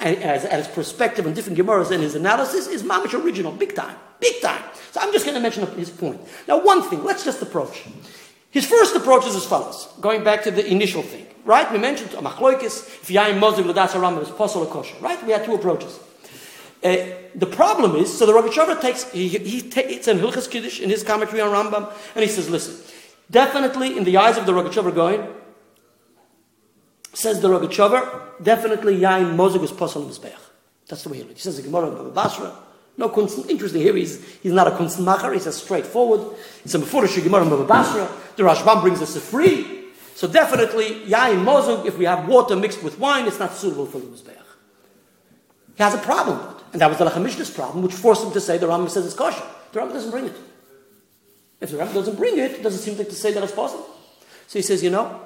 And 0.00 0.16
as, 0.22 0.44
as 0.46 0.66
perspective 0.68 1.26
on 1.26 1.34
different 1.34 1.58
Gemaras 1.58 1.90
and 1.90 2.02
his 2.02 2.14
analysis 2.14 2.66
is 2.66 2.82
mamish 2.82 3.12
original, 3.12 3.52
big 3.52 3.74
time, 3.74 3.96
big 4.18 4.40
time. 4.40 4.62
So 4.92 5.00
I'm 5.00 5.12
just 5.12 5.24
going 5.26 5.34
to 5.34 5.40
mention 5.40 5.66
his 5.78 5.90
point. 5.90 6.20
Now, 6.48 6.64
one 6.64 6.82
thing, 6.82 7.04
let's 7.04 7.24
just 7.24 7.42
approach. 7.42 7.84
His 8.50 8.66
first 8.66 8.96
approach 8.96 9.26
is 9.26 9.36
as 9.36 9.44
follows, 9.44 9.88
going 10.00 10.24
back 10.24 10.42
to 10.44 10.50
the 10.50 10.66
initial 10.66 11.02
thing, 11.02 11.26
right? 11.44 11.70
We 11.70 11.78
mentioned 11.78 12.10
machloikis, 12.10 13.02
if 13.02 13.08
yayin 13.08 13.38
mozig 13.38 13.64
l'das 13.64 13.92
haram 13.92 14.18
is 14.18 14.30
or 14.30 14.66
kosher, 14.66 14.96
right? 15.00 15.24
We 15.24 15.32
had 15.32 15.44
two 15.44 15.54
approaches. 15.54 16.00
Uh, 16.82 16.96
the 17.34 17.46
problem 17.46 17.94
is, 17.94 18.18
so 18.18 18.24
the 18.24 18.32
Rogachover 18.32 18.80
takes, 18.80 19.08
he, 19.12 19.28
he 19.28 19.60
ta- 19.68 19.82
it's 19.84 20.08
in 20.08 20.18
Hilchas 20.18 20.50
Kiddush, 20.50 20.80
in 20.80 20.88
his 20.88 21.04
commentary 21.04 21.42
on 21.42 21.52
Rambam, 21.52 21.92
and 22.14 22.24
he 22.24 22.28
says, 22.28 22.48
listen, 22.48 22.74
definitely 23.30 23.96
in 23.98 24.04
the 24.04 24.16
eyes 24.16 24.38
of 24.38 24.46
the 24.46 24.52
Rogachover 24.52 24.92
going, 24.92 25.28
says 27.12 27.40
the 27.40 27.48
Rogachover, 27.48 28.42
definitely 28.42 28.98
yain 28.98 29.36
mozig 29.36 29.62
is 29.62 29.72
possible 29.72 30.06
in 30.06 30.12
mizbeach. 30.12 30.38
That's 30.88 31.02
the 31.02 31.08
way 31.08 31.18
he 31.18 31.22
looks. 31.24 31.34
He 31.34 31.40
says 31.40 31.56
the 31.56 31.62
Gemara 31.62 31.90
Baba 31.90 32.10
Basra, 32.10 32.52
no 32.96 33.08
constant. 33.08 33.50
interesting 33.50 33.82
here, 33.82 33.96
he's, 33.96 34.24
he's 34.40 34.52
not 34.52 34.66
a 34.66 34.72
kunstmacher, 34.72 35.32
he's 35.32 35.46
a 35.46 35.52
straightforward. 35.52 36.36
It's 36.64 36.74
a 36.74 36.78
Mefurish 36.78 37.22
Gemara 37.22 37.44
Baba 37.44 37.64
Basra, 37.64 38.08
the 38.36 38.42
Rashbam 38.42 38.82
brings 38.82 39.00
us 39.02 39.16
a 39.16 39.20
free. 39.20 39.78
So 40.14 40.28
definitely, 40.28 41.00
yain 41.06 41.44
mozig, 41.44 41.86
if 41.86 41.96
we 41.96 42.04
have 42.04 42.28
water 42.28 42.56
mixed 42.56 42.82
with 42.82 42.98
wine, 42.98 43.26
it's 43.26 43.38
not 43.38 43.54
suitable 43.54 43.86
for 43.86 43.98
the. 43.98 44.06
He 45.80 45.84
has 45.84 45.94
a 45.94 45.98
problem 45.98 46.36
with 46.36 46.58
it. 46.58 46.64
And 46.72 46.82
that 46.82 46.90
was 46.90 46.98
the 46.98 47.06
Lachamishna's 47.06 47.50
problem, 47.50 47.82
which 47.82 47.94
forced 47.94 48.22
him 48.22 48.32
to 48.32 48.40
say 48.40 48.58
the 48.58 48.66
Rambam 48.66 48.90
says 48.90 49.06
it's 49.06 49.14
kosher. 49.14 49.42
The 49.72 49.80
Rambam 49.80 49.94
doesn't 49.94 50.10
bring 50.10 50.26
it. 50.26 50.36
If 51.58 51.70
the 51.70 51.78
Rambam 51.78 51.94
doesn't 51.94 52.16
bring 52.16 52.36
it, 52.36 52.50
it 52.50 52.62
doesn't 52.62 52.80
seem 52.80 52.98
like 52.98 53.08
to 53.08 53.14
say 53.14 53.32
that 53.32 53.42
it's 53.42 53.52
possible. 53.52 53.88
So 54.46 54.58
he 54.58 54.62
says, 54.62 54.82
you 54.82 54.90
know, 54.90 55.22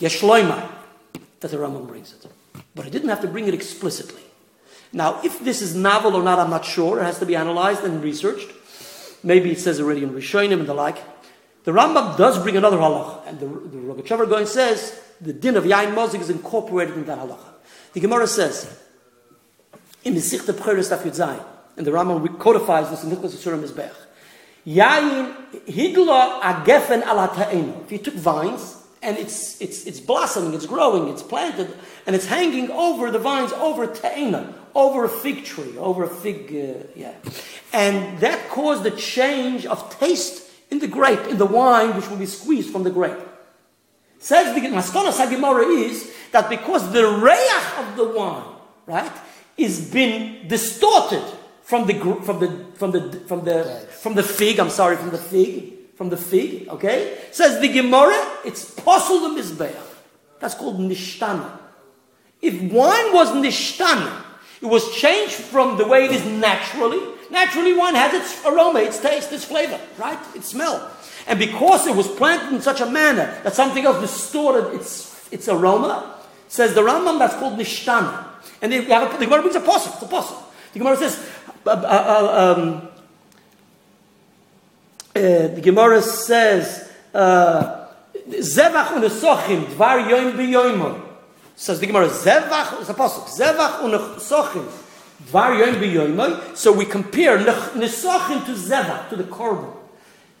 Yeshloimai, 0.00 0.68
that 1.40 1.50
the 1.50 1.56
Rambam 1.56 1.86
brings 1.86 2.12
it. 2.12 2.26
But 2.74 2.84
he 2.84 2.90
didn't 2.90 3.08
have 3.08 3.20
to 3.22 3.28
bring 3.28 3.48
it 3.48 3.54
explicitly. 3.54 4.22
Now, 4.92 5.20
if 5.22 5.40
this 5.40 5.62
is 5.62 5.74
novel 5.74 6.16
or 6.16 6.22
not, 6.22 6.38
I'm 6.38 6.50
not 6.50 6.64
sure. 6.64 6.98
It 7.00 7.04
has 7.04 7.18
to 7.20 7.26
be 7.26 7.36
analyzed 7.36 7.84
and 7.84 8.02
researched. 8.02 8.50
Maybe 9.22 9.52
it 9.52 9.58
says 9.58 9.80
already 9.80 10.02
in 10.02 10.10
Rishonim 10.10 10.60
and 10.60 10.66
the 10.66 10.74
like. 10.74 10.98
The 11.64 11.72
Rambam 11.72 12.16
does 12.16 12.42
bring 12.42 12.56
another 12.56 12.78
halach, 12.78 13.26
and 13.26 13.38
the, 13.38 13.46
the 13.46 13.76
Rogachover 13.76 14.28
going 14.28 14.46
says 14.46 14.98
the 15.20 15.32
din 15.32 15.56
of 15.56 15.64
Yain 15.64 15.94
Mozik 15.94 16.20
is 16.20 16.30
incorporated 16.30 16.94
in 16.94 17.04
that 17.04 17.18
halacha. 17.18 17.52
The 17.92 18.00
Gemara 18.00 18.26
says 18.26 18.80
in 20.02 20.14
the 20.14 20.20
Sicht 20.20 20.46
Bcheres 20.46 20.90
Daf 20.90 21.02
Yud 21.02 21.44
and 21.76 21.86
the 21.86 21.90
Rambam 21.90 22.38
codifies 22.38 22.90
this 22.90 23.04
in 23.04 23.10
Hilchos 23.10 23.34
Yisurim 23.34 23.62
Mizbech. 23.62 23.92
Yain 24.66 25.34
hidla 25.66 26.40
agefen 26.40 27.02
ala 27.02 27.30
If 27.84 27.92
you 27.92 27.98
took 27.98 28.14
vines 28.14 28.79
and 29.02 29.16
it's, 29.16 29.60
it's, 29.60 29.86
it's 29.86 30.00
blossoming, 30.00 30.54
it's 30.54 30.66
growing, 30.66 31.08
it's 31.08 31.22
planted, 31.22 31.74
and 32.06 32.14
it's 32.14 32.26
hanging 32.26 32.70
over 32.70 33.10
the 33.10 33.18
vines, 33.18 33.52
over 33.52 33.86
ta'ina, 33.86 34.54
over 34.74 35.04
a 35.04 35.08
fig 35.08 35.44
tree, 35.44 35.76
over 35.78 36.04
a 36.04 36.08
fig, 36.08 36.52
uh, 36.52 36.86
yeah. 36.94 37.14
And 37.72 38.18
that 38.18 38.48
caused 38.50 38.84
a 38.84 38.90
change 38.90 39.64
of 39.66 39.98
taste 39.98 40.50
in 40.70 40.78
the 40.78 40.86
grape, 40.86 41.26
in 41.28 41.38
the 41.38 41.46
wine 41.46 41.96
which 41.96 42.08
will 42.08 42.18
be 42.18 42.26
squeezed 42.26 42.70
from 42.70 42.82
the 42.82 42.90
grape. 42.90 43.18
Says 44.18 44.54
the 44.54 44.60
Maskana 44.60 45.12
Sagimara 45.12 45.64
is 45.82 46.12
that 46.32 46.50
because 46.50 46.92
the 46.92 47.06
reach 47.06 47.78
of 47.78 47.96
the 47.96 48.04
wine, 48.04 48.44
right, 48.86 49.12
is 49.56 49.90
been 49.90 50.46
distorted 50.46 51.24
from 51.62 51.86
the 51.86 51.94
from 52.22 52.38
the 52.38 52.66
from 52.74 52.90
the 52.90 53.20
from 53.26 53.44
the 53.44 53.64
from 54.02 54.14
the 54.14 54.22
fig. 54.22 54.60
I'm 54.60 54.68
sorry, 54.68 54.96
from 54.96 55.10
the 55.10 55.18
fig, 55.18 55.72
from 56.00 56.08
the 56.08 56.16
fig. 56.16 56.66
Okay, 56.70 57.18
says 57.30 57.60
the 57.60 57.68
Gemara, 57.68 58.16
it's 58.42 58.70
possible 58.70 59.28
the 59.28 59.42
mizbeach. 59.42 59.76
That's 60.38 60.54
called 60.54 60.78
nishtana. 60.78 61.58
If 62.40 62.54
wine 62.72 63.12
was 63.12 63.28
nishtana, 63.32 64.24
it 64.62 64.64
was 64.64 64.94
changed 64.94 65.34
from 65.34 65.76
the 65.76 65.86
way 65.86 66.06
it 66.06 66.12
is 66.12 66.24
naturally. 66.24 67.00
Naturally, 67.30 67.74
wine 67.74 67.96
has 67.96 68.14
its 68.14 68.46
aroma, 68.46 68.80
its 68.80 68.98
taste, 68.98 69.30
its 69.30 69.44
flavor, 69.44 69.78
right? 69.98 70.18
Its 70.34 70.48
smell. 70.48 70.90
And 71.26 71.38
because 71.38 71.86
it 71.86 71.94
was 71.94 72.08
planted 72.08 72.54
in 72.54 72.62
such 72.62 72.80
a 72.80 72.86
manner 72.86 73.38
that 73.44 73.52
something 73.54 73.84
else 73.84 74.00
distorted 74.00 74.74
its, 74.74 75.28
its 75.30 75.50
aroma, 75.50 76.16
says 76.48 76.72
the 76.72 76.80
Rambam, 76.80 77.18
that's 77.18 77.34
called 77.34 77.58
nishtana. 77.58 78.26
And 78.62 78.72
they 78.72 78.84
have 78.84 79.14
a, 79.14 79.18
the 79.18 79.26
Gemara 79.26 79.42
brings 79.42 79.56
a 79.56 79.60
posuk, 79.60 80.02
it's 80.02 80.12
a. 80.12 80.34
The 80.72 80.78
Gemara 80.78 80.96
says, 80.96 81.28
uh, 81.66 81.70
uh, 81.70 81.74
uh 81.74 82.56
um, 82.58 82.88
uh, 85.20 85.54
the 85.54 85.60
Gemara 85.60 86.02
says, 86.02 86.90
uh, 87.14 87.86
Zevach 88.28 88.88
unesochim, 88.88 89.64
dvar 89.66 90.08
yoim 90.08 90.32
biyoimon. 90.32 91.02
Says 91.56 91.80
the 91.80 91.86
Gemara, 91.86 92.08
Zevach, 92.08 92.80
it's 92.80 92.88
a 92.88 92.94
posuk, 92.94 93.26
Zevach 93.28 93.80
unesochim, 93.80 94.66
dvar 95.26 95.58
yoim 95.60 95.74
biyoimon. 95.74 96.56
So 96.56 96.72
we 96.72 96.84
compare 96.84 97.38
nesochim 97.38 98.44
to 98.46 98.52
Zevach, 98.52 99.08
to 99.10 99.16
the 99.16 99.24
korban. 99.24 99.76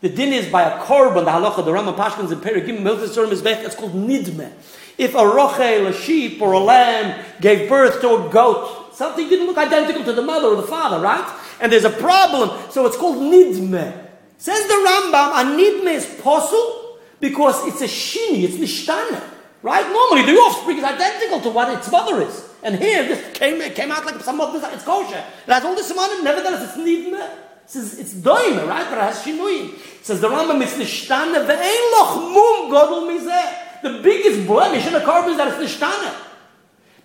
The 0.00 0.08
din 0.08 0.32
is 0.32 0.50
by 0.50 0.62
a 0.62 0.80
korban, 0.80 1.24
the 1.24 1.30
halacha, 1.30 1.64
the 1.64 1.72
Rambam 1.72 1.96
Pashkins 1.96 2.32
and 2.32 2.42
Perigim, 2.42 2.80
Milchus 2.80 3.14
Surim 3.14 3.32
is 3.32 3.42
it's 3.44 3.74
called 3.74 3.92
nidme. 3.92 4.50
If 4.96 5.14
a 5.14 5.18
rochel, 5.18 5.88
a 5.88 5.92
sheep 5.92 6.40
or 6.40 6.52
a 6.52 6.58
lamb 6.58 7.22
gave 7.40 7.68
birth 7.68 8.00
to 8.00 8.26
a 8.26 8.28
goat, 8.30 8.94
something 8.94 9.28
didn't 9.28 9.46
look 9.46 9.58
identical 9.58 10.04
to 10.04 10.12
the 10.12 10.22
mother 10.22 10.48
or 10.48 10.56
the 10.56 10.62
father, 10.62 11.00
right? 11.00 11.38
And 11.60 11.70
there's 11.70 11.84
a 11.84 11.90
problem, 11.90 12.50
so 12.70 12.86
it's 12.86 12.96
called 12.96 13.16
nidme. 13.16 14.09
Says 14.40 14.66
the 14.66 14.72
Rambam, 14.72 15.32
a 15.36 15.44
nidme 15.54 15.92
is 15.92 16.06
possible 16.22 16.96
because 17.20 17.66
it's 17.66 17.82
a 17.82 17.84
shini, 17.84 18.44
it's 18.44 18.56
nishtana, 18.56 19.22
right? 19.62 19.86
Normally 19.86 20.32
the 20.32 20.38
offspring 20.38 20.78
is 20.78 20.84
identical 20.84 21.42
to 21.42 21.50
what 21.50 21.68
its 21.76 21.92
mother 21.92 22.22
is. 22.22 22.48
And 22.62 22.76
here, 22.76 23.06
this 23.06 23.36
came, 23.36 23.60
came 23.74 23.92
out 23.92 24.06
like 24.06 24.18
some 24.22 24.40
of 24.40 24.54
this, 24.54 24.64
it's 24.72 24.82
kosher. 24.82 25.22
It 25.46 25.52
has 25.52 25.62
all 25.62 25.74
this 25.74 25.90
amount, 25.90 26.24
nevertheless 26.24 26.74
it's 26.74 26.78
nidme. 26.78 27.20
Says 27.66 27.98
it's 27.98 28.14
doime, 28.14 28.66
right? 28.66 28.88
But 28.88 28.96
it 28.96 29.02
has 29.02 29.22
shinui. 29.22 29.78
Says 30.02 30.22
the 30.22 30.28
Rambam 30.28 30.62
is 30.62 30.72
nishtana 30.72 31.46
ve'ein 31.46 31.92
loch 31.92 32.16
mum 32.16 32.72
godol 32.72 33.12
mizeh. 33.12 33.82
The 33.82 34.00
biggest 34.02 34.46
blemish 34.46 34.86
in 34.86 34.94
the 34.94 35.00
korban 35.00 35.32
is 35.32 35.36
that 35.36 35.48
it's 35.48 35.76
nishtana. 35.76 36.14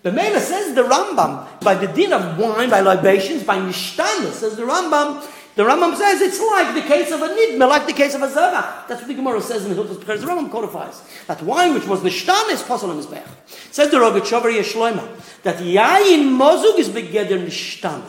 The 0.02 0.10
Mela 0.10 0.40
says 0.40 0.74
the 0.74 0.84
Rambam 0.84 1.60
by 1.60 1.74
the 1.74 1.88
din 1.88 2.14
of 2.14 2.38
wine, 2.38 2.70
by 2.70 2.80
libations, 2.80 3.42
by 3.42 3.58
nishtana. 3.58 4.32
Says 4.32 4.56
the 4.56 4.62
Rambam. 4.62 5.22
The 5.56 5.62
Rambam 5.62 5.96
says 5.96 6.20
it's 6.20 6.38
like 6.38 6.74
the 6.74 6.82
case 6.82 7.10
of 7.10 7.22
a 7.22 7.28
nidme, 7.28 7.66
like 7.66 7.86
the 7.86 7.94
case 7.94 8.14
of 8.14 8.20
a 8.20 8.28
zavach. 8.28 8.86
That's 8.88 9.00
what 9.00 9.08
the 9.08 9.14
Gemara 9.14 9.40
says 9.40 9.64
in 9.64 9.74
the 9.74 9.82
Hilchos 9.82 9.98
because 9.98 10.20
the 10.20 10.26
Rambam 10.26 10.50
codifies 10.50 11.02
that 11.26 11.42
wine 11.42 11.72
which 11.72 11.86
was 11.86 12.02
nishtana 12.02 12.52
is 12.52 12.62
possible 12.62 12.94
his 12.94 13.06
bech. 13.06 13.26
Says 13.70 13.90
the 13.90 13.96
Rogachover 13.96 14.52
Yeshloima 14.52 15.08
that 15.44 15.56
yayin 15.56 16.36
mozug 16.36 16.78
is 16.78 16.90
begeder 16.90 17.42
nishtana. 17.42 18.04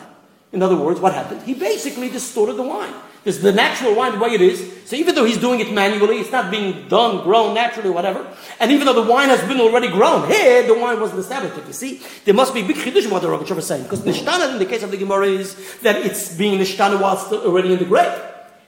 In 0.52 0.62
other 0.62 0.76
words, 0.76 1.00
what 1.00 1.14
happened? 1.14 1.42
He 1.42 1.54
basically 1.54 2.10
distorted 2.10 2.56
the 2.56 2.62
wine. 2.62 2.92
Is 3.28 3.42
the 3.42 3.52
natural 3.52 3.94
wine, 3.94 4.12
the 4.12 4.18
way 4.18 4.30
it 4.30 4.40
is. 4.40 4.88
So 4.88 4.96
even 4.96 5.14
though 5.14 5.26
he's 5.26 5.36
doing 5.36 5.60
it 5.60 5.70
manually, 5.70 6.16
it's 6.16 6.32
not 6.32 6.50
being 6.50 6.88
done, 6.88 7.22
grown 7.24 7.52
naturally, 7.52 7.90
whatever. 7.90 8.26
And 8.58 8.72
even 8.72 8.86
though 8.86 8.94
the 8.94 9.10
wine 9.10 9.28
has 9.28 9.46
been 9.46 9.60
already 9.60 9.88
grown, 9.88 10.26
here 10.26 10.66
the 10.66 10.72
wine 10.72 10.98
wasn't 10.98 11.20
established. 11.20 11.54
You 11.66 11.74
see, 11.74 12.00
there 12.24 12.32
must 12.32 12.54
be 12.54 12.62
big 12.62 12.76
chiddush 12.76 13.10
what 13.10 13.20
the 13.20 13.28
Rogachover 13.28 13.58
is 13.58 13.66
saying. 13.66 13.82
Because 13.82 14.00
nishtana 14.00 14.50
in 14.52 14.58
the 14.58 14.64
case 14.64 14.82
of 14.82 14.90
the 14.90 14.96
Gemara 14.96 15.26
is 15.26 15.78
that 15.80 15.96
it's 15.96 16.34
being 16.36 16.58
nishtana 16.58 16.98
while 16.98 17.18
still 17.18 17.42
already 17.42 17.74
in 17.74 17.78
the 17.78 17.84
grape. 17.84 18.18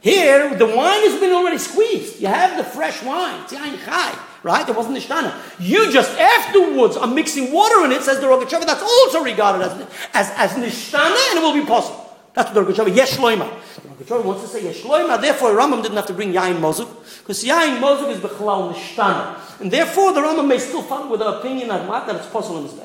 Here, 0.02 0.54
the 0.54 0.66
wine 0.66 1.08
has 1.08 1.18
been 1.18 1.32
already 1.32 1.56
squeezed. 1.56 2.20
You 2.20 2.28
have 2.28 2.58
the 2.58 2.64
fresh 2.64 3.02
wine. 3.02 3.40
It's 3.44 3.54
yain 3.54 3.82
chai. 3.82 4.18
Right? 4.42 4.68
It 4.68 4.76
wasn't 4.76 4.98
nishtana. 4.98 5.34
You 5.58 5.90
just 5.90 6.10
afterwards 6.18 6.98
are 6.98 7.06
mixing 7.06 7.50
water 7.50 7.82
in 7.86 7.92
it, 7.92 8.02
says 8.02 8.20
the 8.20 8.26
Rogachover. 8.26 8.66
That's 8.66 8.82
also 8.82 9.24
regarded 9.24 9.62
as, 9.62 9.88
as, 10.12 10.30
as 10.36 10.50
nishtana 10.52 11.16
and 11.30 11.38
it 11.38 11.42
will 11.42 11.54
be 11.54 11.64
possible. 11.64 12.09
That's 12.32 12.52
what 12.52 12.66
the 12.66 12.72
Rogachover, 12.72 12.94
yesh 12.94 13.16
loima. 13.16 13.48
The 13.82 14.04
Rogachover 14.04 14.24
wants 14.24 14.42
to 14.42 14.48
say 14.48 14.64
yesh 14.64 14.82
loima, 14.82 15.20
therefore 15.20 15.50
Rambam 15.52 15.82
didn't 15.82 15.96
have 15.96 16.06
to 16.06 16.14
bring 16.14 16.32
yain 16.32 16.60
mozuk, 16.60 16.88
because 17.20 17.44
yain 17.44 17.80
mozuk 17.80 18.10
is 18.10 18.18
bechalal 18.18 18.72
nishtana. 18.72 19.60
And 19.60 19.70
therefore 19.70 20.12
the 20.12 20.20
Rambam 20.20 20.46
may 20.46 20.58
still 20.58 20.82
follow 20.82 21.10
with 21.10 21.20
the 21.20 21.38
opinion 21.38 21.68
that 21.68 21.88
what? 21.88 22.06
That 22.06 22.16
it's 22.16 22.28
possible 22.28 22.58
in 22.58 22.64
this 22.64 22.80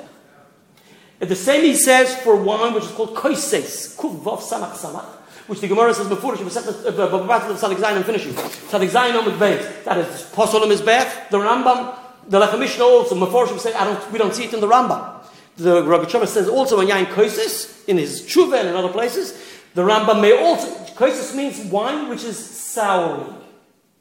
And 1.21 1.29
the 1.29 1.35
same 1.35 1.63
he 1.63 1.75
says 1.75 2.15
for 2.21 2.35
wine 2.35 2.73
which 2.73 2.85
is 2.85 2.91
called 2.91 3.15
koises, 3.15 3.95
kuv 3.97 4.21
vav 4.21 4.39
samach 4.39 4.73
samach 4.73 5.15
which 5.47 5.61
the 5.61 5.67
Gemara 5.67 5.93
says 5.93 6.07
before 6.07 6.35
she 6.35 6.47
set 6.49 6.65
the 6.65 6.91
Tzadik 6.91 7.77
Zayin 7.77 7.97
and 7.97 8.05
finishing. 8.05 8.33
Tzadik 8.33 8.89
Zayin 8.89 9.15
on 9.15 9.25
Beis. 9.37 9.83
That 9.83 9.99
is 9.99 10.23
Posolim 10.31 10.71
is 10.71 10.81
back. 10.81 11.29
The 11.29 11.37
Rambam, 11.37 11.95
the 12.27 12.39
Lechem 12.39 12.59
Mishnah 12.59 12.83
also, 12.83 13.15
Meforshim 13.15 13.59
say, 13.59 13.73
I 13.73 13.83
don't, 13.85 14.11
we 14.11 14.17
don't 14.17 14.33
see 14.33 14.45
it 14.45 14.53
in 14.53 14.59
the 14.59 14.67
Rambam. 14.67 15.23
The 15.57 16.07
Shema 16.07 16.25
says 16.25 16.49
also 16.49 16.81
in 16.81 16.87
Yain 16.87 17.05
Koisis, 17.05 17.87
in 17.87 17.97
his 17.97 18.21
Tshuva 18.21 18.59
and 18.59 18.69
in 18.69 18.75
other 18.75 18.91
places, 18.91 19.33
the 19.73 19.83
Rambam 19.83 20.21
may 20.21 20.37
also, 20.37 20.67
Koisis 20.95 21.35
means 21.35 21.59
wine 21.71 22.09
which 22.09 22.23
is 22.23 22.37
souring. 22.37 23.41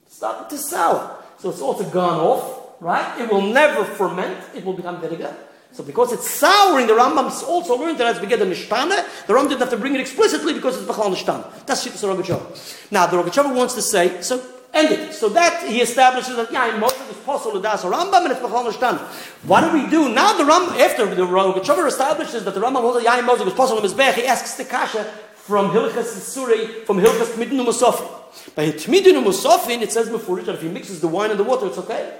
Starting 0.08 0.48
to 0.56 0.62
sour. 0.62 1.22
So 1.38 1.50
it's 1.50 1.60
also 1.60 1.84
gone 1.90 2.20
off, 2.20 2.80
right? 2.80 3.20
It 3.20 3.30
will 3.30 3.42
never 3.42 3.84
ferment, 3.84 4.38
it 4.54 4.64
will 4.64 4.72
become 4.72 5.00
vinegar. 5.00 5.34
So 5.72 5.82
because 5.82 6.12
it's 6.12 6.30
souring, 6.30 6.86
the 6.86 6.92
Rambam 6.92 7.30
also 7.48 7.76
learned 7.76 7.98
that 7.98 8.14
as 8.14 8.20
we 8.20 8.28
get 8.28 8.38
the 8.38 8.44
Nishtana, 8.44 9.26
the 9.26 9.32
Rambam 9.32 9.48
didn't 9.48 9.60
have 9.60 9.70
to 9.70 9.76
bring 9.76 9.94
it 9.94 10.00
explicitly 10.00 10.54
because 10.54 10.80
it's 10.80 10.90
Bechal 10.90 11.12
Nishtana. 11.12 11.66
That's 11.66 11.86
Shittas 11.86 12.04
Rogachover. 12.08 12.92
Now, 12.92 13.06
the 13.06 13.16
Rogachover 13.16 13.54
wants 13.54 13.74
to 13.74 13.82
say, 13.82 14.22
so 14.22 14.38
end 14.74 14.90
it. 14.92 15.14
So 15.14 15.28
that 15.30 15.66
he 15.68 15.80
establishes 15.80 16.36
that, 16.36 16.52
yeah, 16.52 16.74
in 16.74 16.80
Moshe 16.80 17.10
is 17.10 17.16
possible 17.18 17.60
das 17.60 17.84
Rambam 17.84 18.24
and 18.24 18.32
it's 18.32 18.40
Bechal 18.40 18.70
Nishtana. 18.70 18.98
What 19.46 19.60
do 19.60 19.72
we 19.72 19.88
do? 19.88 20.12
Now 20.12 20.36
the 20.36 20.44
Rambam, 20.44 20.78
after 20.78 21.14
the 21.14 21.22
Rogachover 21.22 21.86
establishes 21.86 22.44
that 22.44 22.54
the 22.54 22.60
Rambam 22.60 22.80
holds 22.80 23.04
yeah, 23.04 23.18
in 23.18 23.24
Moshe 23.24 23.44
was 23.44 23.54
possible 23.54 23.80
Mizbech, 23.80 24.14
he 24.14 24.26
asks 24.26 24.54
the 24.54 24.64
Kasha 24.64 25.04
from 25.36 25.70
Hilchas 25.70 26.16
Suri, 26.18 26.84
from 26.84 26.98
Hilchas 26.98 27.34
Tmidin 27.34 27.64
Musafin. 27.64 28.54
By 28.54 28.70
Tmidin 28.70 29.22
Musafin, 29.22 29.82
it 29.82 29.92
says 29.92 30.08
before 30.08 30.40
that 30.42 30.54
if 30.54 30.62
he 30.62 30.68
mixes 30.68 31.00
the 31.00 31.08
wine 31.08 31.30
and 31.30 31.38
the 31.38 31.44
water, 31.44 31.66
it's 31.66 31.78
okay. 31.78 32.18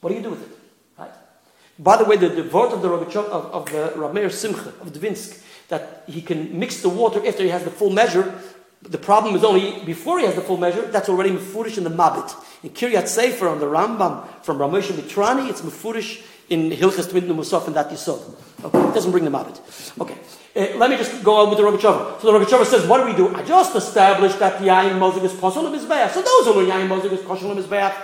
What 0.00 0.10
do 0.10 0.16
you 0.16 0.22
do 0.22 0.30
with 0.30 0.42
it? 0.42 0.58
Right. 0.98 1.10
By 1.78 1.96
the 1.96 2.04
way, 2.04 2.16
the, 2.16 2.28
the 2.28 2.42
word 2.44 2.72
of 2.72 2.82
the 2.82 2.90
of, 2.90 3.46
of 3.52 3.66
the 3.66 3.92
Rameir 3.96 4.30
Simcha 4.32 4.68
of 4.80 4.92
Dvinsk 4.92 5.42
that 5.68 6.04
he 6.06 6.20
can 6.20 6.58
mix 6.58 6.82
the 6.82 6.88
water 6.88 7.26
after 7.26 7.42
he 7.42 7.48
has 7.48 7.64
the 7.64 7.70
full 7.70 7.90
measure. 7.90 8.34
The 8.84 8.98
problem 8.98 9.34
is 9.34 9.42
only 9.44 9.82
before 9.84 10.18
he 10.18 10.26
has 10.26 10.34
the 10.34 10.42
full 10.42 10.58
measure. 10.58 10.82
That's 10.82 11.08
already 11.08 11.30
mefurish 11.30 11.78
in 11.78 11.84
the 11.84 11.90
Mabit. 11.90 12.34
In 12.62 12.70
Kiryat 12.70 13.08
Sefer 13.08 13.48
on 13.48 13.58
the 13.58 13.66
Rambam 13.66 14.28
from 14.44 14.58
Ramesh 14.58 14.90
Mitrani, 14.92 15.48
it's 15.48 15.62
mefurish 15.62 16.22
in 16.50 16.70
Hilchas 16.70 17.08
Tmid 17.08 17.22
Musaf 17.22 17.66
and 17.66 17.76
that 17.76 17.88
Yisod. 17.88 18.20
Okay, 18.62 18.88
it 18.88 18.94
doesn't 18.94 19.10
bring 19.10 19.24
the 19.24 19.30
Mabit. 19.30 19.58
Okay, 20.00 20.18
uh, 20.54 20.76
let 20.76 20.90
me 20.90 20.98
just 20.98 21.24
go 21.24 21.36
on 21.36 21.48
with 21.48 21.58
the 21.58 21.64
Rogachover. 21.64 22.20
So 22.20 22.30
the 22.30 22.38
Rogachover 22.38 22.66
says, 22.66 22.86
what 22.86 22.98
do 22.98 23.06
we 23.06 23.16
do? 23.16 23.34
I 23.34 23.42
just 23.42 23.74
established 23.74 24.38
that 24.38 24.60
the 24.60 24.66
Yain 24.66 24.98
Mozig 24.98 25.24
is 25.24 25.32
Posol 25.32 25.64
So 26.10 26.22
those 26.22 26.44
who 26.44 26.60
are 26.60 26.64
Yain 26.64 26.86
Mozig 26.86 27.10
is 27.10 27.20
Kosher 27.20 27.46
Mizbeach, 27.46 27.94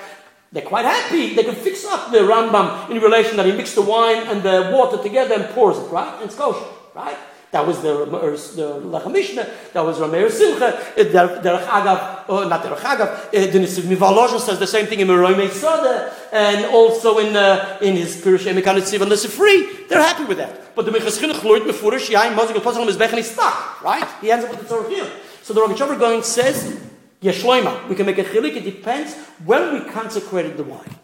they're 0.52 0.62
quite 0.62 0.84
happy. 0.84 1.34
They 1.34 1.44
can 1.44 1.54
fix 1.54 1.84
up 1.84 2.10
the 2.10 2.18
Rambam 2.18 2.90
in 2.90 3.00
relation 3.00 3.36
that 3.36 3.46
he 3.46 3.52
mixed 3.52 3.76
the 3.76 3.82
wine 3.82 4.26
and 4.26 4.42
the 4.42 4.70
water 4.74 5.00
together 5.00 5.34
and 5.34 5.44
pours 5.54 5.78
it, 5.78 5.88
right? 5.92 6.12
And 6.14 6.24
it's 6.24 6.34
kosher, 6.34 6.66
right? 6.94 7.16
That 7.52 7.66
was 7.66 7.82
the 7.82 8.04
the 8.04 9.08
Mishnah. 9.10 9.48
That 9.72 9.80
was 9.80 9.98
Rameir 9.98 10.30
Simcha. 10.30 10.78
Derech 10.96 11.42
Agav, 11.42 12.24
oh, 12.28 12.48
not 12.48 12.62
Derech 12.62 12.76
Agav. 12.76 13.30
The 13.32 13.58
Nisiv 13.58 13.82
Mivalosha 13.82 14.38
says 14.38 14.60
the 14.60 14.68
same 14.68 14.86
thing 14.86 15.00
in 15.00 15.08
Meroimei 15.08 15.50
Sada, 15.50 16.12
and 16.32 16.66
also 16.66 17.18
in 17.18 17.34
uh, 17.34 17.78
in 17.80 17.96
his 17.96 18.22
Pirush 18.22 18.46
Emikan 18.46 18.76
Nisiv 18.76 19.00
and 19.02 19.10
the 19.10 19.16
Sifri. 19.16 19.88
They're 19.88 20.00
happy 20.00 20.24
with 20.24 20.38
that. 20.38 20.76
But 20.76 20.84
the 20.84 20.92
Minchas 20.92 21.18
Chinuch 21.20 21.42
Lord 21.42 21.62
Mefurish 21.62 22.08
Yain 22.08 22.36
Mozik 22.36 22.54
Pasal 22.54 22.86
Mizbech 22.86 23.08
and 23.08 23.16
he's 23.16 23.32
stuck. 23.32 23.82
Right? 23.82 24.06
He 24.20 24.30
ends 24.30 24.44
up 24.44 24.52
with 24.52 24.60
the 24.60 24.68
Torah 24.68 24.88
here. 24.88 25.10
So 25.42 25.52
the 25.52 25.60
Rogachover 25.60 25.98
going 25.98 26.22
says 26.22 26.80
Yeshloima. 27.20 27.88
We 27.88 27.96
can 27.96 28.06
make 28.06 28.18
a 28.18 28.24
chilik. 28.24 28.54
It 28.54 28.64
depends 28.64 29.16
when 29.44 29.74
we 29.74 29.90
consecrated 29.90 30.56
the 30.56 30.62
wine. 30.62 30.94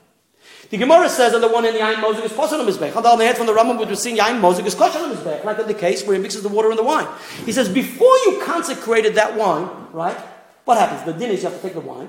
The 0.71 0.77
Gemara 0.77 1.09
says 1.09 1.33
that 1.33 1.41
the 1.41 1.49
one 1.49 1.65
in 1.65 1.75
the 1.75 1.81
Yain 1.81 1.95
Mosik 1.97 2.25
is 2.25 2.33
possible 2.33 2.63
on 2.63 2.69
Mizbech. 2.69 2.97
On 2.97 3.03
the 3.03 3.09
other 3.09 3.25
hand, 3.25 3.37
from 3.37 3.47
the 3.47 3.53
Rambam, 3.53 3.79
we're 3.79 3.95
seeing 3.95 4.17
Yain 4.17 4.41
Mosik 4.41 4.67
is 4.67 4.75
kosher 4.75 4.99
on 4.99 5.45
like 5.45 5.59
in 5.59 5.67
the 5.67 5.75
case 5.75 6.05
where 6.05 6.17
he 6.17 6.23
mixes 6.23 6.43
the 6.43 6.49
water 6.49 6.71
and 6.71 6.79
the 6.79 6.83
wine. 6.83 7.07
He 7.45 7.53
says, 7.53 7.69
before 7.69 8.17
you 8.25 8.43
consecrated 8.45 9.15
that 9.15 9.37
wine, 9.37 9.69
right, 9.93 10.17
what 10.65 10.79
happens? 10.79 11.05
The 11.05 11.13
din 11.13 11.31
is 11.31 11.43
you 11.43 11.49
have 11.49 11.59
to 11.59 11.63
take 11.63 11.75
the 11.75 11.81
wine, 11.81 12.09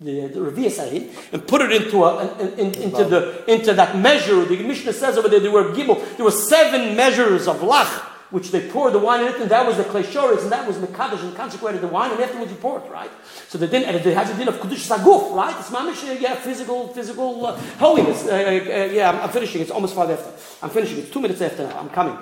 the, 0.00 0.28
the 0.28 0.40
Reviya 0.40 1.32
and 1.32 1.46
put 1.46 1.60
it 1.60 1.72
into, 1.72 2.04
a, 2.04 2.38
in, 2.54 2.74
into, 2.74 3.04
the, 3.04 3.44
into 3.52 3.74
that 3.74 3.98
measure. 3.98 4.44
The 4.44 4.62
Mishnah 4.62 4.92
says 4.92 5.18
over 5.18 5.28
there, 5.28 5.40
there 5.40 5.50
were 5.50 5.72
gibel, 5.74 5.98
there 6.16 6.24
were 6.24 6.30
seven 6.30 6.96
measures 6.96 7.46
of 7.46 7.58
lach, 7.60 8.06
which 8.30 8.50
they 8.50 8.68
poured 8.68 8.92
the 8.92 8.98
wine 8.98 9.22
in 9.22 9.28
it, 9.28 9.40
and 9.40 9.50
that 9.50 9.66
was 9.66 9.76
the 9.76 9.84
kleshoris, 9.84 10.42
and 10.42 10.52
that 10.52 10.66
was 10.66 10.76
mekadosh, 10.76 11.22
and 11.22 11.34
consecrated 11.34 11.80
the 11.80 11.88
wine, 11.88 12.10
and 12.10 12.20
afterwards 12.20 12.50
you 12.52 12.58
pour 12.58 12.78
right? 12.90 13.10
So 13.48 13.56
the 13.58 13.66
din, 13.66 13.84
and 13.84 13.96
it 13.96 14.04
has 14.14 14.30
a 14.30 14.36
din 14.36 14.48
of 14.48 14.56
kudush 14.56 14.86
saguf, 14.86 15.34
right? 15.34 15.56
It's 15.58 15.70
mamish, 15.70 16.08
uh, 16.08 16.12
yeah, 16.12 16.34
physical, 16.34 16.88
physical 16.88 17.46
uh, 17.46 17.56
holiness. 17.78 18.26
Uh, 18.26 18.30
uh, 18.30 18.92
yeah, 18.92 19.10
I'm, 19.10 19.20
I'm, 19.20 19.30
finishing. 19.30 19.62
It's 19.62 19.70
almost 19.70 19.94
five 19.94 20.10
after. 20.10 20.30
I'm 20.62 20.70
finishing. 20.70 20.98
It's 20.98 21.10
two 21.10 21.20
minutes 21.20 21.40
after 21.40 21.64
now. 21.64 21.78
I'm 21.78 21.90
coming. 21.90 22.16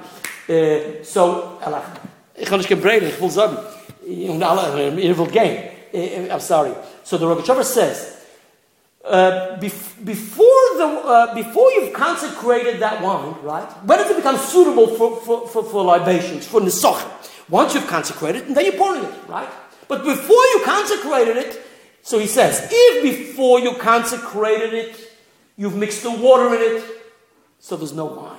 Uh, 0.49 1.03
so, 1.03 1.59
ich 2.37 2.49
kann 2.49 2.59
nicht 2.59 2.69
gebreiden, 2.69 3.09
ich 3.09 3.21
will 3.21 3.31
sagen, 3.31 3.57
und 4.07 4.43
alle, 4.43 5.19
wollt 5.19 5.33
gehen. 5.33 5.71
I'm 5.93 6.41
sorry. 6.41 6.73
So 7.03 7.19
the 7.19 7.27
Rogachover 7.27 7.65
says, 7.65 8.16
uh, 9.07 9.57
before, 9.59 10.47
the, 10.77 10.85
uh, 10.85 11.35
before 11.35 11.71
you've 11.73 11.93
consecrated 11.93 12.81
that 12.81 13.03
wine, 13.03 13.35
right? 13.43 13.71
When 13.85 13.99
does 13.99 14.11
it 14.11 14.17
become 14.17 14.37
suitable 14.37 14.89
for, 14.89 15.17
for, 15.21 15.49
for, 15.49 15.63
for 15.63 15.85
libations, 15.85 16.47
for 16.47 16.61
nisachim? 16.61 17.11
Once 17.49 17.75
you've 17.75 17.87
consecrated, 17.87 18.43
it, 18.43 18.49
and 18.49 18.57
then 18.57 18.65
you're 18.65 18.75
pouring 18.75 19.05
it, 19.05 19.29
right? 19.29 19.49
But 19.89 20.05
before 20.05 20.45
you 20.45 20.63
consecrated 20.65 21.37
it, 21.37 21.63
so 22.03 22.19
he 22.19 22.27
says, 22.27 22.69
if 22.71 23.03
before 23.03 23.61
you 23.61 23.75
consecrated 23.75 24.75
it, 24.75 25.13
you've 25.57 25.77
mixed 25.77 26.03
the 26.03 26.11
water 26.11 26.55
in 26.55 26.77
it, 26.77 26.85
so 27.59 27.77
there's 27.77 27.93
no 27.93 28.07
wine. 28.07 28.39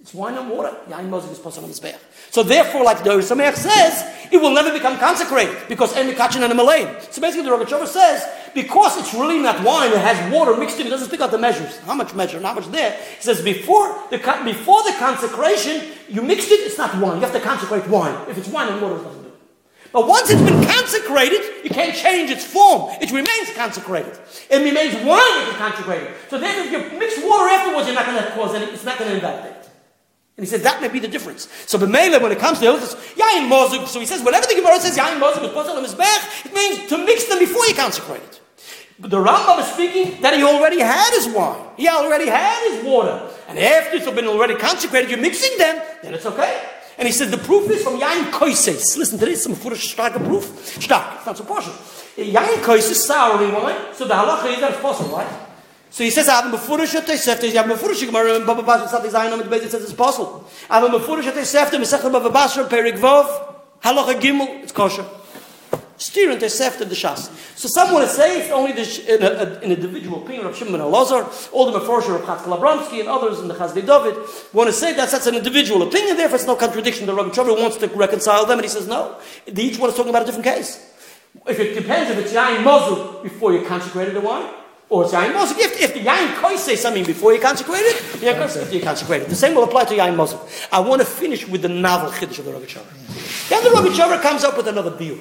It's 0.00 0.14
wine 0.14 0.34
and 0.34 0.50
water. 0.50 0.76
Yain 0.88 1.08
Mosik 1.08 1.32
is 1.32 1.38
possible 1.38 1.64
on 1.64 1.70
the 1.70 1.76
So 2.36 2.42
therefore, 2.42 2.84
like 2.84 3.02
the 3.02 3.12
Sameach 3.12 3.54
says, 3.54 4.04
it 4.30 4.36
will 4.36 4.52
never 4.52 4.70
become 4.70 4.98
consecrated 4.98 5.56
because 5.70 5.94
Emi 5.94 6.12
Kachin 6.12 6.44
and 6.44 6.52
Malayin. 6.52 7.00
So 7.10 7.22
basically, 7.22 7.48
the 7.48 7.56
Rogachover 7.56 7.86
says, 7.86 8.28
because 8.52 8.98
it's 8.98 9.14
really 9.14 9.38
not 9.38 9.64
wine, 9.64 9.90
it 9.90 9.96
has 9.96 10.30
water 10.30 10.54
mixed 10.54 10.78
in, 10.78 10.86
it 10.86 10.90
doesn't 10.90 11.08
speak 11.08 11.22
out 11.22 11.30
the 11.30 11.38
measures. 11.38 11.78
How 11.78 11.94
much 11.94 12.12
measure, 12.14 12.38
how 12.38 12.52
much 12.52 12.66
there. 12.66 12.92
He 12.92 13.22
says, 13.22 13.40
before 13.40 13.88
the, 14.10 14.18
before 14.44 14.82
the 14.82 14.94
consecration, 14.98 15.80
you 16.10 16.20
mixed 16.20 16.50
it, 16.50 16.60
it's 16.60 16.76
not 16.76 16.94
wine. 17.00 17.14
You 17.14 17.22
have 17.22 17.32
to 17.32 17.40
consecrate 17.40 17.88
wine. 17.88 18.14
If 18.28 18.36
it's 18.36 18.48
wine 18.48 18.68
and 18.70 18.82
water, 18.82 19.02
doesn't 19.02 19.22
do. 19.22 19.32
But 19.94 20.06
once 20.06 20.28
it's 20.28 20.42
been 20.42 20.62
consecrated, 20.62 21.40
you 21.64 21.70
can't 21.70 21.96
change 21.96 22.28
its 22.28 22.44
form. 22.44 22.94
It 23.00 23.12
remains 23.12 23.50
consecrated. 23.54 24.12
It 24.50 24.58
remains 24.58 24.92
wine 25.06 25.48
it's 25.48 25.56
consecrated. 25.56 26.12
So 26.28 26.38
then 26.38 26.66
if 26.66 26.70
you 26.70 26.98
mix 26.98 27.16
water 27.24 27.48
afterwards, 27.48 27.86
you're 27.86 27.96
not 27.96 28.04
going 28.04 28.22
to 28.22 28.30
cause 28.32 28.54
any, 28.54 28.66
it's 28.66 28.84
not 28.84 28.98
going 28.98 29.08
to 29.08 29.14
invalidate. 29.14 29.65
And 30.36 30.44
he 30.44 30.50
said 30.50 30.60
that 30.62 30.82
may 30.82 30.88
be 30.88 30.98
the 30.98 31.08
difference. 31.08 31.48
So 31.66 31.78
B'meila, 31.78 32.20
when 32.20 32.30
it 32.30 32.38
comes 32.38 32.58
to 32.58 32.66
Hilchas, 32.66 32.94
Yain 33.14 33.48
Mozug, 33.48 33.86
so 33.86 34.00
he 34.00 34.06
says, 34.06 34.22
whenever 34.22 34.46
the 34.46 34.54
Gemara 34.54 34.78
says 34.78 34.96
Yain 34.96 35.18
Mozug 35.18 35.42
is 35.42 35.94
Mizbech, 35.94 36.46
it 36.46 36.52
means 36.52 36.88
to 36.90 36.98
mix 36.98 37.24
them 37.24 37.38
before 37.38 37.64
you 37.66 37.74
consecrate 37.74 38.22
it. 38.22 38.40
But 38.98 39.10
the 39.10 39.16
Rambam 39.16 39.60
is 39.60 39.66
speaking 39.66 40.20
that 40.20 40.34
he 40.34 40.42
already 40.42 40.80
had 40.80 41.10
his 41.10 41.28
wine. 41.34 41.62
He 41.76 41.88
already 41.88 42.28
had 42.28 42.70
his 42.70 42.84
water. 42.84 43.30
And 43.48 43.58
after 43.58 43.96
it's 43.96 44.10
been 44.10 44.26
already 44.26 44.56
consecrated, 44.56 45.10
you're 45.10 45.20
mixing 45.20 45.56
them, 45.58 45.82
then 46.02 46.14
it's 46.14 46.26
okay. 46.26 46.62
And 46.98 47.06
he 47.06 47.12
said 47.12 47.30
the 47.30 47.38
proof 47.38 47.70
is 47.70 47.82
from 47.82 47.98
Yain 47.98 48.30
Koises. 48.30 48.96
Listen 48.96 49.18
to 49.18 49.24
this, 49.24 49.42
some 49.42 49.54
foolish 49.54 49.90
stark 49.92 50.14
proof. 50.14 50.44
Stark, 50.82 51.16
it's 51.16 51.26
not 51.26 51.36
so 51.36 51.44
partial. 51.44 51.72
Yain 52.16 52.62
Koises, 52.62 52.96
souring 52.96 53.52
wine, 53.52 53.94
so 53.94 54.06
the 54.06 54.14
halacha 54.14 54.52
is 54.52 54.60
that 54.60 54.72
it's 54.72 54.80
possible, 54.80 55.16
right? 55.16 55.45
So 55.96 56.04
he 56.04 56.10
says, 56.10 56.28
I 56.28 56.42
have 56.42 56.52
a 56.52 56.58
Mefurish 56.58 56.94
Tesefta, 57.00 57.50
you 57.50 57.56
have 57.56 57.64
Mefurish 57.64 58.04
Gemara, 58.04 58.34
and 58.34 58.44
Baba 58.44 58.62
Basra 58.62 58.86
Sati 58.86 59.08
Zayin, 59.08 59.32
and 59.32 59.50
the 59.50 59.70
says 59.70 59.82
it's 59.82 59.94
possible. 59.94 60.46
I 60.68 60.78
have 60.80 60.92
a 60.92 60.98
Mefurish 60.98 61.22
Tesefta, 61.22 61.80
Mesechta 61.80 62.12
Baba 62.12 62.28
Basra, 62.28 62.64
Perik 62.64 62.98
Vov, 62.98 63.24
Halacha 63.82 64.20
Gimel, 64.20 64.62
it's 64.62 64.72
kosher. 64.72 65.06
Steer 65.96 66.32
and 66.32 66.38
Tesefta, 66.38 66.80
the 66.86 66.94
Shas. 66.94 67.30
So 67.56 67.68
some 67.68 67.94
want 67.94 68.06
to 68.06 68.14
say 68.14 68.42
it's 68.42 68.50
only 68.50 68.72
the, 68.72 69.14
in 69.14 69.22
a, 69.22 69.56
an 69.64 69.72
individual 69.72 70.22
opinion 70.22 70.44
of 70.44 70.54
Shimon 70.54 70.82
Elazar, 70.82 71.50
all 71.54 71.72
the 71.72 71.80
Mefurish 71.80 72.14
of 72.14 72.20
Chatzkel 72.26 72.60
Abramsky, 72.60 73.00
and 73.00 73.08
others 73.08 73.40
in 73.40 73.48
the 73.48 73.54
Chasdei 73.54 73.86
David 73.86 74.22
want 74.52 74.68
to 74.68 74.74
say 74.74 74.92
that's, 74.92 75.12
that's 75.12 75.26
an 75.26 75.34
individual 75.34 75.80
opinion, 75.80 76.18
therefore 76.18 76.36
it's 76.36 76.46
no 76.46 76.56
contradiction. 76.56 77.06
The 77.06 77.14
Rogachover 77.14 77.58
wants 77.58 77.78
to 77.78 77.86
reconcile 77.86 78.44
them, 78.44 78.58
and 78.58 78.66
he 78.66 78.68
says 78.68 78.86
no. 78.86 79.16
Each 79.46 79.78
one 79.78 79.88
is 79.88 79.96
talking 79.96 80.10
about 80.10 80.24
a 80.24 80.26
different 80.26 80.44
case. 80.44 80.76
If 81.46 81.58
it 81.58 81.72
depends 81.72 82.10
if 82.10 82.18
it's 82.18 82.34
Yain 82.34 82.64
Mozu 82.64 83.22
before 83.22 83.54
you 83.54 83.64
consecrated 83.64 84.14
the 84.14 84.20
wine, 84.20 84.52
or 84.88 85.04
it's 85.04 85.12
Yain 85.12 85.32
Mosik. 85.32 85.58
If, 85.58 85.80
if 85.80 85.94
the 85.94 86.00
Yain 86.00 86.40
Koi 86.40 86.56
says 86.56 86.80
something 86.80 87.04
before 87.04 87.32
you 87.34 87.40
consecrate 87.40 87.82
it, 87.82 87.96
Yain 88.20 88.36
Koi 88.36 88.60
after 88.60 88.74
you 88.74 88.82
consecrate 88.82 89.22
it. 89.22 89.28
The 89.28 89.34
same 89.34 89.54
will 89.54 89.64
apply 89.64 89.84
to 89.86 89.94
Yain 89.94 90.14
Mosik. 90.14 90.68
I 90.70 90.80
want 90.80 91.00
to 91.00 91.06
finish 91.06 91.46
with 91.46 91.62
the 91.62 91.68
novel 91.68 92.10
Chiddush 92.10 92.38
of 92.38 92.44
the 92.44 92.52
Rogachover. 92.52 93.48
Then 93.48 93.64
the 93.64 93.70
Rogachover 93.70 94.20
comes 94.22 94.44
up 94.44 94.56
with 94.56 94.68
another 94.68 94.96
deal 94.96 95.18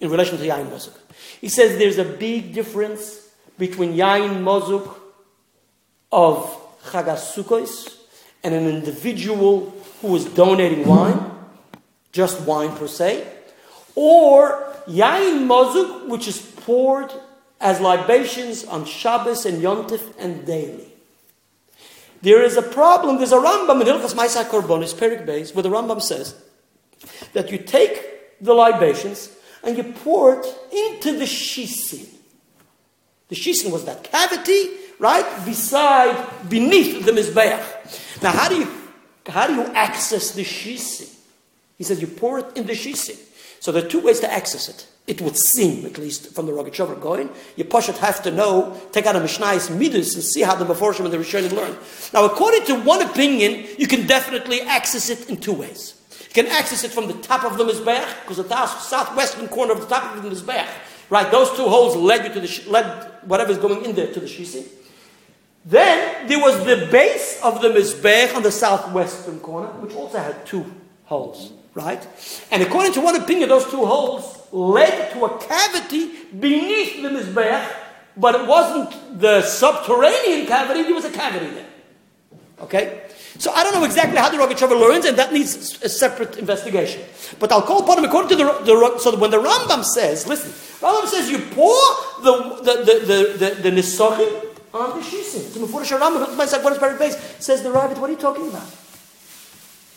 in 0.00 0.10
relation 0.10 0.38
to 0.38 0.44
Yain 0.44 0.68
Mosik. 0.70 0.94
He 1.40 1.48
says 1.48 1.76
there's 1.78 1.98
a 1.98 2.04
big 2.04 2.52
difference 2.52 3.28
between 3.58 3.94
Yain 3.94 4.42
Mosuk 4.42 4.96
of 6.12 6.56
Chagas 6.84 7.96
and 8.44 8.54
an 8.54 8.68
individual 8.68 9.74
who 10.00 10.14
is 10.14 10.26
donating 10.26 10.86
wine, 10.86 11.18
just 12.12 12.40
wine 12.42 12.76
per 12.76 12.86
se, 12.86 13.26
or 13.94 14.74
Yain 14.86 15.46
Mozuk, 15.46 16.08
which 16.08 16.28
is 16.28 16.38
poured 16.38 17.12
as 17.64 17.80
libations 17.80 18.62
on 18.62 18.84
Shabbos 18.84 19.46
and 19.46 19.62
Yontif 19.62 20.14
and 20.18 20.46
daily. 20.46 20.92
There 22.20 22.42
is 22.42 22.58
a 22.58 22.62
problem, 22.62 23.16
there's 23.16 23.32
a 23.32 23.36
Rambam 23.36 23.80
in 23.80 23.86
Hilchas 23.86 24.14
Maisa 24.14 24.44
Korbonis, 24.44 24.94
Perik 24.94 25.26
Beis, 25.26 25.54
where 25.54 25.62
the 25.62 25.70
Rambam 25.70 26.00
says 26.00 26.36
that 27.32 27.50
you 27.50 27.58
take 27.58 28.40
the 28.40 28.52
libations 28.52 29.34
and 29.62 29.78
you 29.78 29.82
pour 29.82 30.40
it 30.40 30.46
into 30.72 31.18
the 31.18 31.24
shisin. 31.24 32.06
The 33.28 33.34
shisin 33.34 33.72
was 33.72 33.86
that 33.86 34.04
cavity, 34.04 34.68
right, 34.98 35.26
beside, 35.46 36.48
beneath 36.50 37.06
the 37.06 37.12
Mizbeach. 37.12 38.22
Now, 38.22 38.32
how 38.32 38.48
do 38.50 38.56
you, 38.56 38.68
how 39.26 39.46
do 39.46 39.54
you 39.54 39.64
access 39.74 40.32
the 40.32 40.44
shisin? 40.44 41.14
He 41.78 41.84
says 41.84 42.02
you 42.02 42.08
pour 42.08 42.40
it 42.40 42.56
in 42.56 42.66
the 42.66 42.74
shisin. 42.74 43.18
So 43.60 43.72
there 43.72 43.84
are 43.84 43.88
two 43.88 44.00
ways 44.00 44.20
to 44.20 44.30
access 44.30 44.68
it. 44.68 44.86
It 45.06 45.20
would 45.20 45.36
seem, 45.36 45.84
at 45.84 45.98
least 45.98 46.34
from 46.34 46.46
the 46.46 46.52
Rogachover 46.52 46.98
going, 46.98 47.28
you 47.56 47.64
Pashat 47.64 47.98
have 47.98 48.22
to 48.22 48.30
know, 48.30 48.80
take 48.90 49.04
out 49.04 49.16
a 49.16 49.20
Mishnah's 49.20 49.68
Midas 49.68 50.14
and 50.14 50.24
see 50.24 50.40
how 50.40 50.54
the 50.54 50.64
Meforshim 50.64 51.04
and 51.04 51.12
the 51.12 51.18
Rishonim 51.18 51.52
learn. 51.52 51.76
Now, 52.14 52.24
according 52.24 52.64
to 52.66 52.80
one 52.80 53.02
opinion, 53.02 53.66
you 53.76 53.86
can 53.86 54.06
definitely 54.06 54.62
access 54.62 55.10
it 55.10 55.28
in 55.28 55.36
two 55.36 55.52
ways. 55.52 56.00
You 56.20 56.42
can 56.42 56.46
access 56.46 56.84
it 56.84 56.90
from 56.90 57.06
the 57.06 57.14
top 57.14 57.44
of 57.44 57.58
the 57.58 57.64
Mizbeach, 57.64 58.22
because 58.22 58.38
the 58.38 58.66
southwestern 58.66 59.48
corner 59.48 59.74
of 59.74 59.80
the 59.80 59.86
top 59.86 60.16
of 60.16 60.22
the 60.22 60.30
Mizbeach, 60.30 60.68
right, 61.10 61.30
those 61.30 61.50
two 61.50 61.68
holes 61.68 61.96
led 61.96 62.24
you 62.24 62.32
to 62.32 62.40
the, 62.40 62.70
led 62.70 63.12
whatever's 63.24 63.58
going 63.58 63.84
in 63.84 63.94
there 63.94 64.10
to 64.10 64.20
the 64.20 64.26
Shisi. 64.26 64.66
Then 65.66 66.28
there 66.28 66.40
was 66.40 66.64
the 66.64 66.88
base 66.90 67.40
of 67.42 67.60
the 67.60 67.68
Mizbeach 67.68 68.34
on 68.34 68.42
the 68.42 68.50
southwestern 68.50 69.38
corner, 69.40 69.68
which 69.68 69.94
also 69.94 70.16
had 70.16 70.46
two 70.46 70.64
holes 71.04 71.52
right? 71.74 72.06
And 72.50 72.62
according 72.62 72.92
to 72.92 73.00
one 73.00 73.16
opinion, 73.16 73.48
those 73.48 73.68
two 73.70 73.84
holes 73.84 74.43
led 74.54 75.12
to 75.12 75.24
a 75.24 75.38
cavity 75.38 76.12
beneath 76.38 77.02
the 77.02 77.08
Mizbeach, 77.08 77.74
but 78.16 78.36
it 78.36 78.46
wasn't 78.46 79.20
the 79.20 79.42
subterranean 79.42 80.46
cavity, 80.46 80.84
there 80.84 80.94
was 80.94 81.04
a 81.04 81.10
cavity 81.10 81.46
there. 81.46 81.66
Okay? 82.60 83.02
So 83.36 83.50
I 83.50 83.64
don't 83.64 83.74
know 83.74 83.84
exactly 83.84 84.16
how 84.16 84.30
the 84.30 84.36
Rogachover 84.36 84.78
learns, 84.78 85.06
and 85.06 85.18
that 85.18 85.32
needs 85.32 85.82
a 85.82 85.88
separate 85.88 86.38
investigation. 86.38 87.02
But 87.40 87.50
I'll 87.50 87.62
call 87.62 87.82
upon 87.82 87.98
him 87.98 88.04
according 88.04 88.30
to 88.30 88.36
the, 88.36 88.44
the 88.62 88.98
so 89.00 89.16
when 89.18 89.32
the 89.32 89.42
Rambam 89.42 89.84
says, 89.84 90.28
listen, 90.28 90.52
Rambam 90.80 91.08
says 91.08 91.28
you 91.28 91.38
pour 91.38 91.74
the 92.22 92.60
the 92.62 92.74
the 92.84 92.94
the, 93.06 93.18
the, 93.38 93.62
the 93.62 93.70
nisochim 93.70 94.54
on 94.72 95.00
the 95.00 95.04
shisim. 95.04 95.50
So 95.50 95.60
before 95.60 95.82
the 95.82 95.96
Rambam, 95.96 96.72
is 96.72 96.78
very 96.78 96.96
base 96.96 97.16
says 97.40 97.64
the 97.64 97.70
Raavad, 97.70 97.98
what 97.98 98.08
are 98.08 98.12
you 98.12 98.18
talking 98.18 98.48
about? 98.48 98.68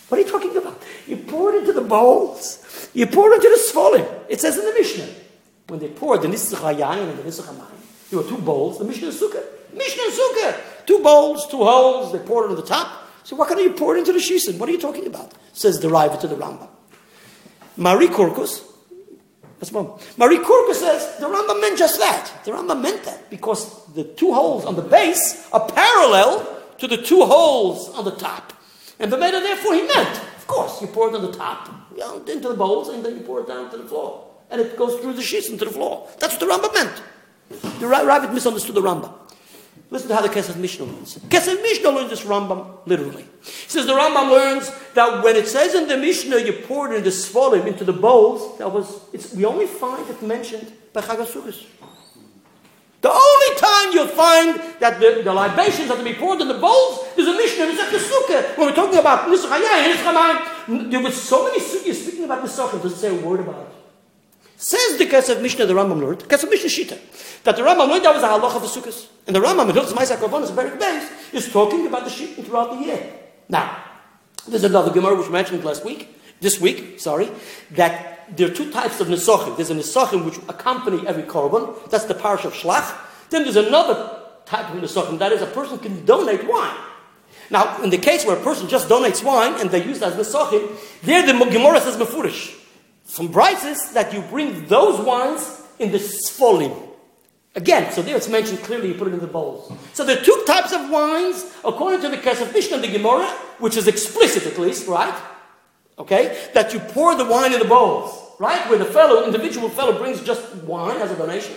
What 0.09 0.19
are 0.19 0.23
you 0.23 0.29
talking 0.29 0.55
about? 0.55 0.81
You 1.05 1.17
pour 1.17 1.53
it 1.53 1.59
into 1.59 1.73
the 1.73 1.81
bowls. 1.81 2.89
You 2.93 3.07
pour 3.07 3.31
it 3.31 3.35
into 3.35 3.49
the 3.49 3.71
svolim. 3.71 4.25
It 4.29 4.39
says 4.39 4.57
in 4.57 4.65
the 4.65 4.73
Mishnah. 4.73 5.07
When 5.67 5.79
they 5.79 5.89
poured 5.89 6.21
the 6.21 6.29
Nisach 6.29 6.59
HaYayin 6.59 7.09
and 7.09 7.19
the 7.19 7.23
Nisach 7.23 7.45
there 8.09 8.19
were 8.19 8.27
two 8.27 8.37
bowls. 8.37 8.79
The 8.79 8.85
Mishnah 8.85 9.09
is 9.09 9.21
Sukkah. 9.21 9.43
Mishnah 9.73 10.03
is 10.03 10.17
Sukkah. 10.17 10.85
Two 10.85 10.99
bowls, 10.99 11.45
two 11.47 11.57
holes. 11.57 12.13
They 12.13 12.19
poured 12.19 12.45
it 12.45 12.49
on 12.51 12.55
the 12.55 12.61
top. 12.65 13.03
So 13.23 13.35
what 13.35 13.49
can 13.49 13.59
you 13.59 13.73
pour 13.73 13.95
it 13.95 13.99
into 13.99 14.13
the 14.13 14.19
shisin? 14.19 14.57
What 14.57 14.69
are 14.69 14.71
you 14.71 14.79
talking 14.79 15.05
about? 15.05 15.33
Says 15.51 15.81
the 15.81 15.89
Riva 15.89 16.17
to 16.21 16.27
the 16.27 16.35
Rambam. 16.35 16.69
Mahari 17.77 18.07
Korkus, 18.07 18.63
that's 19.59 19.71
one. 19.71 19.87
Mahari 20.17 20.41
Korkus 20.41 20.75
says 20.75 21.17
the 21.19 21.25
Rambam 21.25 21.59
meant 21.59 21.77
just 21.77 21.99
that. 21.99 22.31
The 22.45 22.51
Rambam 22.51 22.81
meant 22.81 23.03
that 23.03 23.29
because 23.29 23.85
the 23.93 24.05
two 24.05 24.33
holes 24.33 24.63
on 24.63 24.75
the 24.77 24.81
base 24.81 25.49
are 25.51 25.69
parallel 25.69 26.47
to 26.77 26.87
the 26.87 26.97
two 26.97 27.25
holes 27.25 27.89
on 27.89 28.05
the 28.05 28.11
top. 28.11 28.53
And 28.99 29.11
the 29.11 29.17
matter, 29.17 29.39
therefore, 29.39 29.75
he 29.75 29.83
meant, 29.83 30.17
of 30.17 30.47
course, 30.47 30.81
you 30.81 30.87
pour 30.87 31.09
it 31.09 31.15
on 31.15 31.21
the 31.21 31.31
top, 31.31 31.69
into 32.27 32.49
the 32.49 32.55
bowls, 32.55 32.89
and 32.89 33.05
then 33.05 33.15
you 33.15 33.21
pour 33.21 33.41
it 33.41 33.47
down 33.47 33.69
to 33.71 33.77
the 33.77 33.85
floor. 33.85 34.27
And 34.49 34.61
it 34.61 34.77
goes 34.77 34.99
through 34.99 35.13
the 35.13 35.21
sheets 35.21 35.49
into 35.49 35.65
the 35.65 35.71
floor. 35.71 36.07
That's 36.19 36.33
what 36.33 36.39
the 36.39 36.47
Rambam 36.47 36.73
meant. 36.73 37.01
The 37.79 37.85
Raavad 37.85 38.33
misunderstood 38.33 38.75
the 38.75 38.81
Rambam. 38.81 39.13
Listen 39.89 40.09
to 40.09 40.15
how 40.15 40.21
the 40.21 40.27
Kesef 40.27 40.57
Mishnah 40.57 40.85
learns. 40.85 41.17
Kesef 41.17 41.61
Mishnah 41.61 41.89
learns 41.89 42.09
this 42.09 42.23
Rambam 42.23 42.79
literally. 42.85 43.25
He 43.41 43.69
says 43.69 43.85
the 43.85 43.93
Rambam 43.93 44.29
learns 44.29 44.69
that 44.95 45.23
when 45.23 45.37
it 45.37 45.47
says 45.47 45.75
in 45.75 45.87
the 45.87 45.95
Mishnah 45.95 46.39
you 46.39 46.53
pour 46.65 46.91
it 46.91 46.97
in 46.97 47.03
the 47.03 47.09
svolim, 47.09 47.65
into 47.67 47.85
the 47.85 47.93
bowls, 47.93 48.57
that 48.57 48.69
was, 48.69 49.01
we 49.33 49.45
only 49.45 49.65
find 49.65 50.09
it 50.09 50.21
mentioned 50.21 50.73
by 50.91 51.01
Chagasukas. 51.01 51.65
The 53.07 53.13
only 53.13 53.51
time 53.55 53.93
you'll 53.93 54.07
find 54.07 54.59
that 54.81 54.99
the, 54.99 55.21
the 55.23 55.33
libations 55.33 55.89
are 55.89 55.95
to 55.95 56.03
be 56.03 56.13
poured 56.13 56.41
in 56.41 56.49
the 56.49 56.59
bowls 56.59 57.05
is 57.15 57.25
a 57.25 57.31
Mishnah 57.31 57.67
in 57.67 57.77
the 57.77 58.03
Sukkah. 58.11 58.57
When 58.57 58.67
we're 58.67 58.75
talking 58.75 58.99
about 58.99 59.29
Nisach 59.29 60.91
there 60.91 60.99
was 60.99 61.15
so 61.15 61.45
many 61.45 61.61
Sukkahs 61.61 61.93
speaking 61.93 62.25
about 62.25 62.43
Nisach, 62.43 62.69
doesn't 62.83 62.99
say 62.99 63.17
a 63.17 63.25
word 63.25 63.39
about 63.39 63.61
it. 63.61 63.67
Says 64.57 64.97
the 64.97 65.05
Kesef 65.05 65.41
Mishnah, 65.41 65.67
the 65.67 65.73
Rambam 65.73 66.01
learned, 66.01 66.19
Kesef 66.27 66.49
Mishnah 66.49 66.69
Shita, 66.69 67.43
that 67.43 67.55
the 67.55 67.61
Rambam 67.61 67.87
learned 67.87 68.03
that 68.03 68.13
was 68.13 68.23
a 68.23 68.27
halacha 68.27 68.57
of 68.57 68.61
the 68.63 68.67
Sukkahs. 68.67 69.07
And 69.25 69.33
the 69.33 69.39
Rambam 69.39 69.69
in 69.69 69.75
Hilchas 69.77 69.93
Ma'aseh 69.93 70.17
Karbonis, 70.17 70.53
very 70.53 70.77
base, 70.77 71.09
is 71.31 71.49
talking 71.49 71.87
about 71.87 72.03
the 72.03 72.09
Shita 72.09 72.43
throughout 72.43 72.71
the 72.71 72.85
year. 72.85 73.13
Now, 73.47 73.85
there's 74.49 74.65
another 74.65 74.91
Gemara 74.91 75.15
which 75.15 75.29
mentioned 75.29 75.63
last 75.63 75.85
week, 75.85 76.13
this 76.41 76.59
week, 76.59 76.99
sorry, 76.99 77.29
that 77.71 78.16
there 78.35 78.51
are 78.51 78.53
two 78.53 78.71
types 78.71 78.99
of 78.99 79.07
Nesachim. 79.07 79.55
There's 79.55 79.71
a 79.71 79.75
Nesachim 79.75 80.25
which 80.25 80.37
accompany 80.49 81.07
every 81.07 81.23
Korban, 81.23 81.89
that's 81.89 82.05
the 82.05 82.13
parish 82.15 82.45
of 82.45 82.53
Shlach. 82.53 82.95
Then 83.29 83.43
there's 83.43 83.55
another 83.55 84.21
type 84.45 84.73
of 84.73 84.81
Nesachim, 84.81 85.19
that 85.19 85.31
is 85.31 85.41
a 85.41 85.47
person 85.47 85.79
can 85.79 86.05
donate 86.05 86.47
wine. 86.47 86.77
Now, 87.49 87.81
in 87.81 87.89
the 87.89 87.97
case 87.97 88.25
where 88.25 88.37
a 88.37 88.43
person 88.43 88.67
just 88.67 88.89
donates 88.89 89.23
wine 89.23 89.59
and 89.61 89.71
they 89.71 89.83
use 89.83 89.99
that 89.99 90.13
as 90.13 90.27
Nesachim, 90.27 90.75
there 91.03 91.25
the 91.25 91.33
Gemara 91.45 91.79
says 91.79 91.95
Mefurish 91.95 92.57
some 93.07 93.29
brises 93.29 93.93
that 93.93 94.13
you 94.13 94.21
bring 94.21 94.67
those 94.67 94.99
wines 94.99 95.61
in 95.79 95.91
the 95.91 95.97
sfolim. 95.97 96.83
Again, 97.55 97.91
so 97.91 98.03
there 98.03 98.15
it's 98.15 98.27
mentioned 98.27 98.59
clearly, 98.59 98.89
you 98.89 98.93
put 98.93 99.07
it 99.07 99.13
in 99.13 99.19
the 99.19 99.27
bowls. 99.27 99.71
So 99.93 100.03
there 100.03 100.19
are 100.19 100.23
two 100.23 100.43
types 100.45 100.73
of 100.73 100.89
wines, 100.89 101.43
according 101.65 102.01
to 102.01 102.09
the 102.09 102.17
Kesef 102.17 102.53
Mishnah 102.53 102.75
and 102.75 102.83
the 102.83 102.91
Gemara, 102.91 103.27
which 103.57 103.77
is 103.77 103.87
explicit 103.87 104.45
at 104.45 104.59
least, 104.59 104.87
right? 104.87 105.15
Okay? 105.99 106.49
That 106.53 106.73
you 106.73 106.79
pour 106.79 107.15
the 107.15 107.25
wine 107.25 107.53
in 107.53 107.59
the 107.59 107.65
bowls, 107.65 108.17
right? 108.39 108.69
Where 108.69 108.77
the 108.77 108.85
fellow, 108.85 109.25
individual 109.25 109.69
fellow 109.69 109.97
brings 109.97 110.21
just 110.21 110.55
wine 110.63 110.97
as 110.97 111.11
a 111.11 111.15
donation. 111.15 111.55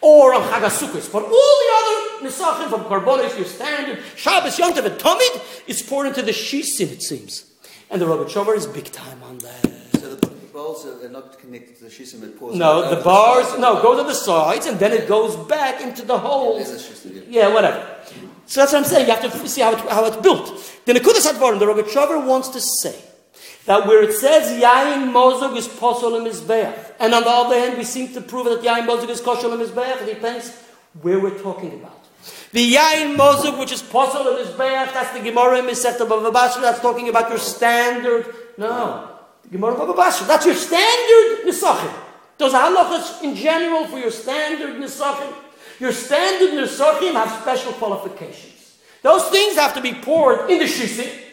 Or 0.00 0.34
on 0.34 0.42
Chagasukis. 0.42 1.12
But 1.12 1.22
all 1.24 1.30
the 1.30 1.70
other 1.78 2.28
Nisachim 2.28 2.70
from 2.70 2.84
Karbonis, 2.84 3.36
your 3.36 3.46
standard, 3.46 4.02
Shabbos, 4.16 4.58
Yom 4.58 4.72
Tov, 4.72 4.86
and 4.86 4.98
Tomid, 4.98 5.68
is 5.68 5.82
poured 5.82 6.08
into 6.08 6.22
the 6.22 6.32
Shisin, 6.32 6.90
it 6.90 7.02
seems. 7.02 7.44
And 7.88 8.00
the 8.00 8.06
Rogachover 8.06 8.56
is 8.56 8.66
big 8.66 8.86
time 8.86 9.22
on 9.22 9.38
that 9.38 9.70
So 10.00 10.14
the 10.14 10.26
bowls 10.52 10.86
are 10.86 11.08
not 11.08 11.38
connected 11.38 11.76
to 11.76 11.84
the 11.84 11.90
shisim, 11.90 12.22
it 12.22 12.38
pours 12.38 12.56
No, 12.56 12.88
the 12.94 13.02
bars, 13.02 13.58
no, 13.58 13.82
go 13.82 13.96
to 13.96 14.02
the 14.02 14.14
sides 14.14 14.66
and 14.66 14.78
then 14.78 14.92
it 14.92 15.06
goes 15.06 15.36
back 15.46 15.82
into 15.82 16.02
the 16.02 16.18
holes. 16.18 17.04
Yeah, 17.04 17.20
yeah, 17.28 17.54
whatever. 17.54 17.86
So 18.46 18.60
that's 18.60 18.72
what 18.72 18.78
I'm 18.78 18.84
saying. 18.84 19.06
You 19.06 19.14
have 19.14 19.30
to 19.30 19.48
see 19.48 19.60
how, 19.60 19.72
it, 19.72 19.78
how 19.90 20.06
it's 20.06 20.16
built. 20.16 20.46
Then 20.86 20.94
the 20.94 21.00
Nekudas 21.00 21.30
Advarim, 21.30 21.58
the 21.58 21.66
Rogachover 21.66 22.26
wants 22.26 22.48
to 22.48 22.60
say 22.60 22.98
that 23.66 23.86
where 23.86 24.02
it 24.02 24.12
says 24.12 24.60
Yain 24.60 25.12
Mozog 25.12 25.56
is 25.56 25.68
Posol 25.68 26.26
Mizbeach, 26.26 26.94
and 26.98 27.14
on 27.14 27.22
the 27.22 27.30
other 27.30 27.58
hand, 27.58 27.78
we 27.78 27.84
seem 27.84 28.12
to 28.12 28.20
prove 28.20 28.46
that 28.46 28.62
Yain 28.62 28.86
Mozog 28.86 29.08
is 29.08 29.20
Kosher 29.20 29.48
Mizbeach, 29.48 30.02
it 30.02 30.14
depends 30.14 30.52
where 31.00 31.20
we're 31.20 31.38
talking 31.38 31.72
about. 31.74 32.02
The 32.52 32.74
Yain 32.74 33.16
Mozog, 33.16 33.58
which 33.58 33.72
is 33.72 33.82
Posol 33.82 34.24
Mizbeach, 34.36 34.92
that's 34.92 35.16
the 35.16 35.20
Gemara 35.20 35.58
in 35.58 35.66
Miseta 35.66 36.06
Bava 36.06 36.32
that's 36.60 36.80
talking 36.80 37.08
about 37.08 37.28
your 37.28 37.38
standard. 37.38 38.26
No. 38.58 39.08
the 39.44 39.48
Gemara 39.50 39.74
Basra. 39.94 40.26
That's 40.26 40.44
your 40.44 40.54
standard 40.54 41.46
Nisachim. 41.46 41.92
Those 42.38 42.52
halachas 42.52 43.22
in 43.22 43.34
general 43.36 43.86
for 43.86 43.98
your 43.98 44.10
standard 44.10 44.76
Nisachim. 44.76 45.32
Your 45.80 45.92
standard 45.92 46.50
Nisachim 46.50 47.12
have 47.14 47.40
special 47.42 47.72
qualifications. 47.72 48.78
Those 49.02 49.28
things 49.30 49.56
have 49.56 49.74
to 49.74 49.80
be 49.80 49.94
poured 49.94 50.50
in 50.50 50.58
the 50.58 50.64
Shisi. 50.64 51.31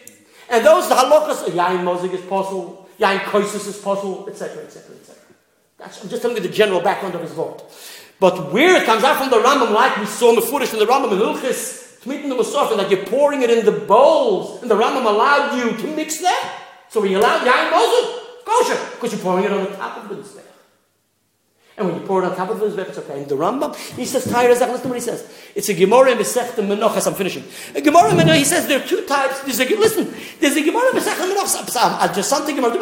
And 0.50 0.66
those 0.66 0.90
halachas, 0.90 1.44
Yain 1.48 1.84
Mozig 1.84 2.12
is 2.12 2.20
possible, 2.22 2.88
Yain 2.98 3.20
Koisus 3.20 3.68
is 3.68 3.78
possible, 3.78 4.28
etc., 4.28 4.64
etc., 4.64 4.96
etc. 4.96 5.16
I'm 5.82 6.08
just 6.08 6.20
telling 6.20 6.36
you 6.36 6.42
the 6.42 6.48
general 6.48 6.80
background 6.80 7.14
of 7.14 7.22
his 7.22 7.32
vote. 7.32 7.62
But 8.18 8.52
where 8.52 8.76
it 8.76 8.84
comes 8.84 9.04
out 9.04 9.16
from 9.16 9.30
the 9.30 9.38
Rambam, 9.38 9.72
like 9.72 9.96
we 9.96 10.06
saw 10.06 10.30
in 10.30 10.34
the 10.34 10.42
Furish 10.42 10.72
in 10.74 10.80
the 10.80 10.86
Rambam 10.86 11.12
in 11.12 11.18
Hilchis, 11.18 12.02
Tmitin 12.02 12.28
the 12.28 12.34
Musafin, 12.34 12.76
that 12.76 12.90
you're 12.90 13.06
pouring 13.06 13.42
it 13.42 13.50
in 13.50 13.64
the 13.64 13.72
bowls, 13.72 14.60
and 14.60 14.70
the 14.70 14.74
Rambam 14.74 15.06
allowed 15.06 15.56
you 15.56 15.76
to 15.76 15.96
mix 15.96 16.18
that. 16.18 16.66
So 16.88 17.00
we 17.00 17.14
allowed 17.14 17.46
yain 17.46 17.70
mozul, 17.70 18.44
kosher, 18.44 18.78
because 18.94 19.12
you're 19.12 19.22
pouring 19.22 19.44
it 19.44 19.52
on 19.52 19.64
the 19.64 19.70
top 19.76 19.98
of 19.98 20.08
the 20.08 20.16
mizbech. 20.16 20.49
And 21.76 21.88
when 21.88 22.00
you 22.00 22.06
pour 22.06 22.22
it 22.22 22.26
on 22.26 22.36
top 22.36 22.50
of 22.50 22.60
the 22.60 22.66
mizbech, 22.66 22.88
it's 22.88 22.98
okay. 22.98 23.22
And 23.22 23.28
the 23.28 23.36
Rambam, 23.36 23.74
he 23.96 24.04
says, 24.04 24.26
Tyra 24.26 24.54
Zach, 24.56 24.68
listen 24.68 24.82
to 24.82 24.88
what 24.88 24.94
he 24.96 25.00
says. 25.00 25.32
It's 25.54 25.68
a 25.68 25.74
Gemara 25.74 26.14
Mesech 26.14 26.50
Menochas, 26.56 27.06
I'm 27.06 27.14
finishing. 27.14 27.44
A 27.74 27.80
Gemara 27.80 28.10
Menochas, 28.10 28.36
he 28.36 28.44
says 28.44 28.66
there 28.66 28.82
are 28.82 28.86
two 28.86 29.06
types. 29.06 29.40
There's 29.42 29.60
a, 29.60 29.64
listen, 29.76 30.14
there's 30.40 30.56
a 30.56 30.62
Gemara 30.62 30.90
Mesech 30.92 31.14
Menochas, 31.14 31.76
uh, 31.76 32.12
just 32.12 32.28
something 32.28 32.54
Gemara. 32.54 32.76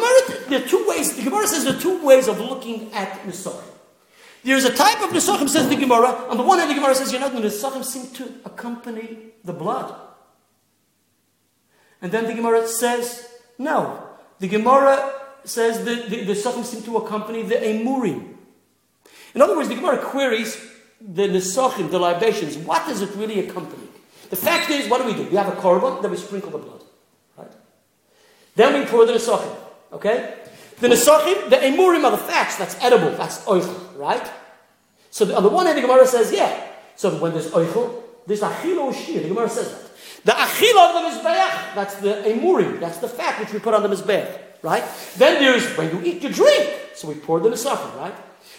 There 0.49 0.63
are 0.63 0.67
two 0.67 0.85
ways, 0.87 1.15
the 1.15 1.23
Gemara 1.23 1.47
says 1.47 1.63
there 1.63 1.75
are 1.75 1.79
two 1.79 2.03
ways 2.05 2.27
of 2.27 2.39
looking 2.39 2.91
at 2.93 3.21
Nisachim. 3.23 3.63
There's 4.43 4.65
a 4.65 4.73
type 4.73 5.01
of 5.01 5.11
Nisachim, 5.11 5.47
says 5.47 5.69
the 5.69 5.75
Gemara. 5.75 6.27
On 6.29 6.37
the 6.37 6.43
one 6.43 6.59
hand, 6.59 6.69
the 6.69 6.75
Gemara 6.75 6.95
says, 6.95 7.13
you 7.13 7.19
know, 7.19 7.29
the 7.29 7.47
Nisachim 7.47 7.83
seem 7.85 8.07
to 8.15 8.41
accompany 8.43 9.17
the 9.43 9.53
blood. 9.53 9.95
And 12.01 12.11
then 12.11 12.25
the 12.25 12.33
Gemara 12.33 12.67
says, 12.67 13.29
no. 13.57 14.07
The 14.39 14.47
Gemara 14.47 15.13
says 15.43 15.83
the, 15.83 15.95
the 16.25 16.33
Sachim 16.33 16.63
seem 16.63 16.81
to 16.83 16.97
accompany 16.97 17.43
the 17.43 17.55
Emurim. 17.55 18.35
In 19.35 19.41
other 19.41 19.55
words, 19.55 19.69
the 19.69 19.75
Gemara 19.75 19.97
queries 19.97 20.69
the 21.01 21.27
Nesachim, 21.27 21.89
the 21.89 21.99
libations. 21.99 22.57
What 22.57 22.85
does 22.85 23.01
it 23.01 23.09
really 23.15 23.39
accompany? 23.47 23.87
The 24.29 24.35
fact 24.35 24.69
is, 24.69 24.89
what 24.89 25.01
do 25.01 25.07
we 25.07 25.13
do? 25.13 25.29
We 25.29 25.37
have 25.37 25.47
a 25.47 25.59
korban, 25.59 26.01
then 26.01 26.11
we 26.11 26.17
sprinkle 26.17 26.51
the 26.51 26.57
blood. 26.57 26.83
Right? 27.37 27.51
Then 28.55 28.79
we 28.79 28.85
pour 28.85 29.05
the 29.05 29.13
Nesachim. 29.13 29.55
Okay? 29.93 30.35
The 30.79 30.89
Nesachim, 30.89 31.49
the 31.49 31.57
Emurim 31.57 32.03
are 32.03 32.11
the 32.11 32.17
fats. 32.17 32.57
That's 32.57 32.75
edible. 32.83 33.11
That's 33.11 33.39
oichel. 33.45 33.97
Right? 33.97 34.29
So 35.09 35.25
the, 35.25 35.35
on 35.35 35.43
the 35.43 35.49
one 35.49 35.65
hand, 35.65 35.77
the 35.77 35.81
Gemara 35.81 36.05
says, 36.05 36.31
yeah. 36.31 36.67
So 36.95 37.17
when 37.17 37.31
there's 37.31 37.51
oichel, 37.51 38.03
there's 38.27 38.41
achilo 38.41 38.93
shir. 38.93 39.21
The 39.21 39.29
Gemara 39.29 39.49
says 39.49 39.71
that. 39.71 39.89
The 40.25 40.31
achila 40.33 40.89
of 40.89 41.23
the 41.23 41.29
mizbeach, 41.29 41.75
that's 41.75 41.95
the 41.95 42.23
emurim, 42.25 42.79
that's 42.79 42.97
the 42.97 43.07
fat 43.07 43.39
which 43.39 43.53
we 43.53 43.59
put 43.59 43.73
on 43.73 43.81
the 43.81 43.89
mizbeach, 43.89 44.37
right? 44.61 44.83
Then 45.15 45.41
there's 45.41 45.77
when 45.77 45.95
you 45.95 46.03
eat, 46.03 46.21
you 46.21 46.29
drink. 46.29 46.69
So 46.93 47.07
we 47.07 47.15
pour 47.15 47.39
the 47.39 47.49
nesachim, 47.49 47.95
right? 47.97 48.13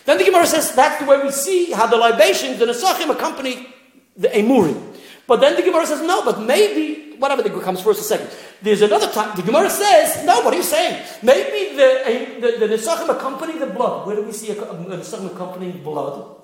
Then 0.04 0.18
the 0.18 0.24
Gemara 0.24 0.46
says 0.46 0.72
that's 0.74 0.98
the 0.98 1.06
way 1.08 1.22
we 1.22 1.30
see 1.30 1.72
how 1.72 1.86
the 1.86 1.96
libations, 1.96 2.58
the 2.58 2.66
nesachim 2.66 3.10
accompany 3.10 3.68
the 4.16 4.28
emurim. 4.28 4.96
But 5.26 5.40
then 5.40 5.56
the 5.56 5.62
Gemara 5.62 5.86
says 5.86 6.00
no, 6.02 6.24
but 6.24 6.40
maybe 6.40 7.16
whatever 7.18 7.42
the 7.42 7.50
comes 7.60 7.80
first 7.80 8.00
or 8.00 8.04
second. 8.04 8.30
There's 8.62 8.82
another 8.82 9.10
time 9.12 9.36
the 9.36 9.42
Gemara 9.42 9.70
says 9.70 10.24
no. 10.24 10.40
What 10.40 10.54
are 10.54 10.56
you 10.56 10.62
saying? 10.62 11.04
Maybe 11.22 11.76
the 11.76 12.40
the, 12.40 12.66
the 12.66 12.74
nesachim 12.74 13.08
accompany 13.08 13.58
the 13.58 13.66
blood. 13.66 14.06
Where 14.06 14.16
do 14.16 14.22
we 14.22 14.32
see 14.32 14.50
a, 14.50 14.62
a, 14.62 14.70
a 14.70 14.98
nesachim 14.98 15.32
accompanying 15.32 15.82
blood? 15.82 16.36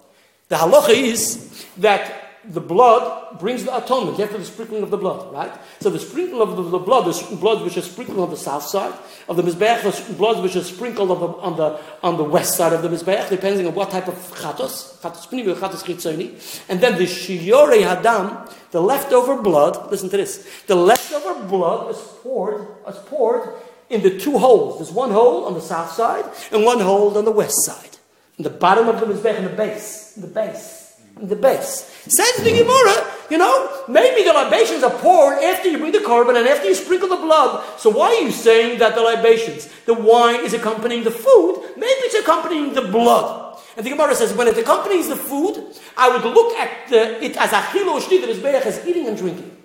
The 0.48 0.56
halacha 0.56 0.90
is 0.90 1.66
that 1.78 2.25
the 2.48 2.60
blood 2.60 3.38
brings 3.38 3.64
the 3.64 3.76
atonement 3.76 4.20
after 4.20 4.38
the 4.38 4.44
sprinkling 4.44 4.82
of 4.82 4.90
the 4.90 4.96
blood, 4.96 5.32
right? 5.32 5.52
So 5.80 5.90
the 5.90 5.98
sprinkling 5.98 6.40
of 6.40 6.56
the, 6.56 6.62
blood, 6.62 6.72
the 6.72 6.78
blood, 6.78 7.14
certain 7.14 7.38
bloods 7.38 7.62
which 7.62 7.76
is 7.76 7.90
sprinkled 7.90 8.18
on 8.18 8.30
the 8.30 8.36
south 8.36 8.62
side 8.62 8.94
of 9.28 9.36
the 9.36 9.42
mizbeach, 9.42 9.82
certain 9.82 10.14
bloods 10.14 10.40
which 10.40 10.54
is 10.54 10.66
sprinkled 10.66 11.10
on 11.10 11.20
the, 11.20 11.26
on 11.26 11.56
the, 11.56 11.80
on 12.02 12.16
the 12.16 12.24
west 12.24 12.56
side 12.56 12.72
of 12.72 12.82
the 12.82 12.88
mizbeach, 12.88 13.28
depending 13.28 13.66
on 13.66 13.74
what 13.74 13.90
type 13.90 14.06
of 14.06 14.14
chatos, 14.14 15.00
chatos 15.00 15.28
pnimi 15.28 15.48
or 15.48 15.54
chatos 15.54 15.82
chitzoni. 15.82 16.64
And 16.68 16.80
then 16.80 16.98
the 16.98 17.04
shiyorei 17.04 17.82
hadam, 17.82 18.52
the 18.70 18.80
leftover 18.80 19.42
blood, 19.42 19.90
listen 19.90 20.08
to 20.10 20.16
this, 20.16 20.48
the 20.66 20.76
leftover 20.76 21.46
blood 21.46 21.90
is 21.90 21.98
poured, 22.22 22.68
is 22.88 22.96
poured 23.06 23.54
in 23.90 24.02
the 24.02 24.18
two 24.18 24.38
holes. 24.38 24.78
There's 24.78 24.92
one 24.92 25.10
hole 25.10 25.46
on 25.46 25.54
the 25.54 25.60
south 25.60 25.92
side 25.92 26.24
and 26.52 26.64
one 26.64 26.80
hole 26.80 27.16
on 27.18 27.24
the 27.24 27.32
west 27.32 27.64
side. 27.64 27.98
In 28.38 28.44
the 28.44 28.50
bottom 28.50 28.88
of 28.88 29.00
the 29.00 29.06
mizbeach, 29.06 29.38
in 29.38 29.44
the 29.44 29.50
base, 29.50 30.16
in 30.16 30.22
the 30.22 30.28
base 30.28 30.85
the 31.20 31.36
base. 31.36 31.90
Says 32.08 32.44
the 32.44 32.50
Gemara, 32.50 33.12
you 33.30 33.38
know, 33.38 33.84
maybe 33.88 34.22
the 34.22 34.32
libations 34.32 34.82
are 34.82 34.90
poured 34.90 35.42
after 35.42 35.68
you 35.68 35.78
bring 35.78 35.92
the 35.92 36.00
carbon 36.00 36.36
and 36.36 36.46
after 36.46 36.68
you 36.68 36.74
sprinkle 36.74 37.08
the 37.08 37.16
blood. 37.16 37.64
So 37.78 37.90
why 37.90 38.08
are 38.08 38.20
you 38.20 38.30
saying 38.30 38.78
that 38.78 38.94
the 38.94 39.00
libations, 39.00 39.68
the 39.86 39.94
wine 39.94 40.44
is 40.44 40.52
accompanying 40.52 41.04
the 41.04 41.10
food? 41.10 41.62
Maybe 41.76 42.00
it's 42.04 42.14
accompanying 42.14 42.74
the 42.74 42.82
blood. 42.82 43.58
And 43.76 43.84
the 43.84 43.90
Gemara 43.90 44.14
says, 44.14 44.32
when 44.34 44.48
it 44.48 44.56
accompanies 44.56 45.08
the 45.08 45.16
food, 45.16 45.74
I 45.96 46.08
would 46.08 46.24
look 46.24 46.54
at 46.56 46.88
the, 46.88 47.22
it 47.24 47.36
as 47.36 47.52
a 47.52 47.56
chiloshti 47.56 48.20
that 48.20 48.30
is 48.30 48.42
as 48.42 48.86
eating 48.86 49.06
and 49.06 49.16
drinking. 49.16 49.56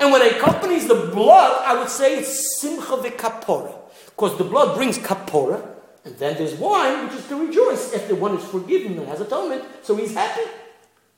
And 0.00 0.10
when 0.10 0.22
it 0.22 0.36
accompanies 0.36 0.88
the 0.88 0.94
blood, 0.94 1.62
I 1.64 1.78
would 1.78 1.88
say 1.88 2.18
it's 2.18 2.60
simcha 2.60 2.96
v'kapora. 2.96 3.76
Because 4.06 4.36
the 4.38 4.44
blood 4.44 4.76
brings 4.76 4.98
kapora, 4.98 5.64
and 6.04 6.16
then 6.18 6.36
there's 6.36 6.54
wine, 6.54 7.06
which 7.06 7.18
is 7.18 7.28
to 7.28 7.46
rejoice 7.46 7.92
if 7.92 8.08
the 8.08 8.16
one 8.16 8.36
is 8.36 8.44
forgiven 8.44 8.98
and 8.98 9.06
has 9.06 9.20
atonement, 9.20 9.64
so 9.82 9.94
he's 9.94 10.14
happy. 10.14 10.42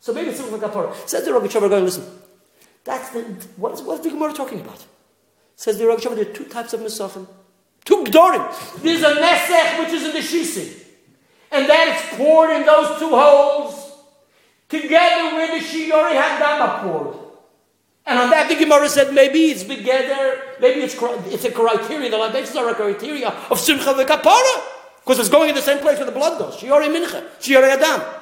So 0.05 0.13
maybe 0.13 0.29
it's 0.29 0.39
simcha 0.39 0.59
v'kapora. 0.59 0.95
Says 1.09 1.25
the 1.25 1.31
Rogachover, 1.31 1.71
going, 1.71 1.87
listen, 1.87 2.05
that's 2.85 3.09
the, 3.09 3.23
what 3.57 3.73
is, 3.73 3.81
what 3.81 3.95
is 3.95 4.05
the 4.05 4.11
Gemara 4.11 4.35
talking 4.35 4.61
about? 4.61 4.85
Says 5.57 5.79
the 5.79 5.85
Rogachover, 5.85 6.15
there 6.15 6.29
are 6.29 6.35
two 6.35 6.45
types 6.45 6.75
of 6.75 6.81
Mesachim. 6.81 7.27
Two 7.87 8.05
Gdorim. 8.05 8.83
There's 8.83 9.03
a 9.03 9.15
Nesech, 9.15 9.79
which 9.79 9.95
is 9.95 10.05
in 10.05 10.13
the 10.13 10.19
Shisin. 10.19 10.85
And 11.53 11.67
that 11.71 11.89
is 11.89 12.19
poured 12.19 12.51
in 12.51 12.67
those 12.67 12.99
two 12.99 13.09
holes, 13.09 13.93
together 14.69 15.37
with 15.37 15.53
the 15.53 15.67
Shiori 15.67 16.21
Hadama 16.21 16.83
poured. 16.83 17.17
And 18.05 18.19
on 18.19 18.29
that, 18.29 18.51
the 18.51 18.57
Gemara 18.57 18.91
said 18.91 19.15
maybe 19.15 19.53
it's 19.53 19.65
together, 19.65 20.39
maybe 20.61 20.83
it's, 20.83 20.97
it's 21.33 21.47
a 21.47 21.51
criteria, 21.51 22.11
the 22.11 22.19
Lambeches 22.19 22.55
are 22.57 22.69
a 22.69 22.75
criteria 22.75 23.29
of 23.51 23.59
Simcha 23.59 23.95
the 23.95 24.05
Kapara, 24.05 24.65
because 25.01 25.19
it's 25.19 25.31
going 25.31 25.49
in 25.49 25.55
the 25.55 25.63
same 25.63 25.79
place 25.79 25.97
where 25.97 26.05
the 26.05 26.13
blood 26.13 26.39
goes. 26.39 26.57
Shiori 26.59 26.95
Mincha, 26.95 27.25
Shiori 27.41 27.71
Adam. 27.71 28.14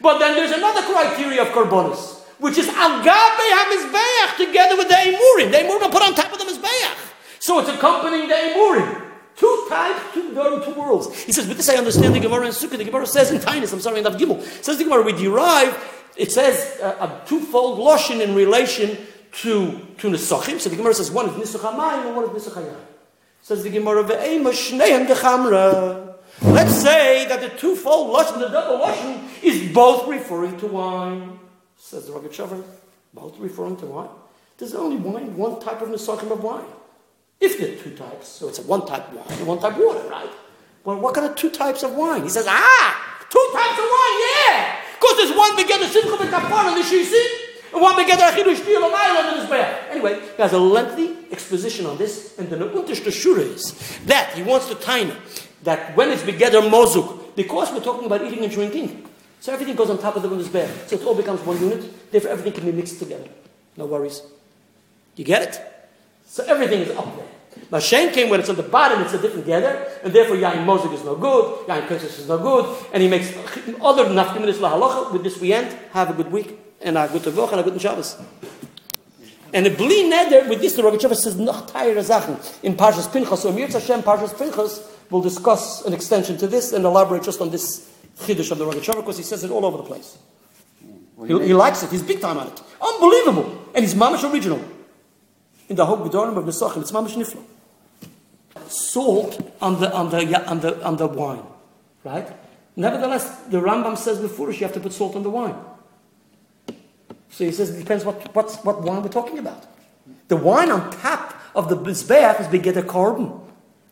But 0.00 0.18
then 0.18 0.34
there's 0.34 0.52
another 0.52 0.82
criteria 0.82 1.42
of 1.42 1.48
Karbonis, 1.48 2.20
which 2.38 2.56
is 2.58 2.66
Agabe 2.66 3.46
HaMizbeach 3.58 4.36
together 4.38 4.76
with 4.76 4.88
the 4.88 4.94
Emurim. 4.94 5.50
The 5.50 5.58
Emurim 5.58 5.82
are 5.82 5.90
put 5.90 6.02
on 6.02 6.14
top 6.14 6.32
of 6.32 6.38
the 6.38 6.44
Mizbeach. 6.44 6.96
So 7.38 7.58
it's 7.58 7.68
accompanying 7.68 8.28
the 8.28 8.34
Emurim. 8.34 9.06
Two 9.36 9.66
types, 9.68 10.00
two, 10.12 10.32
two 10.32 10.74
worlds. 10.78 11.22
He 11.22 11.32
says, 11.32 11.48
with 11.48 11.56
this 11.56 11.68
I 11.68 11.76
understand 11.76 12.14
the 12.14 12.20
Gemara 12.20 12.46
and 12.46 12.54
Sukkah. 12.54 12.76
The 12.76 12.84
Gemara 12.84 13.06
says 13.06 13.30
in 13.30 13.38
Tainus, 13.38 13.72
I'm 13.72 13.80
sorry, 13.80 14.00
in 14.00 14.04
Gimel, 14.04 14.42
says 14.62 14.76
the 14.76 14.84
Gemara, 14.84 15.02
we 15.02 15.12
derive, 15.12 15.78
it 16.16 16.30
says 16.30 16.78
uh, 16.80 17.22
a 17.22 17.26
twofold 17.26 17.78
Loshin 17.78 18.20
in 18.20 18.34
relation 18.34 18.98
to, 19.32 19.80
to 19.98 20.08
Nesachim. 20.08 20.60
So 20.60 20.68
the 20.68 20.76
Gemara 20.76 20.92
says 20.92 21.10
one 21.10 21.28
is 21.30 21.54
Nisach 21.54 21.64
and 21.64 22.16
one 22.16 22.36
is 22.36 22.46
Nisach. 22.46 22.76
Says 23.42 23.62
the 23.62 23.70
Gemara, 23.70 24.04
Ve'ema 24.04 25.06
Dechamra. 25.06 26.16
Let's 26.42 26.74
say 26.74 27.26
that 27.28 27.40
the 27.40 27.48
twofold 27.50 28.14
Lashon, 28.14 28.40
the 28.40 28.48
double 28.48 28.84
Lashon, 28.84 29.29
is 29.42 29.72
both 29.72 30.08
referring 30.08 30.58
to 30.60 30.66
wine. 30.66 31.38
Says 31.76 32.06
the 32.06 32.12
Rogachover, 32.12 32.62
both 33.14 33.38
referring 33.38 33.76
to 33.78 33.86
wine. 33.86 34.08
There's 34.58 34.74
only 34.74 34.96
wine, 34.96 35.36
one 35.36 35.60
type 35.60 35.80
of 35.80 35.88
Nesachim 35.88 36.30
of 36.30 36.42
wine. 36.42 36.64
If 37.40 37.58
there 37.58 37.72
are 37.72 37.82
two 37.82 37.96
types, 37.96 38.28
so 38.28 38.48
it's 38.48 38.58
a 38.58 38.62
one 38.62 38.86
type 38.86 39.10
wine 39.12 39.38
and 39.38 39.46
one 39.46 39.58
type 39.58 39.78
water, 39.78 40.06
right? 40.08 40.28
Well, 40.84 41.00
what 41.00 41.14
kind 41.14 41.26
of 41.26 41.36
two 41.36 41.50
types 41.50 41.82
of 41.82 41.94
wine? 41.94 42.22
He 42.22 42.28
says, 42.28 42.46
ah, 42.46 43.26
two 43.30 43.48
types 43.52 43.78
of 43.78 43.84
wine, 43.88 44.20
yeah! 44.36 44.76
Because 45.00 45.16
there's 45.16 45.36
one 45.36 45.56
together, 45.56 45.86
Simcha 45.86 46.22
and 46.22 46.30
Kapar 46.30 46.68
and 46.68 46.76
the 46.76 47.40
and 47.72 47.80
one 47.80 47.96
together, 47.96 48.24
Achidush 48.24 48.56
Tiyel 48.56 48.82
and 48.82 49.48
the. 49.48 49.90
Anyway, 49.90 50.20
he 50.36 50.42
has 50.42 50.52
a 50.52 50.58
lengthy 50.58 51.16
exposition 51.32 51.86
on 51.86 51.96
this, 51.96 52.38
and 52.38 52.50
the 52.50 52.56
Neuntish 52.56 53.00
Shura 53.00 53.54
is 53.54 53.98
that 54.06 54.34
he 54.34 54.42
wants 54.42 54.68
to 54.68 54.74
tiny 54.74 55.14
that 55.62 55.96
when 55.96 56.10
it's 56.10 56.22
together 56.22 56.60
Mozuk, 56.60 57.36
because 57.36 57.72
we're 57.72 57.80
talking 57.80 58.06
about 58.06 58.22
eating 58.24 58.44
and 58.44 58.52
drinking, 58.52 59.06
so 59.40 59.52
everything 59.52 59.74
goes 59.74 59.90
on 59.90 59.98
top 59.98 60.16
of 60.16 60.22
the 60.22 60.28
Mizbeach. 60.28 60.88
So 60.88 60.96
it 60.96 61.04
all 61.04 61.14
becomes 61.14 61.40
one 61.40 61.58
unit, 61.60 62.12
therefore 62.12 62.30
everything 62.30 62.52
can 62.52 62.64
be 62.64 62.72
mixed 62.72 62.98
together. 62.98 63.28
No 63.76 63.86
worries. 63.86 64.22
You 65.16 65.24
get 65.24 65.42
it? 65.42 65.60
So 66.26 66.44
everything 66.44 66.82
is 66.82 66.96
up 66.96 67.16
there. 67.16 67.26
Now 67.72 67.78
Mashen 67.78 68.12
came 68.12 68.28
when 68.30 68.40
it's 68.40 68.48
on 68.48 68.56
the 68.56 68.62
bottom, 68.62 69.02
it's 69.02 69.12
a 69.12 69.20
different 69.20 69.46
gather, 69.46 69.88
and 70.04 70.12
therefore 70.12 70.36
Yain 70.36 70.64
Mozig 70.64 70.92
is 70.92 71.04
no 71.04 71.16
good, 71.16 71.66
Yain 71.66 71.86
Kirsis 71.88 72.18
is 72.20 72.28
no 72.28 72.38
good, 72.38 72.76
and 72.92 73.02
he 73.02 73.08
makes 73.08 73.32
other 73.80 74.04
nafkiminis 74.04 74.58
lahalacha. 74.58 75.12
With 75.12 75.24
this 75.24 75.40
we 75.40 75.52
end. 75.52 75.76
Have 75.92 76.10
a 76.10 76.14
good 76.14 76.30
week, 76.30 76.58
and 76.80 76.96
a 76.96 77.08
good 77.08 77.22
Tavoch, 77.22 77.50
and 77.50 77.60
a 77.60 77.62
good 77.64 77.80
Shabbos. 77.80 78.16
And 79.52 79.66
the 79.66 79.70
Bli 79.70 80.04
Neder, 80.04 80.48
with 80.48 80.60
this 80.60 80.74
the 80.74 80.82
Rogachover 80.82 81.16
says 81.16 81.36
noch 81.36 81.66
tire 81.72 81.96
Sachen 81.96 82.38
in 82.62 82.76
Parshas 82.76 83.12
Pinchas. 83.12 83.42
So 83.42 83.52
Mirz 83.52 83.72
Hashem, 83.72 84.02
Parshas 84.02 84.36
Pinchas, 84.38 84.88
will 85.10 85.22
discuss 85.22 85.84
an 85.84 85.92
extension 85.92 86.36
to 86.38 86.46
this 86.46 86.72
and 86.72 86.84
elaborate 86.84 87.24
just 87.24 87.40
on 87.40 87.50
this 87.50 87.89
Chiddush 88.20 88.50
of 88.50 88.58
the 88.58 88.64
Rogachover, 88.64 88.96
because 88.96 89.16
he 89.16 89.22
says 89.22 89.44
it 89.44 89.50
all 89.50 89.64
over 89.64 89.78
the 89.78 89.82
place. 89.82 90.18
He, 91.26 91.26
he 91.26 91.54
likes 91.54 91.82
it, 91.82 91.90
he's 91.90 92.02
big 92.02 92.20
time 92.20 92.38
on 92.38 92.46
it. 92.46 92.62
Unbelievable! 92.80 93.68
And 93.74 93.84
he's 93.84 93.94
mamish 93.94 94.30
original 94.30 94.62
in 95.68 95.76
the 95.76 95.84
Hog 95.84 96.00
Gedorim 96.00 96.36
of 96.36 96.44
Nesachim. 96.44 96.80
It's 96.80 96.92
mamish 96.92 97.14
nifla. 97.16 97.42
Salt 98.68 99.52
on 99.60 99.80
the, 99.80 99.92
on, 99.92 100.10
the, 100.10 100.46
on, 100.46 100.60
the, 100.60 100.84
on 100.84 100.96
the 100.96 101.06
wine, 101.06 101.42
right? 102.04 102.28
Nevertheless, 102.76 103.28
the 103.48 103.58
Rambam 103.58 103.96
says 103.98 104.18
before 104.18 104.50
you 104.50 104.58
have 104.60 104.72
to 104.74 104.80
put 104.80 104.92
salt 104.92 105.16
on 105.16 105.22
the 105.22 105.30
wine. 105.30 105.56
So 107.30 107.44
he 107.44 107.52
says 107.52 107.70
it 107.70 107.78
depends 107.78 108.04
what, 108.04 108.34
what, 108.34 108.52
what 108.64 108.82
wine 108.82 109.02
we're 109.02 109.08
talking 109.08 109.38
about. 109.38 109.66
The 110.28 110.36
wine 110.36 110.70
on 110.70 110.90
top 110.90 111.34
of 111.54 111.68
the 111.68 111.76
Mizbeach 111.76 112.40
is 112.40 112.46
Begeder 112.46 112.86
carbon, 112.86 113.32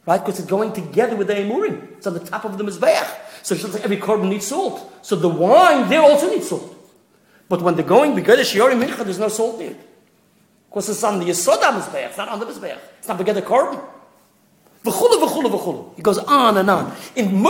right? 0.07 0.19
Because 0.19 0.39
it's 0.39 0.49
going 0.49 0.73
together 0.73 1.17
with 1.17 1.27
the 1.27 1.35
Emurim. 1.35 1.93
It's 1.93 2.07
on 2.07 2.15
the 2.15 2.21
top 2.21 2.45
of 2.45 2.57
the 2.59 2.65
Mizbeach. 2.65 3.09
So 3.43 3.55
like 3.69 3.85
every 3.85 3.97
Korban 3.97 4.29
needs 4.29 4.47
salt. 4.47 4.93
So 5.03 5.17
the 5.17 5.29
wine 5.29 5.89
there 5.89 6.03
also 6.03 6.31
needs 6.31 6.49
salt. 6.49 6.75
But 7.49 7.63
when 7.63 7.75
they're 7.75 7.85
going 7.85 8.15
Begeder 8.15 8.45
Shiori 8.45 8.75
Mincha, 8.81 9.05
there's 9.05 9.19
no 9.19 9.29
salt 9.29 9.61
in 9.61 9.73
it. 9.73 9.81
Because 10.69 10.89
it's 10.91 11.03
on 11.03 11.19
the 11.19 11.27
Yesoda 11.27 11.73
Mizbeach, 11.73 12.09
it's 12.09 12.19
not 12.19 12.29
on 12.29 12.41
the 12.41 12.47
Mizbeach. 12.47 12.79
It's 12.99 13.09
not 13.09 13.19
Begeder 13.19 13.43
Korban. 13.43 13.83
V'chulu, 14.85 15.27
v'chulu, 15.27 15.51
v'chulu. 15.51 15.97
He 15.97 16.03
goes 16.03 16.19
on 16.19 16.57
and 16.57 16.71
on. 16.71 16.95
In 17.17 17.43